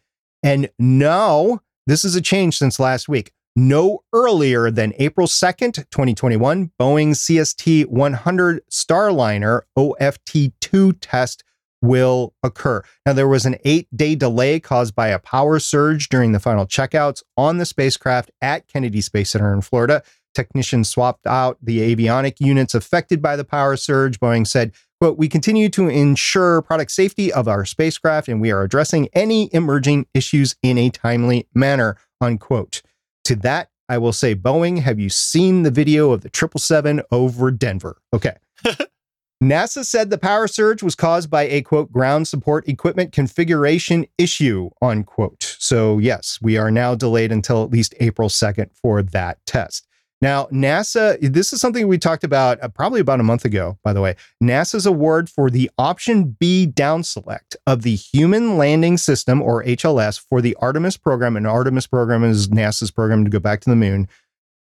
And 0.42 0.70
no, 0.78 1.60
this 1.86 2.02
is 2.02 2.14
a 2.14 2.22
change 2.22 2.56
since 2.56 2.80
last 2.80 3.10
week 3.10 3.34
no 3.56 4.04
earlier 4.12 4.70
than 4.70 4.92
April 4.98 5.26
2nd, 5.26 5.74
2021, 5.90 6.70
Boeing 6.78 7.10
CST 7.10 7.86
100 7.86 8.60
Starliner 8.70 9.62
OFT 9.74 10.52
2 10.60 10.92
test 10.92 11.42
will 11.82 12.34
occur. 12.42 12.82
Now, 13.04 13.14
there 13.14 13.28
was 13.28 13.46
an 13.46 13.56
eight 13.64 13.88
day 13.94 14.14
delay 14.14 14.60
caused 14.60 14.94
by 14.94 15.08
a 15.08 15.18
power 15.18 15.58
surge 15.58 16.08
during 16.08 16.32
the 16.32 16.40
final 16.40 16.66
checkouts 16.66 17.22
on 17.36 17.58
the 17.58 17.66
spacecraft 17.66 18.30
at 18.40 18.68
Kennedy 18.68 19.00
Space 19.00 19.30
Center 19.30 19.52
in 19.52 19.62
Florida. 19.62 20.02
Technicians 20.34 20.88
swapped 20.88 21.26
out 21.26 21.56
the 21.62 21.94
avionic 21.94 22.40
units 22.40 22.74
affected 22.74 23.22
by 23.22 23.36
the 23.36 23.44
power 23.44 23.76
surge. 23.76 24.20
Boeing 24.20 24.46
said, 24.46 24.72
quote, 25.00 25.16
we 25.16 25.28
continue 25.28 25.70
to 25.70 25.88
ensure 25.88 26.60
product 26.60 26.90
safety 26.90 27.32
of 27.32 27.48
our 27.48 27.64
spacecraft 27.64 28.28
and 28.28 28.40
we 28.40 28.50
are 28.50 28.62
addressing 28.62 29.08
any 29.14 29.48
emerging 29.54 30.06
issues 30.12 30.54
in 30.62 30.76
a 30.76 30.90
timely 30.90 31.46
manner, 31.54 31.96
unquote. 32.20 32.82
To 33.26 33.34
that, 33.36 33.70
I 33.88 33.98
will 33.98 34.12
say, 34.12 34.36
Boeing, 34.36 34.82
have 34.82 35.00
you 35.00 35.08
seen 35.08 35.64
the 35.64 35.70
video 35.72 36.12
of 36.12 36.20
the 36.20 36.30
777 36.32 37.02
over 37.10 37.50
Denver? 37.50 38.00
Okay. 38.14 38.36
NASA 39.42 39.84
said 39.84 40.10
the 40.10 40.16
power 40.16 40.46
surge 40.46 40.80
was 40.80 40.94
caused 40.94 41.28
by 41.28 41.42
a 41.42 41.60
quote 41.62 41.90
ground 41.90 42.28
support 42.28 42.68
equipment 42.68 43.10
configuration 43.10 44.06
issue, 44.16 44.70
unquote. 44.80 45.56
So, 45.58 45.98
yes, 45.98 46.38
we 46.40 46.56
are 46.56 46.70
now 46.70 46.94
delayed 46.94 47.32
until 47.32 47.64
at 47.64 47.70
least 47.70 47.96
April 47.98 48.28
2nd 48.28 48.70
for 48.80 49.02
that 49.02 49.44
test. 49.44 49.88
Now, 50.22 50.46
NASA, 50.46 51.18
this 51.20 51.52
is 51.52 51.60
something 51.60 51.86
we 51.86 51.98
talked 51.98 52.24
about 52.24 52.62
uh, 52.62 52.68
probably 52.68 53.00
about 53.00 53.20
a 53.20 53.22
month 53.22 53.44
ago, 53.44 53.78
by 53.84 53.92
the 53.92 54.00
way. 54.00 54.16
NASA's 54.42 54.86
award 54.86 55.28
for 55.28 55.50
the 55.50 55.70
option 55.76 56.36
B 56.40 56.64
down 56.64 57.02
select 57.02 57.54
of 57.66 57.82
the 57.82 57.94
Human 57.94 58.56
Landing 58.56 58.96
System, 58.96 59.42
or 59.42 59.62
HLS, 59.64 60.18
for 60.18 60.40
the 60.40 60.56
Artemis 60.58 60.96
program, 60.96 61.36
and 61.36 61.46
Artemis 61.46 61.86
program 61.86 62.24
is 62.24 62.48
NASA's 62.48 62.90
program 62.90 63.24
to 63.24 63.30
go 63.30 63.38
back 63.38 63.60
to 63.60 63.70
the 63.70 63.76
moon, 63.76 64.08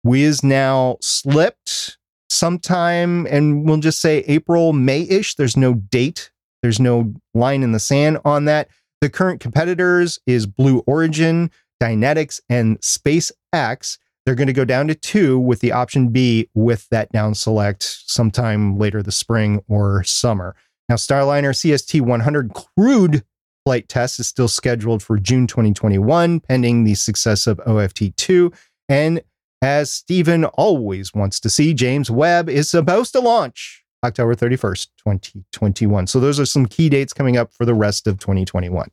we 0.05 0.23
is 0.23 0.43
now 0.43 0.97
slipped 1.01 1.99
sometime, 2.29 3.27
and 3.27 3.67
we'll 3.67 3.79
just 3.79 4.01
say 4.01 4.25
April, 4.27 4.73
May 4.73 5.03
ish. 5.03 5.35
There's 5.35 5.57
no 5.57 5.75
date, 5.75 6.31
there's 6.63 6.81
no 6.81 7.15
line 7.35 7.63
in 7.63 7.73
the 7.73 7.79
sand 7.79 8.19
on 8.25 8.47
that. 8.47 8.69
The 9.01 9.11
current 9.11 9.41
competitors 9.41 10.19
is 10.27 10.47
Blue 10.47 10.79
Origin, 10.87 11.51
Dynetics, 11.81 12.41
and 12.49 12.81
SpaceX. 12.81 13.99
They're 14.25 14.35
going 14.35 14.47
to 14.47 14.53
go 14.53 14.65
down 14.65 14.89
to 14.89 14.95
two 14.95 15.39
with 15.39 15.61
the 15.61 15.73
option 15.73 16.09
B 16.09 16.49
with 16.55 16.89
that 16.91 17.11
down 17.11 17.35
select 17.35 17.83
sometime 17.83 18.79
later 18.79 19.03
this 19.03 19.17
spring 19.17 19.63
or 19.69 20.05
summer. 20.05 20.55
Now, 20.89 20.95
Starliner 20.95 21.51
CST 21.51 22.01
100 22.01 22.53
crewed 22.55 23.25
flight 23.65 23.89
test 23.89 24.21
is 24.21 24.29
still 24.29 24.49
scheduled 24.49 25.03
for 25.03 25.19
June 25.19 25.47
2021, 25.47 26.41
pending 26.41 26.85
the 26.85 26.95
success 26.95 27.47
of 27.47 27.61
OFT 27.61 28.17
2. 28.17 28.53
And 28.89 29.23
as 29.61 29.93
Stephen 29.93 30.45
always 30.45 31.15
wants 31.15 31.39
to 31.41 31.51
see, 31.51 31.73
James 31.75 32.11
Webb 32.11 32.49
is 32.49 32.69
supposed 32.69 33.13
to 33.13 33.21
launch 33.21 33.85
October 34.05 34.35
31st, 34.35 34.89
2021. 34.99 36.07
So 36.09 36.19
those 36.21 36.41
are 36.41 36.47
some 36.47 36.67
key 36.67 36.89
dates 36.89 37.13
coming 37.13 37.37
up 37.37 37.53
for 37.53 37.65
the 37.65 37.75
rest 37.75 38.07
of 38.07 38.19
2021. 38.19 38.91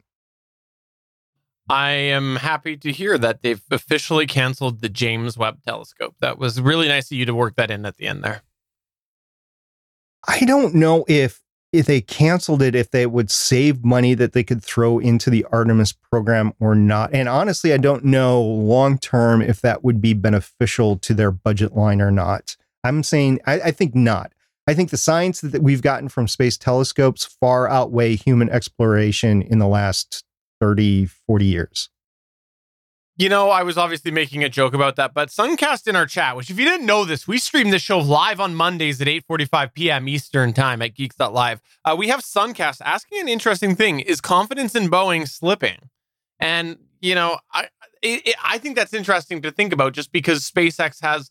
I 1.70 1.92
am 1.92 2.38
happy 2.38 2.76
to 2.78 2.92
hear 2.92 3.18
that 3.20 3.44
they've 3.44 3.62
officially 3.70 4.26
canceled 4.26 4.82
the 4.82 4.90
James 4.90 5.38
Webb 5.38 5.60
Telescope. 5.64 6.16
That 6.20 6.40
was 6.40 6.60
really 6.60 6.88
nice 6.88 7.12
of 7.12 7.18
you 7.18 7.26
to 7.26 7.36
work 7.36 7.56
that 7.58 7.70
in 7.70 7.86
at 7.86 7.98
the 7.98 8.08
end 8.08 8.24
there. 8.24 8.42
I 10.28 10.46
don't 10.46 10.74
know 10.74 11.06
if 11.08 11.42
if 11.72 11.86
they 11.86 12.02
canceled 12.02 12.64
it, 12.64 12.74
if 12.74 12.90
they 12.90 13.06
would 13.06 13.30
save 13.30 13.86
money 13.86 14.16
that 14.16 14.34
they 14.34 14.44
could 14.44 14.64
throw 14.64 14.98
into 14.98 15.30
the 15.30 15.46
Artemis 15.52 15.92
program 15.92 16.52
or 16.60 16.74
not. 16.74 17.14
And 17.14 17.30
honestly, 17.30 17.72
I 17.72 17.78
don't 17.78 18.04
know 18.04 18.42
long 18.42 18.98
term 18.98 19.44
if 19.44 19.62
that 19.62 19.84
would 19.84 20.02
be 20.02 20.16
beneficial 20.16 20.98
to 20.98 21.14
their 21.14 21.30
budget 21.32 21.76
line 21.76 22.02
or 22.02 22.10
not. 22.10 22.58
I'm 22.84 23.04
saying 23.04 23.42
I, 23.46 23.62
I 23.62 23.72
think 23.72 23.94
not. 23.94 24.34
I 24.66 24.74
think 24.74 24.90
the 24.90 24.98
science 24.98 25.42
that 25.42 25.62
we've 25.62 25.82
gotten 25.82 26.10
from 26.10 26.28
space 26.28 26.58
telescopes 26.58 27.26
far 27.26 27.70
outweigh 27.70 28.16
human 28.16 28.50
exploration 28.50 29.44
in 29.44 29.60
the 29.60 29.68
last 29.68 30.24
30, 30.60 31.05
40 31.05 31.45
years. 31.45 31.89
You 33.18 33.28
know, 33.28 33.49
I 33.49 33.64
was 33.64 33.78
obviously 33.78 34.12
making 34.12 34.45
a 34.45 34.49
joke 34.49 34.74
about 34.74 34.95
that, 34.95 35.14
but 35.14 35.28
Suncast 35.28 35.88
in 35.88 35.95
our 35.97 36.05
chat, 36.05 36.38
which 36.38 36.49
if 36.49 36.57
you 36.57 36.64
didn't 36.64 36.86
know 36.86 37.03
this, 37.03 37.28
we 37.28 37.38
stream 37.38 37.70
this 37.70 37.82
show 37.82 37.99
live 37.99 38.39
on 38.39 38.55
Mondays 38.55 39.01
at 39.01 39.07
8:45 39.07 39.74
p.m. 39.74 40.07
Eastern 40.07 40.53
time 40.53 40.82
at 40.82 40.95
geeks.live. 40.95 41.60
Uh, 41.84 41.95
we 41.99 42.07
have 42.07 42.22
Suncast 42.22 42.80
asking 42.80 43.20
an 43.20 43.28
interesting 43.28 43.76
thing: 43.76 43.99
Is 43.99 44.22
confidence 44.22 44.74
in 44.74 44.89
Boeing 44.89 45.28
slipping? 45.28 45.89
And 46.39 46.78
you 47.01 47.14
know, 47.14 47.39
I 47.51 47.68
it, 48.01 48.26
it, 48.26 48.36
I 48.41 48.57
think 48.57 48.78
that's 48.78 48.93
interesting 48.93 49.41
to 49.41 49.51
think 49.51 49.74
about, 49.74 49.91
just 49.91 50.14
because 50.14 50.49
SpaceX 50.49 51.01
has 51.01 51.30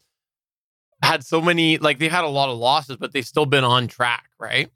had 1.02 1.24
so 1.24 1.40
many, 1.40 1.78
like 1.78 1.98
they've 1.98 2.10
had 2.10 2.24
a 2.24 2.28
lot 2.28 2.48
of 2.50 2.58
losses, 2.58 2.96
but 2.96 3.12
they've 3.12 3.26
still 3.26 3.46
been 3.46 3.64
on 3.64 3.86
track, 3.86 4.28
right? 4.38 4.70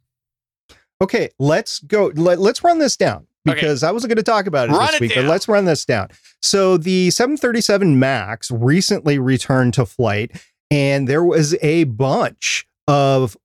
Okay, 1.01 1.31
let's 1.39 1.81
go. 1.81 2.13
Let, 2.15 2.39
us 2.39 2.65
run 2.65 2.79
this 2.79 2.97
down 2.97 3.27
because 3.45 3.83
okay. 3.83 3.89
I 3.89 3.93
wasn't 3.93 4.11
going 4.11 4.17
to 4.17 4.23
talk 4.23 4.47
about 4.47 4.69
it 4.69 4.73
run 4.73 4.87
this 4.87 4.95
it 4.95 5.01
week, 5.01 5.15
down. 5.15 5.25
but 5.25 5.31
let's 5.31 5.49
run 5.49 5.65
this 5.65 5.85
down. 5.85 6.09
So 6.41 6.77
the 6.77 7.11
737 7.11 7.99
MAX 7.99 8.51
recently 8.51 9.19
returned 9.19 9.75
to 9.75 9.87
flight, 9.87 10.43
and 10.71 11.09
there 11.09 11.25
was 11.25 11.55
a 11.63 11.85
bunch 11.85 12.67
of 12.87 13.37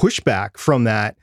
pushback 0.00 0.56
from 0.56 0.84
that. 0.84 1.16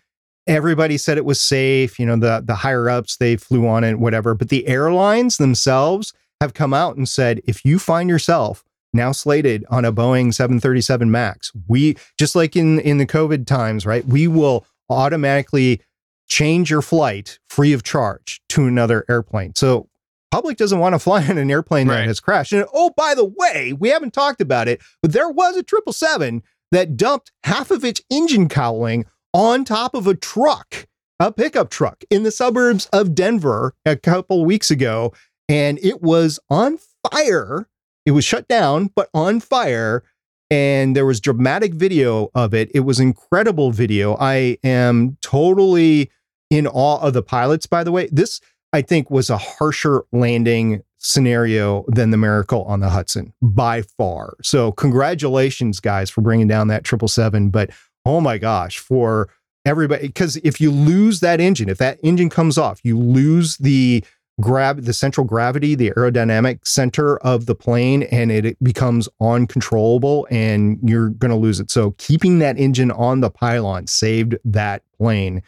Everybody 0.45 0.97
said 0.97 1.17
it 1.17 1.25
was 1.25 1.41
safe, 1.41 1.99
you 1.99 2.05
know, 2.05 2.15
the 2.15 2.41
the 2.45 2.55
higher 2.55 2.89
ups 2.89 3.17
they 3.17 3.35
flew 3.35 3.67
on 3.67 3.83
it, 3.83 3.99
whatever. 3.99 4.33
But 4.33 4.49
the 4.49 4.67
airlines 4.67 5.37
themselves 5.37 6.13
have 6.39 6.53
come 6.53 6.73
out 6.73 6.95
and 6.95 7.09
said, 7.09 7.41
if 7.45 7.65
you 7.65 7.79
find 7.79 8.09
yourself 8.09 8.63
now 8.93 9.11
slated 9.11 9.65
on 9.69 9.83
a 9.83 9.91
Boeing 9.91 10.33
737 10.33 11.11
MAX, 11.11 11.51
we 11.67 11.97
just 12.17 12.35
like 12.35 12.55
in 12.55 12.79
in 12.79 12.97
the 12.97 13.05
COVID 13.05 13.45
times, 13.45 13.85
right? 13.85 14.05
We 14.05 14.27
will 14.27 14.65
automatically 14.89 15.81
change 16.27 16.69
your 16.69 16.81
flight 16.81 17.39
free 17.49 17.73
of 17.73 17.83
charge 17.83 18.41
to 18.49 18.65
another 18.65 19.05
airplane. 19.09 19.53
So 19.55 19.89
public 20.31 20.57
doesn't 20.57 20.79
want 20.79 20.93
to 20.93 20.99
fly 20.99 21.25
on 21.27 21.37
an 21.37 21.49
airplane 21.49 21.87
right. 21.87 21.97
that 21.97 22.07
has 22.07 22.19
crashed. 22.19 22.53
And 22.53 22.65
oh, 22.73 22.91
by 22.95 23.15
the 23.15 23.25
way, 23.25 23.73
we 23.73 23.89
haven't 23.89 24.13
talked 24.13 24.41
about 24.41 24.67
it, 24.67 24.81
but 25.01 25.13
there 25.13 25.29
was 25.29 25.55
a 25.55 25.63
777 25.67 26.43
that 26.71 26.97
dumped 26.97 27.31
half 27.43 27.71
of 27.71 27.83
its 27.85 28.01
engine 28.09 28.49
cowling 28.49 29.05
on 29.33 29.63
top 29.63 29.95
of 29.95 30.05
a 30.07 30.15
truck, 30.15 30.87
a 31.19 31.31
pickup 31.31 31.69
truck 31.69 32.03
in 32.09 32.23
the 32.23 32.31
suburbs 32.31 32.87
of 32.91 33.15
Denver 33.15 33.73
a 33.85 33.95
couple 33.95 34.45
weeks 34.45 34.69
ago. 34.69 35.13
And 35.49 35.79
it 35.81 36.01
was 36.01 36.39
on 36.49 36.77
fire. 37.09 37.69
It 38.05 38.11
was 38.11 38.25
shut 38.25 38.47
down, 38.47 38.91
but 38.95 39.09
on 39.13 39.39
fire 39.39 40.03
and 40.49 40.95
there 40.95 41.05
was 41.05 41.19
dramatic 41.19 41.73
video 41.73 42.29
of 42.33 42.53
it. 42.53 42.71
It 42.73 42.81
was 42.81 42.99
incredible 42.99 43.71
video. 43.71 44.15
I 44.19 44.57
am 44.63 45.17
totally 45.21 46.09
in 46.49 46.67
awe 46.67 46.99
of 46.99 47.13
the 47.13 47.23
pilots, 47.23 47.65
by 47.65 47.83
the 47.83 47.91
way. 47.91 48.09
This, 48.11 48.39
I 48.73 48.81
think, 48.81 49.09
was 49.11 49.29
a 49.29 49.37
harsher 49.37 50.03
landing 50.11 50.83
scenario 50.99 51.85
than 51.87 52.11
the 52.11 52.17
Miracle 52.17 52.63
on 52.63 52.79
the 52.79 52.89
Hudson 52.89 53.33
by 53.41 53.81
far. 53.81 54.35
So, 54.41 54.71
congratulations, 54.71 55.79
guys, 55.79 56.09
for 56.09 56.21
bringing 56.21 56.47
down 56.47 56.67
that 56.67 56.87
777. 56.87 57.49
But 57.49 57.69
oh 58.05 58.21
my 58.21 58.37
gosh, 58.37 58.79
for 58.79 59.29
everybody, 59.65 60.07
because 60.07 60.37
if 60.37 60.61
you 60.61 60.71
lose 60.71 61.19
that 61.19 61.39
engine, 61.39 61.69
if 61.69 61.77
that 61.77 61.99
engine 62.03 62.29
comes 62.29 62.57
off, 62.57 62.79
you 62.83 62.97
lose 62.97 63.57
the 63.57 64.03
grab 64.39 64.83
the 64.83 64.93
central 64.93 65.25
gravity, 65.25 65.75
the 65.75 65.91
aerodynamic 65.91 66.65
center 66.65 67.17
of 67.17 67.47
the 67.47 67.55
plane, 67.55 68.03
and 68.03 68.31
it, 68.31 68.45
it 68.45 68.63
becomes 68.63 69.09
uncontrollable 69.19 70.27
and 70.29 70.79
you're 70.83 71.09
going 71.09 71.31
to 71.31 71.37
lose 71.37 71.59
it. 71.59 71.71
So 71.71 71.91
keeping 71.97 72.39
that 72.39 72.57
engine 72.57 72.91
on 72.91 73.21
the 73.21 73.31
pylon 73.31 73.87
saved 73.87 74.37
that 74.45 74.83
plane. 74.97 75.41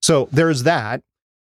So 0.00 0.28
there's 0.32 0.64
that. 0.64 1.02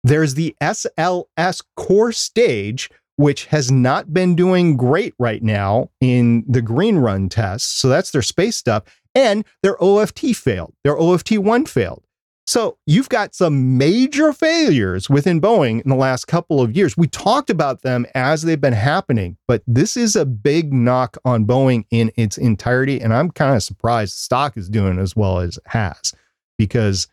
There's 0.04 0.36
the 0.36 0.56
SLS 0.62 1.64
core 1.76 2.12
stage, 2.12 2.90
which 3.18 3.46
has 3.48 3.72
not 3.72 4.14
been 4.14 4.36
doing 4.36 4.78
great 4.78 5.14
right 5.20 5.42
now 5.44 5.90
in 6.00 6.46
the 6.48 6.62
green 6.62 6.98
run 6.98 7.30
tests. 7.30 7.70
So 7.70 7.90
that's 7.90 8.12
their 8.12 8.22
space 8.22 8.56
stuff. 8.56 8.84
And 9.16 9.44
their 9.64 9.82
OFT 9.84 10.36
failed. 10.36 10.74
Their 10.84 10.98
OFT 10.98 11.40
one 11.40 11.66
failed. 11.66 12.04
So 12.48 12.78
you've 12.86 13.10
got 13.10 13.36
some 13.36 13.78
major 13.78 14.32
failures 14.32 15.10
within 15.10 15.42
Boeing 15.42 15.82
in 15.82 15.90
the 15.90 15.98
last 15.98 16.26
couple 16.26 16.62
of 16.62 16.78
years. 16.78 16.96
We 16.96 17.08
talked 17.08 17.50
about 17.50 17.82
them 17.82 18.06
as 18.16 18.44
they've 18.44 18.60
been 18.60 18.72
happening, 18.72 19.36
but 19.50 19.64
this 19.68 19.98
is 19.98 20.16
a 20.16 20.26
big 20.26 20.74
knock 20.74 21.18
on 21.26 21.46
Boeing 21.46 21.84
in 21.92 22.10
its 22.16 22.38
entirety. 22.38 23.02
And 23.02 23.14
I'm 23.14 23.32
kind 23.32 23.54
of 23.54 23.64
surprised 23.64 24.14
the 24.14 24.20
stock 24.20 24.56
is 24.56 24.70
doing 24.70 24.98
as 24.98 25.14
well 25.14 25.40
as 25.40 25.58
it 25.58 25.64
has 25.68 26.14
because 26.58 27.10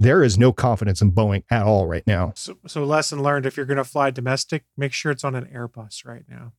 there 0.00 0.22
is 0.22 0.38
no 0.38 0.52
confidence 0.52 1.02
in 1.02 1.12
Boeing 1.12 1.44
at 1.50 1.64
all 1.64 1.86
right 1.86 2.06
now. 2.06 2.32
So, 2.36 2.58
so 2.66 2.84
lesson 2.84 3.22
learned: 3.22 3.46
if 3.46 3.56
you're 3.56 3.66
going 3.66 3.78
to 3.78 3.84
fly 3.84 4.10
domestic, 4.10 4.64
make 4.76 4.92
sure 4.92 5.12
it's 5.12 5.24
on 5.24 5.34
an 5.34 5.46
Airbus 5.46 6.04
right 6.04 6.24
now. 6.28 6.52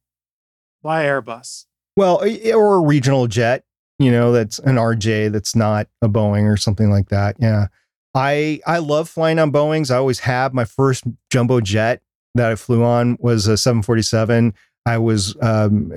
Fly 0.81 1.03
Airbus. 1.03 1.65
Well, 1.95 2.23
or 2.53 2.75
a 2.75 2.81
regional 2.81 3.27
jet. 3.27 3.63
You 3.97 4.11
know, 4.11 4.31
that's 4.31 4.59
an 4.59 4.75
RJ 4.75 5.33
that's 5.33 5.55
not 5.55 5.87
a 6.01 6.07
Boeing 6.07 6.49
or 6.49 6.55
something 6.55 6.89
like 6.89 7.09
that. 7.09 7.35
Yeah, 7.39 7.67
I 8.13 8.61
I 8.65 8.77
love 8.77 9.09
flying 9.09 9.39
on 9.39 9.51
Boeing's. 9.51 9.91
I 9.91 9.97
always 9.97 10.19
have. 10.19 10.53
My 10.53 10.65
first 10.65 11.03
jumbo 11.29 11.59
jet 11.59 12.01
that 12.35 12.51
I 12.51 12.55
flew 12.55 12.83
on 12.83 13.17
was 13.19 13.47
a 13.47 13.57
747. 13.57 14.53
I 14.89 14.97
was, 14.97 15.35
um, 15.39 15.93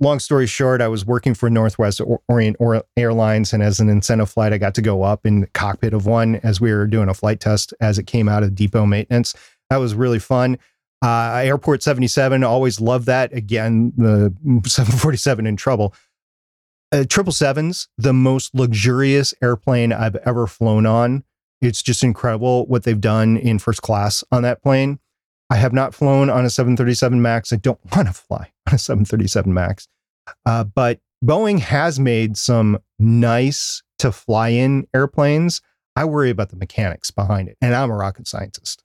long 0.00 0.18
story 0.18 0.48
short, 0.48 0.80
I 0.80 0.88
was 0.88 1.06
working 1.06 1.34
for 1.34 1.48
Northwest 1.48 2.00
Orient 2.28 2.56
Airlines, 2.96 3.52
and 3.52 3.62
as 3.62 3.78
an 3.78 3.88
incentive 3.88 4.28
flight, 4.28 4.52
I 4.52 4.58
got 4.58 4.74
to 4.74 4.82
go 4.82 5.04
up 5.04 5.24
in 5.24 5.42
the 5.42 5.46
cockpit 5.46 5.94
of 5.94 6.06
one 6.06 6.36
as 6.42 6.60
we 6.60 6.72
were 6.72 6.88
doing 6.88 7.08
a 7.08 7.14
flight 7.14 7.38
test 7.38 7.72
as 7.80 7.96
it 7.96 8.08
came 8.08 8.28
out 8.28 8.42
of 8.42 8.56
depot 8.56 8.86
maintenance. 8.86 9.34
That 9.70 9.76
was 9.76 9.94
really 9.94 10.18
fun. 10.18 10.58
Uh, 11.00 11.42
Airport 11.44 11.84
77, 11.84 12.42
always 12.42 12.80
loved 12.80 13.06
that. 13.06 13.32
Again, 13.32 13.92
the 13.96 14.34
747 14.66 15.46
in 15.46 15.56
trouble. 15.56 15.94
Uh, 16.90 17.04
triple 17.08 17.32
sevens, 17.32 17.86
the 17.96 18.12
most 18.12 18.52
luxurious 18.52 19.32
airplane 19.42 19.92
I've 19.92 20.16
ever 20.26 20.48
flown 20.48 20.86
on. 20.86 21.22
It's 21.60 21.82
just 21.82 22.02
incredible 22.02 22.66
what 22.66 22.82
they've 22.82 23.00
done 23.00 23.36
in 23.36 23.60
first 23.60 23.80
class 23.80 24.24
on 24.32 24.42
that 24.42 24.60
plane. 24.60 24.98
I 25.50 25.56
have 25.56 25.72
not 25.72 25.94
flown 25.94 26.30
on 26.30 26.44
a 26.44 26.50
737 26.50 27.20
MAX. 27.20 27.52
I 27.52 27.56
don't 27.56 27.78
want 27.94 28.08
to 28.08 28.14
fly 28.14 28.52
on 28.66 28.74
a 28.74 28.78
737 28.78 29.52
MAX. 29.52 29.88
Uh, 30.46 30.64
but 30.64 31.00
Boeing 31.24 31.58
has 31.58 32.00
made 32.00 32.36
some 32.36 32.78
nice 32.98 33.82
to 33.98 34.10
fly 34.12 34.48
in 34.48 34.86
airplanes. 34.94 35.60
I 35.96 36.04
worry 36.06 36.30
about 36.30 36.50
the 36.50 36.56
mechanics 36.56 37.10
behind 37.10 37.48
it, 37.48 37.56
and 37.60 37.74
I'm 37.74 37.90
a 37.90 37.96
rocket 37.96 38.26
scientist. 38.26 38.82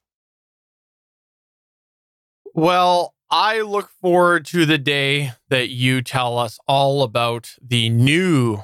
Well, 2.54 3.16
I 3.32 3.62
look 3.62 3.90
forward 4.02 4.46
to 4.48 4.66
the 4.66 4.78
day 4.78 5.34
that 5.50 5.70
you 5.70 6.02
tell 6.02 6.38
us 6.38 6.60
all 6.68 7.04
about 7.04 7.56
the 7.62 7.90
new 7.90 8.64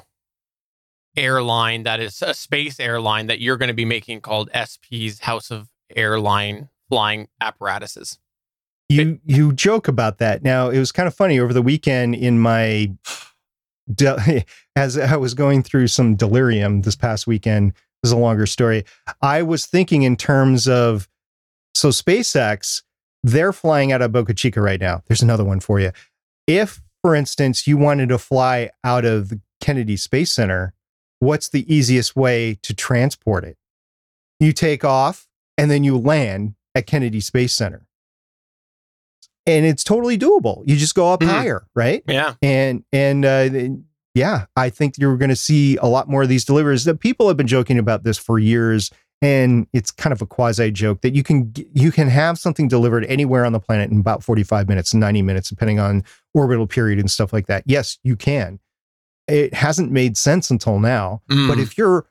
airline 1.16 1.84
that 1.84 2.00
is 2.00 2.20
a 2.20 2.34
space 2.34 2.78
airline 2.78 3.26
that 3.26 3.40
you're 3.40 3.56
going 3.56 3.68
to 3.68 3.74
be 3.74 3.84
making 3.84 4.20
called 4.20 4.50
SP's 4.54 5.20
House 5.20 5.50
of 5.50 5.68
Airline 5.94 6.68
flying 6.88 7.28
apparatuses. 7.40 8.18
You 8.88 9.18
you 9.24 9.52
joke 9.52 9.88
about 9.88 10.18
that. 10.18 10.42
Now 10.42 10.70
it 10.70 10.78
was 10.78 10.92
kind 10.92 11.06
of 11.06 11.14
funny 11.14 11.40
over 11.40 11.52
the 11.52 11.62
weekend 11.62 12.14
in 12.14 12.38
my 12.38 12.92
de- 13.92 14.44
as 14.76 14.96
I 14.96 15.16
was 15.16 15.34
going 15.34 15.62
through 15.62 15.88
some 15.88 16.14
delirium 16.14 16.82
this 16.82 16.96
past 16.96 17.26
weekend. 17.26 17.72
This 18.02 18.10
is 18.10 18.12
a 18.12 18.16
longer 18.16 18.46
story. 18.46 18.84
I 19.22 19.42
was 19.42 19.66
thinking 19.66 20.02
in 20.02 20.16
terms 20.16 20.68
of 20.68 21.08
so 21.74 21.90
SpaceX, 21.90 22.82
they're 23.22 23.52
flying 23.52 23.92
out 23.92 24.02
of 24.02 24.12
Boca 24.12 24.34
Chica 24.34 24.60
right 24.60 24.80
now. 24.80 25.02
There's 25.06 25.22
another 25.22 25.44
one 25.44 25.60
for 25.60 25.80
you. 25.80 25.92
If, 26.46 26.80
for 27.02 27.14
instance, 27.14 27.66
you 27.66 27.76
wanted 27.76 28.08
to 28.10 28.18
fly 28.18 28.70
out 28.84 29.04
of 29.04 29.28
the 29.28 29.40
Kennedy 29.60 29.96
Space 29.96 30.32
Center, 30.32 30.74
what's 31.18 31.48
the 31.48 31.72
easiest 31.72 32.16
way 32.16 32.58
to 32.62 32.74
transport 32.74 33.44
it? 33.44 33.58
You 34.40 34.52
take 34.52 34.84
off 34.84 35.28
and 35.58 35.70
then 35.70 35.84
you 35.84 35.98
land 35.98 36.54
at 36.76 36.86
Kennedy 36.86 37.20
Space 37.20 37.52
Center. 37.52 37.82
and 39.48 39.64
it's 39.64 39.84
totally 39.84 40.18
doable. 40.18 40.64
You 40.66 40.74
just 40.76 40.96
go 40.96 41.12
up 41.12 41.20
Mhm. 41.20 41.28
higher, 41.28 41.66
right? 41.76 42.02
Yeah. 42.08 42.34
and 42.42 42.82
and 42.92 43.24
uh, 43.24 43.48
yeah, 44.14 44.46
I 44.56 44.70
think 44.70 44.94
you're 44.98 45.16
going 45.16 45.28
to 45.28 45.36
see 45.36 45.76
a 45.76 45.86
lot 45.86 46.08
more 46.08 46.22
of 46.24 46.28
these 46.28 46.44
deliveries. 46.44 46.82
That 46.84 46.98
people 46.98 47.28
have 47.28 47.36
been 47.36 47.46
joking 47.46 47.78
about 47.78 48.02
this 48.02 48.18
for 48.18 48.40
years, 48.40 48.90
and 49.22 49.68
it's 49.72 49.92
kind 49.92 50.12
of 50.12 50.20
a 50.20 50.26
quasi 50.26 50.72
joke 50.72 51.00
that 51.02 51.14
you 51.14 51.22
can 51.22 51.52
you 51.72 51.92
can 51.92 52.08
have 52.08 52.38
something 52.40 52.66
delivered 52.66 53.04
anywhere 53.04 53.44
on 53.44 53.52
the 53.52 53.60
planet 53.60 53.88
in 53.90 54.00
about 54.00 54.24
45 54.24 54.68
minutes, 54.68 54.92
90 54.92 55.22
minutes, 55.22 55.48
depending 55.48 55.78
on 55.78 56.02
orbital 56.34 56.66
period 56.66 56.98
and 56.98 57.08
stuff 57.08 57.32
like 57.32 57.46
that. 57.46 57.62
Yes, 57.66 57.98
you 58.02 58.16
can. 58.16 58.58
It 59.28 59.54
hasn't 59.54 59.92
made 59.92 60.16
sense 60.16 60.50
until 60.50 60.80
now, 60.80 61.22
but 61.28 61.34
Mm. 61.58 61.62
if 61.62 61.78
you're 61.78 62.06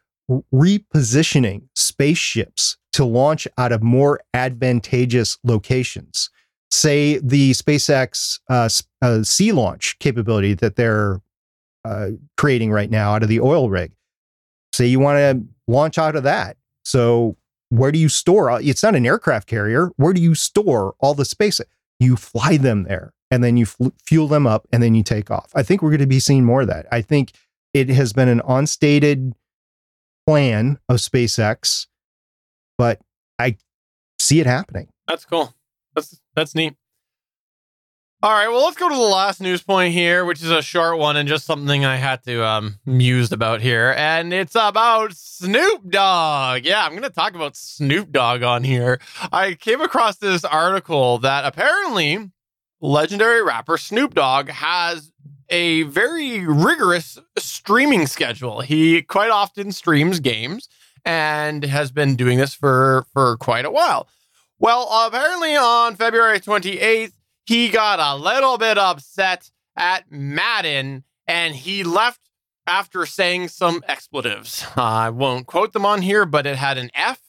repositioning 0.53 1.63
spaceships 1.75 2.77
to 2.95 3.03
launch 3.03 3.45
out 3.57 3.73
of 3.73 3.83
more 3.83 4.21
advantageous 4.33 5.37
locations, 5.43 6.29
say 6.71 7.17
the 7.17 7.51
SpaceX 7.51 8.39
uh, 8.49 8.69
uh, 9.01 9.21
sea 9.21 9.51
launch 9.51 9.99
capability 9.99 10.53
that 10.53 10.77
they're 10.77 11.21
uh, 11.83 12.11
creating 12.37 12.71
right 12.71 12.89
now 12.89 13.13
out 13.13 13.21
of 13.21 13.27
the 13.27 13.41
oil 13.41 13.69
rig, 13.69 13.91
say 14.71 14.85
you 14.85 14.97
want 14.97 15.17
to 15.17 15.45
launch 15.67 15.97
out 15.97 16.15
of 16.15 16.23
that. 16.23 16.55
So 16.85 17.35
where 17.67 17.91
do 17.91 17.99
you 17.99 18.07
store? 18.07 18.61
It's 18.61 18.81
not 18.81 18.95
an 18.95 19.05
aircraft 19.05 19.45
carrier. 19.45 19.91
Where 19.97 20.13
do 20.13 20.21
you 20.21 20.33
store 20.33 20.95
all 20.99 21.13
the 21.15 21.25
space? 21.25 21.59
You 21.99 22.15
fly 22.15 22.55
them 22.55 22.83
there, 22.83 23.13
and 23.29 23.43
then 23.43 23.57
you 23.57 23.65
fl- 23.65 23.89
fuel 24.05 24.29
them 24.29 24.47
up, 24.47 24.69
and 24.71 24.81
then 24.81 24.95
you 24.95 25.03
take 25.03 25.29
off. 25.29 25.51
I 25.53 25.63
think 25.63 25.81
we're 25.81 25.89
going 25.89 25.99
to 25.99 26.07
be 26.07 26.21
seeing 26.21 26.45
more 26.45 26.61
of 26.61 26.67
that. 26.67 26.85
I 26.93 27.01
think 27.01 27.33
it 27.73 27.89
has 27.89 28.13
been 28.13 28.29
an 28.29 28.41
unstated 28.47 29.33
plan 30.25 30.79
of 30.87 30.97
SpaceX, 30.97 31.87
but 32.77 32.99
I 33.39 33.57
see 34.19 34.39
it 34.39 34.45
happening. 34.45 34.87
That's 35.07 35.25
cool. 35.25 35.53
That's 35.95 36.19
that's 36.35 36.55
neat. 36.55 36.75
All 38.23 38.31
right, 38.31 38.47
well, 38.47 38.63
let's 38.63 38.77
go 38.77 38.89
to 38.89 38.95
the 38.95 39.01
last 39.01 39.39
news 39.39 39.61
point 39.61 39.93
here, 39.93 40.25
which 40.25 40.41
is 40.41 40.49
a 40.49 40.61
short 40.63 40.97
one 40.97 41.15
and 41.15 41.29
just 41.29 41.45
something 41.45 41.85
I 41.85 41.97
had 41.97 42.23
to 42.23 42.43
um 42.43 42.79
muse 42.85 43.31
about 43.31 43.61
here, 43.61 43.93
and 43.97 44.33
it's 44.33 44.55
about 44.55 45.15
Snoop 45.15 45.89
Dogg. 45.89 46.65
Yeah, 46.65 46.83
I'm 46.83 46.91
going 46.91 47.03
to 47.03 47.09
talk 47.09 47.35
about 47.35 47.55
Snoop 47.55 48.11
Dogg 48.11 48.41
on 48.41 48.63
here. 48.63 48.99
I 49.31 49.53
came 49.53 49.79
across 49.81 50.15
this 50.15 50.43
article 50.43 51.19
that 51.19 51.45
apparently 51.45 52.31
legendary 52.81 53.43
rapper 53.43 53.77
Snoop 53.77 54.15
Dogg 54.15 54.49
has 54.49 55.11
a 55.49 55.83
very 55.83 56.47
rigorous 56.47 57.19
streaming 57.37 58.07
schedule. 58.07 58.61
He 58.61 59.01
quite 59.03 59.29
often 59.29 59.71
streams 59.71 60.19
games 60.19 60.67
and 61.05 61.63
has 61.63 61.91
been 61.91 62.15
doing 62.15 62.37
this 62.37 62.53
for 62.53 63.05
for 63.13 63.37
quite 63.37 63.65
a 63.65 63.71
while. 63.71 64.07
Well, 64.59 64.87
apparently 65.07 65.55
on 65.55 65.95
February 65.95 66.39
28th, 66.39 67.11
he 67.45 67.69
got 67.69 67.99
a 67.99 68.15
little 68.21 68.57
bit 68.57 68.77
upset 68.77 69.51
at 69.77 70.09
Madden 70.11 71.03
and 71.27 71.53
he 71.55 71.83
left 71.83 72.21
after 72.65 73.05
saying 73.05 73.49
some 73.49 73.83
expletives. 73.87 74.65
I 74.75 75.09
won't 75.09 75.45
quote 75.45 75.73
them 75.73 75.85
on 75.85 76.01
here, 76.01 76.25
but 76.25 76.47
it 76.47 76.55
had 76.55 76.77
an 76.77 76.89
F 76.95 77.21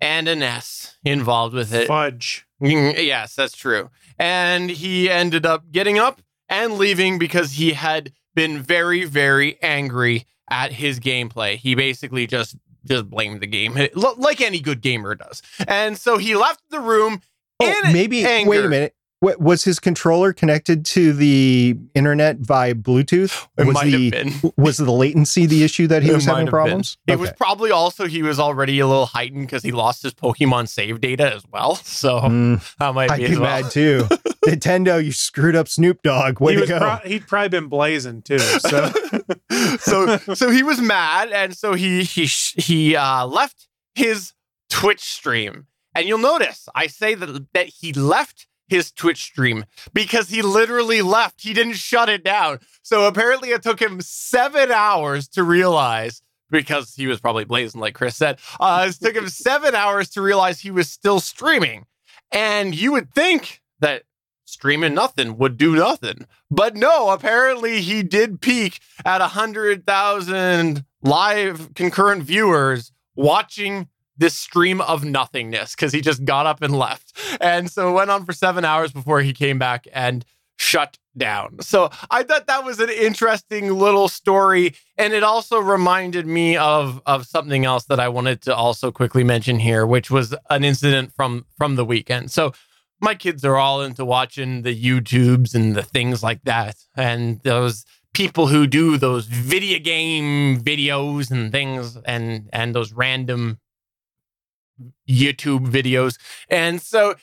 and 0.00 0.26
an 0.26 0.42
S 0.42 0.96
involved 1.04 1.54
with 1.54 1.72
it. 1.72 1.86
Fudge. 1.86 2.46
Mm, 2.60 3.04
Yes, 3.06 3.34
that's 3.36 3.56
true. 3.56 3.90
And 4.18 4.70
he 4.70 5.08
ended 5.10 5.46
up 5.46 5.70
getting 5.70 5.98
up 5.98 6.20
and 6.48 6.74
leaving 6.74 7.18
because 7.18 7.52
he 7.52 7.72
had 7.72 8.12
been 8.34 8.60
very, 8.60 9.04
very 9.04 9.60
angry 9.62 10.26
at 10.50 10.72
his 10.72 10.98
gameplay. 11.00 11.56
He 11.56 11.74
basically 11.74 12.26
just 12.26 12.56
just 12.86 13.08
blame 13.10 13.38
the 13.40 13.46
game, 13.46 13.74
like 13.94 14.40
any 14.40 14.60
good 14.60 14.80
gamer 14.80 15.14
does. 15.14 15.42
And 15.68 15.96
so 15.98 16.18
he 16.18 16.34
left 16.34 16.60
the 16.70 16.80
room. 16.80 17.20
Oh, 17.60 17.68
in 17.86 17.92
maybe 17.92 18.24
anger. 18.26 18.50
wait 18.50 18.64
a 18.64 18.68
minute. 18.68 18.94
What 19.20 19.40
was 19.40 19.62
his 19.62 19.78
controller 19.78 20.32
connected 20.32 20.84
to 20.86 21.12
the 21.12 21.76
internet 21.94 22.38
via 22.38 22.74
Bluetooth? 22.74 23.46
It 23.56 23.66
was 23.68 23.74
might 23.74 23.92
have 23.92 24.00
the 24.00 24.10
been. 24.10 24.52
was 24.56 24.78
the 24.78 24.90
latency 24.90 25.46
the 25.46 25.62
issue 25.62 25.86
that 25.86 26.02
he 26.02 26.10
It 26.10 26.14
was 26.14 26.24
having 26.24 26.46
have 26.46 26.50
problems? 26.50 26.98
It 27.06 27.20
was 27.20 27.30
probably 27.34 27.70
also 27.70 28.06
he 28.08 28.24
was 28.24 28.40
already 28.40 28.80
a 28.80 28.86
little 28.88 29.06
heightened 29.06 29.46
because 29.46 29.62
he 29.62 29.70
lost 29.70 30.02
his 30.02 30.12
Pokemon 30.12 30.66
save 30.68 31.00
data 31.00 31.32
as 31.32 31.44
well. 31.52 31.76
So 31.76 32.18
Mm, 32.22 32.76
that 32.78 32.94
might 32.94 33.12
I'd 33.12 33.18
be 33.20 33.26
be 33.26 33.32
as 33.34 33.38
well. 33.38 33.62
mad 33.62 33.70
too. 33.70 34.08
Nintendo, 34.44 35.02
you 35.02 35.12
screwed 35.12 35.54
up 35.54 35.68
Snoop 35.68 36.02
Dogg. 36.02 36.40
Way 36.40 36.54
he 36.54 36.60
to 36.62 36.66
go. 36.66 36.78
Pro- 36.78 37.08
he'd 37.08 37.26
probably 37.26 37.48
been 37.48 37.68
blazing 37.68 38.22
too. 38.22 38.38
So 38.38 38.90
so 39.78 40.16
so 40.34 40.50
he 40.50 40.62
was 40.62 40.80
mad 40.80 41.30
and 41.30 41.56
so 41.56 41.74
he 41.74 42.02
he 42.02 42.26
he 42.56 42.96
uh 42.96 43.26
left 43.26 43.68
his 43.94 44.32
twitch 44.70 45.00
stream 45.00 45.66
and 45.94 46.06
you'll 46.06 46.18
notice 46.18 46.68
i 46.74 46.86
say 46.86 47.14
that 47.14 47.46
that 47.52 47.66
he 47.66 47.92
left 47.92 48.46
his 48.68 48.90
twitch 48.90 49.22
stream 49.22 49.64
because 49.92 50.28
he 50.30 50.40
literally 50.40 51.02
left 51.02 51.42
he 51.42 51.52
didn't 51.52 51.74
shut 51.74 52.08
it 52.08 52.24
down 52.24 52.58
so 52.82 53.06
apparently 53.06 53.50
it 53.50 53.62
took 53.62 53.80
him 53.80 54.00
seven 54.00 54.70
hours 54.70 55.28
to 55.28 55.42
realize 55.42 56.22
because 56.50 56.94
he 56.94 57.06
was 57.06 57.20
probably 57.20 57.44
blazing 57.44 57.80
like 57.80 57.94
chris 57.94 58.16
said 58.16 58.38
uh 58.60 58.86
it 58.88 58.94
took 59.04 59.14
him 59.14 59.28
seven 59.28 59.74
hours 59.74 60.08
to 60.08 60.22
realize 60.22 60.60
he 60.60 60.70
was 60.70 60.90
still 60.90 61.20
streaming 61.20 61.84
and 62.30 62.74
you 62.74 62.92
would 62.92 63.12
think 63.12 63.60
that 63.80 64.04
streaming 64.52 64.94
nothing 64.94 65.36
would 65.38 65.56
do 65.56 65.74
nothing 65.74 66.26
but 66.50 66.76
no 66.76 67.10
apparently 67.10 67.80
he 67.80 68.02
did 68.02 68.40
peak 68.40 68.80
at 69.04 69.20
100,000 69.20 70.84
live 71.02 71.74
concurrent 71.74 72.22
viewers 72.22 72.92
watching 73.14 73.88
this 74.16 74.36
stream 74.36 74.80
of 74.80 75.04
nothingness 75.04 75.74
because 75.74 75.92
he 75.92 76.00
just 76.00 76.24
got 76.24 76.46
up 76.46 76.62
and 76.62 76.76
left. 76.78 77.16
And 77.40 77.70
so 77.70 77.90
it 77.90 77.92
went 77.92 78.10
on 78.10 78.24
for 78.24 78.32
seven 78.32 78.64
hours 78.64 78.92
before 78.92 79.20
he 79.20 79.32
came 79.32 79.58
back 79.58 79.86
and 79.92 80.24
shut 80.58 80.98
down. 81.16 81.60
So 81.60 81.90
I 82.10 82.22
thought 82.22 82.46
that 82.46 82.64
was 82.64 82.78
an 82.78 82.88
interesting 82.88 83.70
little 83.74 84.08
story. 84.08 84.74
And 84.96 85.12
it 85.12 85.22
also 85.22 85.58
reminded 85.58 86.26
me 86.26 86.56
of, 86.56 87.02
of 87.04 87.26
something 87.26 87.64
else 87.64 87.84
that 87.86 87.98
I 87.98 88.08
wanted 88.08 88.42
to 88.42 88.54
also 88.54 88.92
quickly 88.92 89.24
mention 89.24 89.58
here, 89.58 89.86
which 89.86 90.10
was 90.10 90.34
an 90.50 90.62
incident 90.62 91.12
from 91.12 91.46
from 91.58 91.76
the 91.76 91.84
weekend. 91.84 92.30
So 92.30 92.52
my 93.02 93.14
kids 93.16 93.44
are 93.44 93.56
all 93.56 93.82
into 93.82 94.04
watching 94.04 94.62
the 94.62 94.74
YouTubes 94.74 95.54
and 95.54 95.74
the 95.74 95.82
things 95.82 96.22
like 96.22 96.42
that. 96.44 96.76
And 96.96 97.40
those 97.42 97.84
people 98.14 98.46
who 98.46 98.66
do 98.66 98.96
those 98.96 99.26
video 99.26 99.78
game 99.78 100.60
videos 100.60 101.30
and 101.30 101.50
things 101.50 101.98
and 102.04 102.48
and 102.52 102.74
those 102.74 102.92
random 102.92 103.58
YouTube 105.08 105.66
videos. 105.68 106.18
And 106.48 106.80
so 106.80 107.16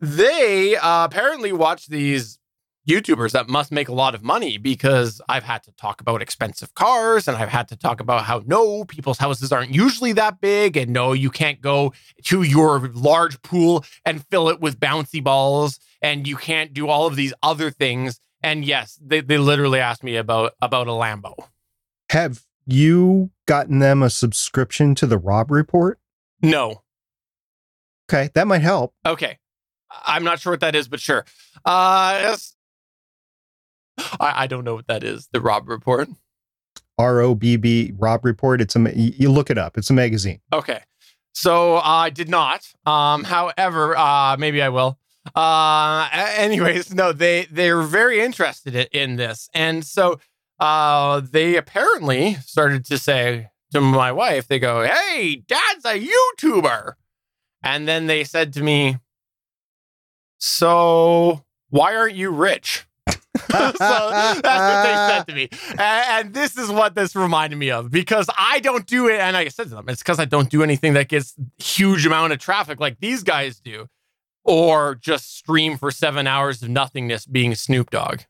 they 0.00 0.76
uh, 0.76 1.04
apparently 1.04 1.52
watch 1.52 1.86
these 1.86 2.39
YouTubers 2.90 3.32
that 3.32 3.48
must 3.48 3.70
make 3.70 3.88
a 3.88 3.92
lot 3.92 4.14
of 4.14 4.22
money 4.24 4.58
because 4.58 5.20
I've 5.28 5.44
had 5.44 5.62
to 5.62 5.72
talk 5.72 6.00
about 6.00 6.20
expensive 6.20 6.74
cars 6.74 7.28
and 7.28 7.36
I've 7.36 7.48
had 7.48 7.68
to 7.68 7.76
talk 7.76 8.00
about 8.00 8.24
how 8.24 8.42
no, 8.46 8.84
people's 8.84 9.18
houses 9.18 9.52
aren't 9.52 9.72
usually 9.72 10.12
that 10.14 10.40
big 10.40 10.76
and 10.76 10.92
no, 10.92 11.12
you 11.12 11.30
can't 11.30 11.60
go 11.60 11.92
to 12.24 12.42
your 12.42 12.90
large 12.92 13.40
pool 13.42 13.84
and 14.04 14.26
fill 14.26 14.48
it 14.48 14.60
with 14.60 14.80
bouncy 14.80 15.22
balls 15.22 15.78
and 16.02 16.26
you 16.26 16.36
can't 16.36 16.74
do 16.74 16.88
all 16.88 17.06
of 17.06 17.14
these 17.14 17.32
other 17.42 17.70
things. 17.70 18.20
And 18.42 18.64
yes, 18.64 18.98
they, 19.00 19.20
they 19.20 19.38
literally 19.38 19.78
asked 19.78 20.02
me 20.02 20.16
about 20.16 20.54
about 20.60 20.88
a 20.88 20.92
Lambo. 20.92 21.34
Have 22.10 22.42
you 22.66 23.30
gotten 23.46 23.78
them 23.78 24.02
a 24.02 24.10
subscription 24.10 24.94
to 24.96 25.06
the 25.06 25.18
Robb 25.18 25.50
Report? 25.50 26.00
No. 26.42 26.82
Okay, 28.10 28.30
that 28.34 28.48
might 28.48 28.62
help. 28.62 28.94
Okay. 29.06 29.38
I'm 30.04 30.24
not 30.24 30.40
sure 30.40 30.52
what 30.52 30.60
that 30.60 30.74
is, 30.74 30.88
but 30.88 30.98
sure. 30.98 31.24
Uh. 31.64 32.36
I, 34.20 34.44
I 34.44 34.46
don't 34.46 34.64
know 34.64 34.74
what 34.74 34.86
that 34.88 35.04
is, 35.04 35.28
the 35.32 35.40
Robb 35.40 35.68
report. 35.68 36.08
R 36.98 37.20
O 37.20 37.34
B 37.34 37.56
B 37.56 37.92
Robb 37.96 38.24
Report. 38.24 38.60
It's 38.60 38.76
a 38.76 38.92
you 38.94 39.30
look 39.30 39.50
it 39.50 39.56
up. 39.56 39.78
It's 39.78 39.88
a 39.88 39.94
magazine. 39.94 40.40
Okay. 40.52 40.80
So 41.32 41.76
I 41.76 42.10
did 42.10 42.28
not. 42.28 42.66
Um, 42.84 43.24
however, 43.24 43.96
uh, 43.96 44.36
maybe 44.36 44.60
I 44.60 44.68
will. 44.68 44.98
Uh, 45.34 46.08
anyways, 46.12 46.94
no, 46.94 47.12
they 47.12 47.46
they're 47.50 47.82
very 47.82 48.20
interested 48.20 48.74
in 48.92 49.16
this, 49.16 49.48
and 49.54 49.84
so 49.84 50.20
uh, 50.58 51.20
they 51.20 51.56
apparently 51.56 52.34
started 52.34 52.84
to 52.86 52.98
say 52.98 53.48
to 53.72 53.80
my 53.80 54.12
wife, 54.12 54.48
they 54.48 54.58
go, 54.58 54.84
"Hey, 54.84 55.42
Dad's 55.46 55.84
a 55.84 56.06
YouTuber," 56.06 56.94
and 57.62 57.88
then 57.88 58.06
they 58.06 58.24
said 58.24 58.52
to 58.54 58.62
me, 58.62 58.98
"So 60.38 61.44
why 61.68 61.94
aren't 61.94 62.16
you 62.16 62.30
rich?" 62.30 62.86
so 63.38 63.46
that's 63.48 64.42
what 64.42 64.82
they 64.82 64.94
said 65.08 65.22
to 65.28 65.34
me. 65.34 65.48
And, 65.70 65.80
and 66.26 66.34
this 66.34 66.56
is 66.56 66.68
what 66.70 66.94
this 66.94 67.14
reminded 67.14 67.56
me 67.56 67.70
of 67.70 67.90
because 67.90 68.28
I 68.36 68.60
don't 68.60 68.86
do 68.86 69.08
it. 69.08 69.20
And 69.20 69.36
I 69.36 69.48
said 69.48 69.64
to 69.68 69.76
them, 69.76 69.88
it's 69.88 70.02
because 70.02 70.18
I 70.18 70.24
don't 70.24 70.50
do 70.50 70.62
anything 70.62 70.94
that 70.94 71.08
gets 71.08 71.34
huge 71.58 72.04
amount 72.06 72.32
of 72.32 72.38
traffic 72.40 72.80
like 72.80 72.98
these 73.00 73.22
guys 73.22 73.60
do, 73.60 73.88
or 74.44 74.96
just 74.96 75.36
stream 75.36 75.76
for 75.78 75.90
seven 75.90 76.26
hours 76.26 76.62
of 76.62 76.68
nothingness 76.70 77.24
being 77.26 77.54
Snoop 77.54 77.90
Dogg. 77.90 78.20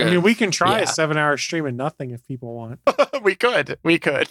I 0.00 0.04
mean, 0.04 0.22
we 0.22 0.34
can 0.36 0.50
try 0.52 0.76
Yeah. 0.78 0.84
a 0.84 0.86
seven-hour 0.86 1.36
stream 1.38 1.66
of 1.66 1.74
nothing 1.74 2.12
if 2.12 2.24
people 2.26 2.54
want. 2.54 2.78
we 3.22 3.34
could. 3.34 3.78
We 3.82 3.98
could. 3.98 4.28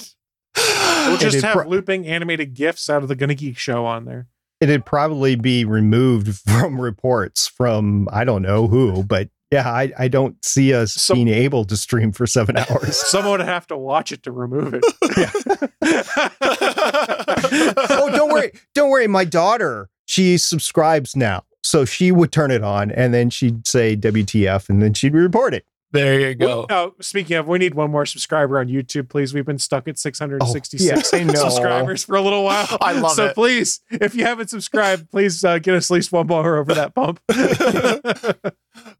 We'll 0.55 1.17
just 1.17 1.41
have 1.41 1.53
pro- 1.57 1.67
looping 1.67 2.07
animated 2.07 2.53
gifs 2.53 2.89
out 2.89 3.03
of 3.03 3.09
the 3.09 3.15
Gonna 3.15 3.35
Geek 3.35 3.57
show 3.57 3.85
on 3.85 4.05
there. 4.05 4.27
it'd 4.61 4.85
probably 4.85 5.35
be 5.35 5.65
removed 5.65 6.35
from 6.47 6.79
reports 6.79 7.47
from 7.47 8.07
I 8.13 8.23
don't 8.23 8.41
know 8.41 8.67
who, 8.67 9.03
but 9.03 9.29
yeah, 9.51 9.69
I, 9.69 9.91
I 9.97 10.07
don't 10.07 10.43
see 10.43 10.73
us 10.73 10.93
So- 10.93 11.13
being 11.15 11.27
able 11.29 11.63
to 11.65 11.77
stream 11.77 12.11
for 12.11 12.27
seven 12.27 12.57
hours. 12.69 12.97
Someone 12.97 13.39
would 13.39 13.47
have 13.47 13.67
to 13.67 13.77
watch 13.77 14.11
it 14.11 14.23
to 14.23 14.31
remove 14.31 14.73
it. 14.73 14.83
oh, 17.89 18.09
don't 18.13 18.31
worry, 18.31 18.51
don't 18.73 18.89
worry. 18.89 19.07
My 19.07 19.23
daughter, 19.25 19.89
she 20.05 20.37
subscribes 20.37 21.15
now, 21.15 21.43
so 21.63 21.85
she 21.85 22.11
would 22.11 22.31
turn 22.31 22.51
it 22.51 22.63
on, 22.63 22.91
and 22.91 23.13
then 23.13 23.29
she'd 23.29 23.65
say 23.67 23.95
WTF, 23.95 24.69
and 24.69 24.81
then 24.81 24.93
she'd 24.93 25.13
report 25.13 25.53
it. 25.53 25.65
there 25.91 26.19
you 26.19 26.35
go. 26.35 26.65
Oh, 26.69 26.93
speaking 27.01 27.37
of, 27.37 27.47
we 27.47 27.57
need 27.57 27.73
one 27.73 27.89
more 27.91 28.05
subscriber 28.05 28.59
on 28.59 28.67
YouTube, 28.67 29.07
please. 29.09 29.33
We've 29.33 29.45
been 29.45 29.57
stuck 29.59 29.87
at 29.87 29.97
666 29.97 30.83
yes, 30.83 31.13
I 31.13 31.23
know. 31.23 31.33
subscribers 31.33 32.03
for 32.03 32.15
a 32.15 32.21
little 32.21 32.43
while. 32.43 32.77
I 32.81 32.91
love 32.93 33.13
so 33.13 33.25
it. 33.25 33.29
So 33.29 33.33
please, 33.33 33.79
if 33.91 34.13
you 34.13 34.25
haven't 34.25 34.49
subscribed, 34.49 35.09
please 35.09 35.43
uh, 35.43 35.59
get 35.59 35.75
us 35.75 35.89
at 35.89 35.93
least 35.95 36.11
one 36.11 36.27
more 36.27 36.57
over 36.57 36.73
that 36.73 36.93
bump. 36.93 37.21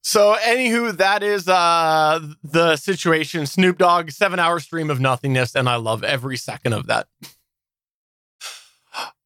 So, 0.07 0.37
anywho, 0.41 0.95
that 0.95 1.21
is 1.21 1.49
uh 1.49 2.25
the 2.41 2.77
situation. 2.77 3.45
Snoop 3.45 3.77
Dogg, 3.77 4.09
seven 4.09 4.39
hour 4.39 4.61
stream 4.61 4.89
of 4.89 5.01
nothingness, 5.01 5.53
and 5.53 5.67
I 5.67 5.75
love 5.75 6.01
every 6.01 6.37
second 6.37 6.71
of 6.71 6.87
that. 6.87 7.07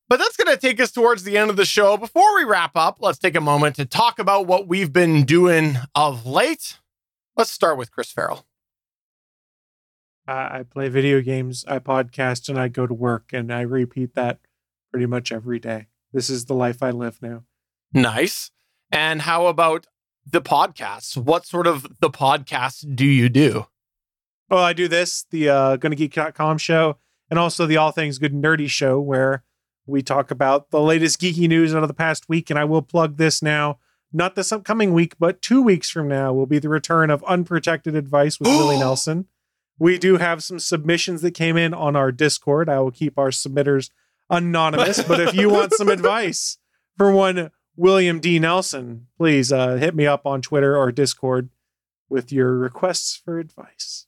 But 0.09 0.17
that's 0.17 0.35
going 0.35 0.53
to 0.53 0.59
take 0.59 0.81
us 0.81 0.91
towards 0.91 1.23
the 1.23 1.37
end 1.37 1.51
of 1.51 1.55
the 1.55 1.63
show. 1.65 1.95
Before 1.97 2.35
we 2.35 2.43
wrap 2.43 2.71
up, 2.75 2.97
let's 2.99 3.19
take 3.19 3.35
a 3.35 3.39
moment 3.39 3.77
to 3.77 3.85
talk 3.85 4.19
about 4.19 4.45
what 4.45 4.67
we've 4.67 4.91
been 4.91 5.23
doing 5.23 5.77
of 5.95 6.25
late. 6.25 6.79
Let's 7.37 7.51
start 7.51 7.77
with 7.77 7.91
Chris 7.91 8.11
Farrell. 8.11 8.45
I 10.27 10.63
play 10.63 10.89
video 10.89 11.21
games, 11.21 11.63
I 11.65 11.79
podcast, 11.79 12.49
and 12.49 12.59
I 12.59 12.67
go 12.67 12.87
to 12.87 12.93
work, 12.93 13.29
and 13.31 13.53
I 13.53 13.61
repeat 13.61 14.15
that 14.15 14.39
pretty 14.91 15.05
much 15.05 15.31
every 15.31 15.59
day. 15.59 15.87
This 16.11 16.29
is 16.29 16.45
the 16.45 16.55
life 16.55 16.83
I 16.83 16.89
live 16.89 17.21
now. 17.21 17.43
Nice. 17.93 18.51
And 18.91 19.21
how 19.21 19.45
about 19.45 19.87
the 20.25 20.41
podcasts? 20.41 21.17
What 21.17 21.45
sort 21.45 21.67
of 21.67 21.99
the 21.99 22.09
podcast 22.09 22.95
do 22.95 23.05
you 23.05 23.29
do? 23.29 23.67
Well, 24.49 24.63
I 24.63 24.73
do 24.73 24.87
this, 24.87 25.25
the 25.31 25.49
uh, 25.49 25.77
GonnaGeek.com 25.77 26.57
show, 26.57 26.97
and 27.29 27.39
also 27.39 27.65
the 27.65 27.77
All 27.77 27.91
Things 27.91 28.19
Good 28.19 28.33
and 28.33 28.43
Nerdy 28.43 28.69
show, 28.69 28.99
where 28.99 29.43
we 29.85 30.01
talk 30.01 30.31
about 30.31 30.71
the 30.71 30.81
latest 30.81 31.21
geeky 31.21 31.47
news 31.47 31.73
out 31.73 31.83
of 31.83 31.87
the 31.87 31.93
past 31.93 32.27
week. 32.27 32.49
And 32.49 32.59
I 32.59 32.65
will 32.65 32.81
plug 32.81 33.17
this 33.17 33.41
now. 33.41 33.79
Not 34.13 34.35
this 34.35 34.51
upcoming 34.51 34.93
week, 34.93 35.15
but 35.17 35.41
two 35.41 35.61
weeks 35.61 35.89
from 35.89 36.09
now 36.09 36.33
will 36.33 36.45
be 36.45 36.59
the 36.59 36.67
return 36.67 37.09
of 37.09 37.23
Unprotected 37.23 37.95
Advice 37.95 38.39
with 38.39 38.49
Willie 38.49 38.77
Nelson. 38.79 39.27
We 39.79 39.97
do 39.97 40.17
have 40.17 40.43
some 40.43 40.59
submissions 40.59 41.21
that 41.21 41.31
came 41.31 41.55
in 41.55 41.73
on 41.73 41.95
our 41.95 42.11
Discord. 42.11 42.67
I 42.67 42.79
will 42.79 42.91
keep 42.91 43.17
our 43.17 43.29
submitters 43.29 43.89
anonymous, 44.29 45.01
but 45.01 45.19
if 45.19 45.33
you 45.33 45.49
want 45.49 45.73
some 45.73 45.87
advice 45.89 46.57
for 46.97 47.11
one 47.11 47.51
William 47.75 48.19
D. 48.19 48.39
Nelson, 48.39 49.07
please 49.17 49.51
uh, 49.51 49.75
hit 49.75 49.95
me 49.95 50.05
up 50.05 50.25
on 50.25 50.41
Twitter 50.41 50.77
or 50.77 50.91
Discord 50.91 51.49
with 52.09 52.31
your 52.31 52.57
requests 52.57 53.15
for 53.15 53.39
advice. 53.39 54.07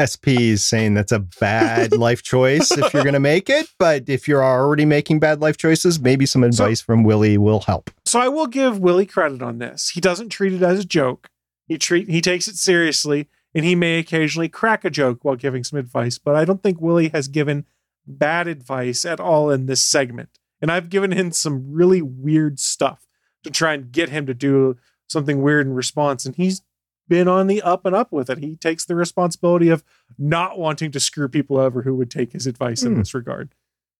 SP 0.00 0.34
is 0.50 0.64
saying 0.64 0.94
that's 0.94 1.12
a 1.12 1.20
bad 1.20 1.92
life 1.96 2.22
choice 2.22 2.72
if 2.72 2.92
you're 2.92 3.04
going 3.04 3.14
to 3.14 3.20
make 3.20 3.48
it, 3.48 3.66
but 3.78 4.08
if 4.08 4.26
you're 4.26 4.42
already 4.42 4.84
making 4.84 5.20
bad 5.20 5.40
life 5.40 5.56
choices, 5.56 6.00
maybe 6.00 6.26
some 6.26 6.42
advice 6.42 6.80
from 6.80 7.04
Willie 7.04 7.38
will 7.38 7.60
help. 7.60 7.90
So 8.04 8.18
I 8.18 8.28
will 8.28 8.46
give 8.46 8.78
Willie 8.78 9.06
credit 9.06 9.42
on 9.42 9.58
this. 9.58 9.90
He 9.90 10.00
doesn't 10.00 10.30
treat 10.30 10.52
it 10.52 10.62
as 10.62 10.80
a 10.80 10.84
joke. 10.84 11.28
He 11.66 11.78
treat 11.78 12.08
he 12.08 12.20
takes 12.20 12.48
it 12.48 12.56
seriously, 12.56 13.28
and 13.54 13.64
he 13.64 13.74
may 13.74 13.98
occasionally 13.98 14.48
crack 14.48 14.84
a 14.84 14.90
joke 14.90 15.24
while 15.24 15.36
giving 15.36 15.62
some 15.64 15.78
advice. 15.78 16.18
But 16.18 16.34
I 16.34 16.44
don't 16.44 16.62
think 16.62 16.80
Willie 16.80 17.08
has 17.10 17.28
given 17.28 17.64
bad 18.06 18.48
advice 18.48 19.04
at 19.04 19.20
all 19.20 19.50
in 19.50 19.66
this 19.66 19.82
segment. 19.82 20.38
And 20.64 20.72
I've 20.72 20.88
given 20.88 21.12
him 21.12 21.30
some 21.30 21.74
really 21.74 22.00
weird 22.00 22.58
stuff 22.58 23.06
to 23.42 23.50
try 23.50 23.74
and 23.74 23.92
get 23.92 24.08
him 24.08 24.24
to 24.24 24.32
do 24.32 24.78
something 25.06 25.42
weird 25.42 25.66
in 25.66 25.74
response, 25.74 26.24
and 26.24 26.34
he's 26.34 26.62
been 27.06 27.28
on 27.28 27.48
the 27.48 27.60
up 27.60 27.84
and 27.84 27.94
up 27.94 28.10
with 28.10 28.30
it. 28.30 28.38
He 28.38 28.56
takes 28.56 28.86
the 28.86 28.94
responsibility 28.94 29.68
of 29.68 29.84
not 30.16 30.58
wanting 30.58 30.90
to 30.92 31.00
screw 31.00 31.28
people 31.28 31.58
over 31.58 31.82
who 31.82 31.94
would 31.96 32.10
take 32.10 32.32
his 32.32 32.46
advice 32.46 32.82
in 32.82 32.94
Hmm. 32.94 33.00
this 33.00 33.12
regard. 33.12 33.54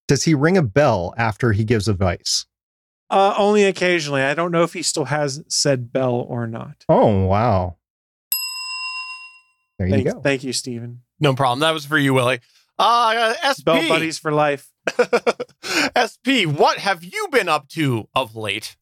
Does 0.09 0.23
he 0.23 0.33
ring 0.33 0.57
a 0.57 0.63
bell 0.63 1.13
after 1.19 1.53
he 1.53 1.65
gives 1.65 1.87
advice? 1.87 2.47
Uh, 3.11 3.35
only 3.37 3.65
occasionally. 3.65 4.23
I 4.23 4.33
don't 4.33 4.51
know 4.51 4.63
if 4.63 4.73
he 4.73 4.81
still 4.81 5.05
has 5.05 5.45
said 5.49 5.93
bell 5.93 6.15
or 6.15 6.47
not. 6.47 6.87
Oh, 6.89 7.27
wow. 7.27 7.77
There 9.79 9.87
you 9.89 9.95
Thank, 9.97 10.07
go. 10.15 10.21
thank 10.23 10.45
you, 10.45 10.55
Stephen. 10.55 11.03
No 11.21 11.35
problem. 11.35 11.61
That 11.61 11.73
was 11.75 11.85
for 11.85 11.99
you, 11.99 12.15
Willie. 12.15 12.41
Uh, 12.79 13.35
SP. 13.45 13.65
Bell 13.67 13.87
buddies 13.87 14.19
for 14.19 14.33
life. 14.33 14.71
SP, 15.95 16.45
what 16.47 16.79
have 16.79 17.05
you 17.05 17.29
been 17.31 17.49
up 17.49 17.69
to 17.71 18.09
of 18.15 18.35
late? 18.35 18.77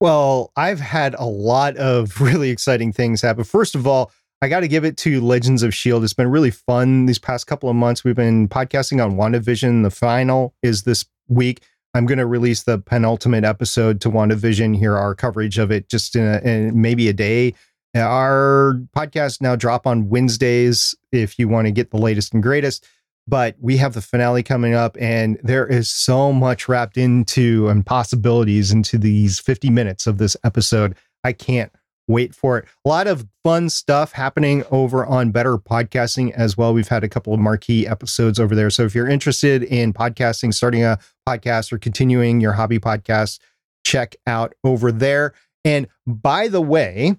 Well, 0.00 0.52
I've 0.56 0.80
had 0.80 1.14
a 1.18 1.24
lot 1.24 1.76
of 1.76 2.20
really 2.20 2.50
exciting 2.50 2.92
things 2.92 3.22
happen. 3.22 3.44
First 3.44 3.74
of 3.74 3.86
all, 3.86 4.12
I 4.42 4.48
got 4.48 4.60
to 4.60 4.68
give 4.68 4.84
it 4.84 4.96
to 4.98 5.20
Legends 5.20 5.62
of 5.62 5.68
S.H.I.E.L.D. 5.68 6.04
It's 6.04 6.14
been 6.14 6.28
really 6.28 6.50
fun 6.50 7.06
these 7.06 7.20
past 7.20 7.46
couple 7.46 7.68
of 7.68 7.76
months. 7.76 8.02
We've 8.02 8.16
been 8.16 8.48
podcasting 8.48 9.02
on 9.02 9.14
WandaVision. 9.16 9.84
The 9.84 9.90
final 9.90 10.52
is 10.62 10.82
this 10.82 11.04
week. 11.28 11.62
I'm 11.94 12.06
going 12.06 12.18
to 12.18 12.26
release 12.26 12.64
the 12.64 12.78
penultimate 12.78 13.44
episode 13.44 14.00
to 14.00 14.10
WandaVision 14.10 14.76
here, 14.76 14.96
our 14.96 15.14
coverage 15.14 15.58
of 15.58 15.70
it 15.70 15.88
just 15.88 16.16
in, 16.16 16.24
a, 16.24 16.38
in 16.38 16.80
maybe 16.80 17.08
a 17.08 17.12
day. 17.12 17.54
Our 17.94 18.80
podcast 18.96 19.40
now 19.40 19.54
drop 19.54 19.86
on 19.86 20.08
Wednesdays 20.08 20.94
if 21.12 21.38
you 21.38 21.46
want 21.46 21.66
to 21.66 21.70
get 21.70 21.90
the 21.90 21.98
latest 21.98 22.34
and 22.34 22.42
greatest 22.42 22.86
but 23.26 23.56
we 23.60 23.76
have 23.76 23.94
the 23.94 24.02
finale 24.02 24.42
coming 24.42 24.74
up 24.74 24.96
and 25.00 25.38
there 25.42 25.66
is 25.66 25.90
so 25.90 26.32
much 26.32 26.68
wrapped 26.68 26.96
into 26.96 27.68
and 27.68 27.86
possibilities 27.86 28.72
into 28.72 28.98
these 28.98 29.38
50 29.38 29.70
minutes 29.70 30.06
of 30.06 30.18
this 30.18 30.36
episode. 30.44 30.96
I 31.24 31.32
can't 31.32 31.72
wait 32.08 32.34
for 32.34 32.58
it. 32.58 32.66
A 32.84 32.88
lot 32.88 33.06
of 33.06 33.26
fun 33.44 33.70
stuff 33.70 34.12
happening 34.12 34.64
over 34.70 35.06
on 35.06 35.30
better 35.30 35.56
podcasting 35.56 36.32
as 36.32 36.56
well. 36.56 36.74
We've 36.74 36.88
had 36.88 37.04
a 37.04 37.08
couple 37.08 37.32
of 37.32 37.40
marquee 37.40 37.86
episodes 37.86 38.40
over 38.40 38.54
there. 38.54 38.70
So 38.70 38.84
if 38.84 38.94
you're 38.94 39.08
interested 39.08 39.62
in 39.62 39.92
podcasting 39.92 40.52
starting 40.52 40.84
a 40.84 40.98
podcast 41.28 41.72
or 41.72 41.78
continuing 41.78 42.40
your 42.40 42.52
hobby 42.52 42.78
podcast 42.78 43.38
check 43.84 44.16
out 44.26 44.54
over 44.64 44.90
there. 44.90 45.32
And 45.64 45.86
by 46.06 46.48
the 46.48 46.60
way 46.60 47.16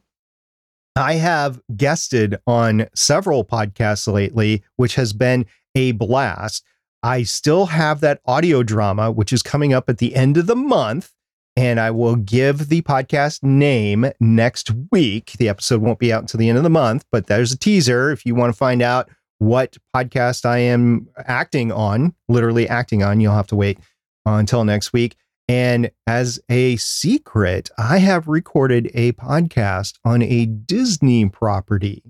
I 0.95 1.13
have 1.13 1.59
guested 1.75 2.37
on 2.45 2.87
several 2.93 3.43
podcasts 3.43 4.11
lately, 4.11 4.63
which 4.75 4.95
has 4.95 5.11
been 5.11 5.45
a 5.75 5.91
blast. 5.93 6.63
I 7.01 7.23
still 7.23 7.67
have 7.67 7.99
that 7.99 8.21
audio 8.25 8.63
drama, 8.63 9.11
which 9.11 9.33
is 9.33 9.43
coming 9.43 9.73
up 9.73 9.89
at 9.89 9.97
the 9.97 10.15
end 10.15 10.37
of 10.37 10.47
the 10.47 10.55
month. 10.55 11.11
And 11.55 11.79
I 11.79 11.91
will 11.91 12.15
give 12.15 12.69
the 12.69 12.81
podcast 12.81 13.43
name 13.43 14.09
next 14.19 14.71
week. 14.91 15.33
The 15.33 15.49
episode 15.49 15.81
won't 15.81 15.99
be 15.99 16.11
out 16.11 16.21
until 16.21 16.39
the 16.39 16.49
end 16.49 16.57
of 16.57 16.63
the 16.63 16.69
month, 16.69 17.05
but 17.11 17.27
there's 17.27 17.51
a 17.51 17.57
teaser 17.57 18.09
if 18.09 18.25
you 18.25 18.33
want 18.33 18.51
to 18.51 18.57
find 18.57 18.81
out 18.81 19.09
what 19.37 19.77
podcast 19.95 20.45
I 20.45 20.59
am 20.59 21.07
acting 21.27 21.71
on, 21.71 22.15
literally 22.27 22.67
acting 22.67 23.03
on. 23.03 23.19
You'll 23.19 23.35
have 23.35 23.47
to 23.47 23.55
wait 23.55 23.77
uh, 24.25 24.31
until 24.31 24.63
next 24.63 24.93
week. 24.93 25.15
And 25.47 25.91
as 26.07 26.39
a 26.49 26.77
secret, 26.77 27.69
I 27.77 27.97
have 27.97 28.27
recorded 28.27 28.89
a 28.93 29.11
podcast 29.13 29.99
on 30.05 30.21
a 30.21 30.45
Disney 30.45 31.27
property. 31.27 32.01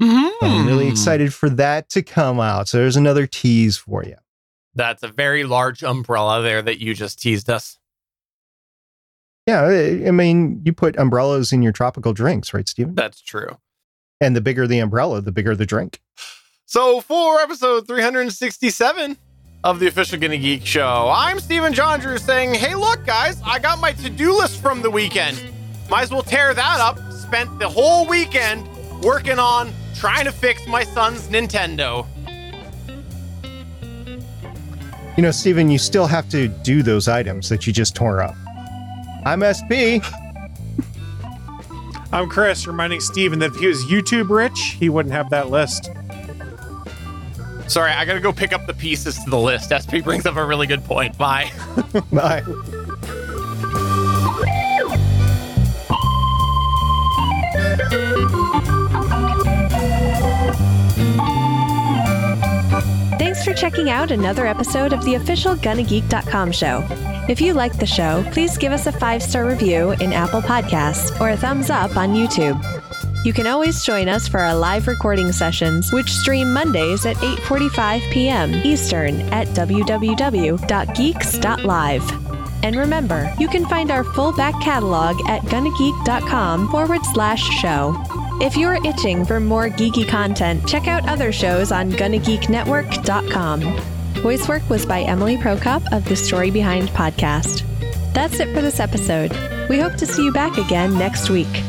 So 0.00 0.06
I'm 0.42 0.66
really 0.66 0.84
Hmm. 0.86 0.90
excited 0.90 1.32
for 1.32 1.48
that 1.50 1.88
to 1.90 2.02
come 2.02 2.40
out. 2.40 2.68
So 2.68 2.78
there's 2.78 2.96
another 2.96 3.26
tease 3.26 3.76
for 3.76 4.04
you. 4.04 4.16
That's 4.74 5.02
a 5.02 5.08
very 5.08 5.44
large 5.44 5.82
umbrella 5.84 6.42
there 6.42 6.60
that 6.62 6.80
you 6.80 6.94
just 6.94 7.20
teased 7.20 7.48
us. 7.48 7.78
Yeah, 9.46 9.62
I 10.06 10.10
mean, 10.10 10.62
you 10.64 10.72
put 10.72 10.96
umbrellas 10.96 11.52
in 11.52 11.62
your 11.62 11.72
tropical 11.72 12.12
drinks, 12.14 12.54
right, 12.54 12.66
Stephen? 12.68 12.94
That's 12.94 13.20
true. 13.20 13.58
And 14.20 14.34
the 14.34 14.40
bigger 14.40 14.66
the 14.66 14.78
umbrella, 14.78 15.20
the 15.20 15.32
bigger 15.32 15.54
the 15.54 15.66
drink. 15.66 16.00
So, 16.66 17.00
for 17.02 17.40
episode 17.40 17.86
367 17.86 19.18
of 19.62 19.80
the 19.80 19.86
official 19.86 20.18
Gonna 20.18 20.38
Geek 20.38 20.64
Show, 20.64 21.12
I'm 21.14 21.38
Stephen 21.40 21.74
John 21.74 22.00
Drew 22.00 22.16
saying, 22.16 22.54
Hey, 22.54 22.74
look, 22.74 23.04
guys, 23.04 23.40
I 23.44 23.58
got 23.58 23.80
my 23.80 23.92
to 23.92 24.08
do 24.10 24.36
list 24.36 24.62
from 24.62 24.80
the 24.80 24.90
weekend. 24.90 25.38
Might 25.90 26.02
as 26.04 26.10
well 26.10 26.22
tear 26.22 26.54
that 26.54 26.80
up. 26.80 26.98
Spent 27.12 27.58
the 27.58 27.68
whole 27.68 28.06
weekend 28.08 28.66
working 29.02 29.38
on 29.38 29.72
trying 29.94 30.24
to 30.24 30.32
fix 30.32 30.66
my 30.66 30.84
son's 30.84 31.28
Nintendo. 31.28 32.06
You 35.16 35.22
know, 35.22 35.30
Stephen, 35.30 35.70
you 35.70 35.78
still 35.78 36.06
have 36.06 36.28
to 36.30 36.48
do 36.48 36.82
those 36.82 37.06
items 37.06 37.48
that 37.48 37.66
you 37.66 37.72
just 37.72 37.94
tore 37.94 38.20
up. 38.20 38.34
I'm 39.24 39.42
SP. 39.46 40.02
I'm 42.12 42.28
Chris, 42.28 42.66
reminding 42.66 43.00
Stephen 43.00 43.38
that 43.38 43.52
if 43.52 43.56
he 43.56 43.66
was 43.66 43.84
YouTube 43.84 44.30
rich, 44.30 44.76
he 44.78 44.88
wouldn't 44.88 45.14
have 45.14 45.30
that 45.30 45.50
list. 45.50 45.90
Sorry, 47.66 47.90
I 47.90 48.04
gotta 48.04 48.20
go 48.20 48.32
pick 48.32 48.52
up 48.52 48.66
the 48.66 48.74
pieces 48.74 49.22
to 49.24 49.30
the 49.30 49.38
list. 49.38 49.72
SP 49.74 50.04
brings 50.04 50.26
up 50.26 50.36
a 50.36 50.44
really 50.44 50.66
good 50.66 50.84
point. 50.84 51.16
Bye. 51.16 51.50
Bye. 52.12 52.42
Thanks 63.18 63.44
for 63.44 63.54
checking 63.54 63.90
out 63.90 64.10
another 64.10 64.46
episode 64.46 64.92
of 64.92 65.04
the 65.04 65.14
official 65.14 65.54
GonnaGeek.com 65.54 66.50
show. 66.52 66.84
If 67.28 67.40
you 67.40 67.54
like 67.54 67.78
the 67.78 67.86
show, 67.86 68.24
please 68.32 68.58
give 68.58 68.72
us 68.72 68.86
a 68.86 68.92
five 68.92 69.22
star 69.22 69.46
review 69.46 69.92
in 69.92 70.12
Apple 70.12 70.42
Podcasts 70.42 71.18
or 71.20 71.30
a 71.30 71.36
thumbs 71.36 71.70
up 71.70 71.96
on 71.96 72.14
YouTube. 72.14 72.60
You 73.24 73.32
can 73.32 73.46
always 73.46 73.84
join 73.84 74.08
us 74.08 74.28
for 74.28 74.40
our 74.40 74.54
live 74.54 74.86
recording 74.86 75.32
sessions, 75.32 75.92
which 75.92 76.10
stream 76.10 76.52
Mondays 76.52 77.06
at 77.06 77.16
8:45 77.16 78.10
p.m. 78.10 78.52
Eastern 78.54 79.20
at 79.32 79.48
www.geeks.live. 79.48 80.54
And 82.64 82.76
remember, 82.76 83.32
you 83.38 83.48
can 83.48 83.66
find 83.66 83.90
our 83.90 84.04
full 84.04 84.32
back 84.32 84.60
catalog 84.62 85.16
at 85.28 85.42
gonnageek.com 85.42 86.70
forward 86.70 87.00
slash 87.12 87.42
show. 87.60 87.94
If 88.40 88.56
you're 88.56 88.84
itching 88.84 89.24
for 89.24 89.38
more 89.38 89.68
geeky 89.68 90.06
content, 90.08 90.66
check 90.66 90.88
out 90.88 91.08
other 91.08 91.30
shows 91.30 91.70
on 91.70 91.92
gonnageeknetwork.com. 91.92 93.60
Voice 94.22 94.48
work 94.48 94.68
was 94.68 94.84
by 94.84 95.02
Emily 95.02 95.36
Prokop 95.36 95.84
of 95.92 96.04
the 96.06 96.16
Story 96.16 96.50
Behind 96.50 96.88
podcast. 96.88 97.62
That's 98.12 98.40
it 98.40 98.52
for 98.54 98.60
this 98.60 98.80
episode. 98.80 99.30
We 99.68 99.78
hope 99.78 99.94
to 99.96 100.06
see 100.06 100.24
you 100.24 100.32
back 100.32 100.58
again 100.58 100.98
next 100.98 101.30
week. 101.30 101.62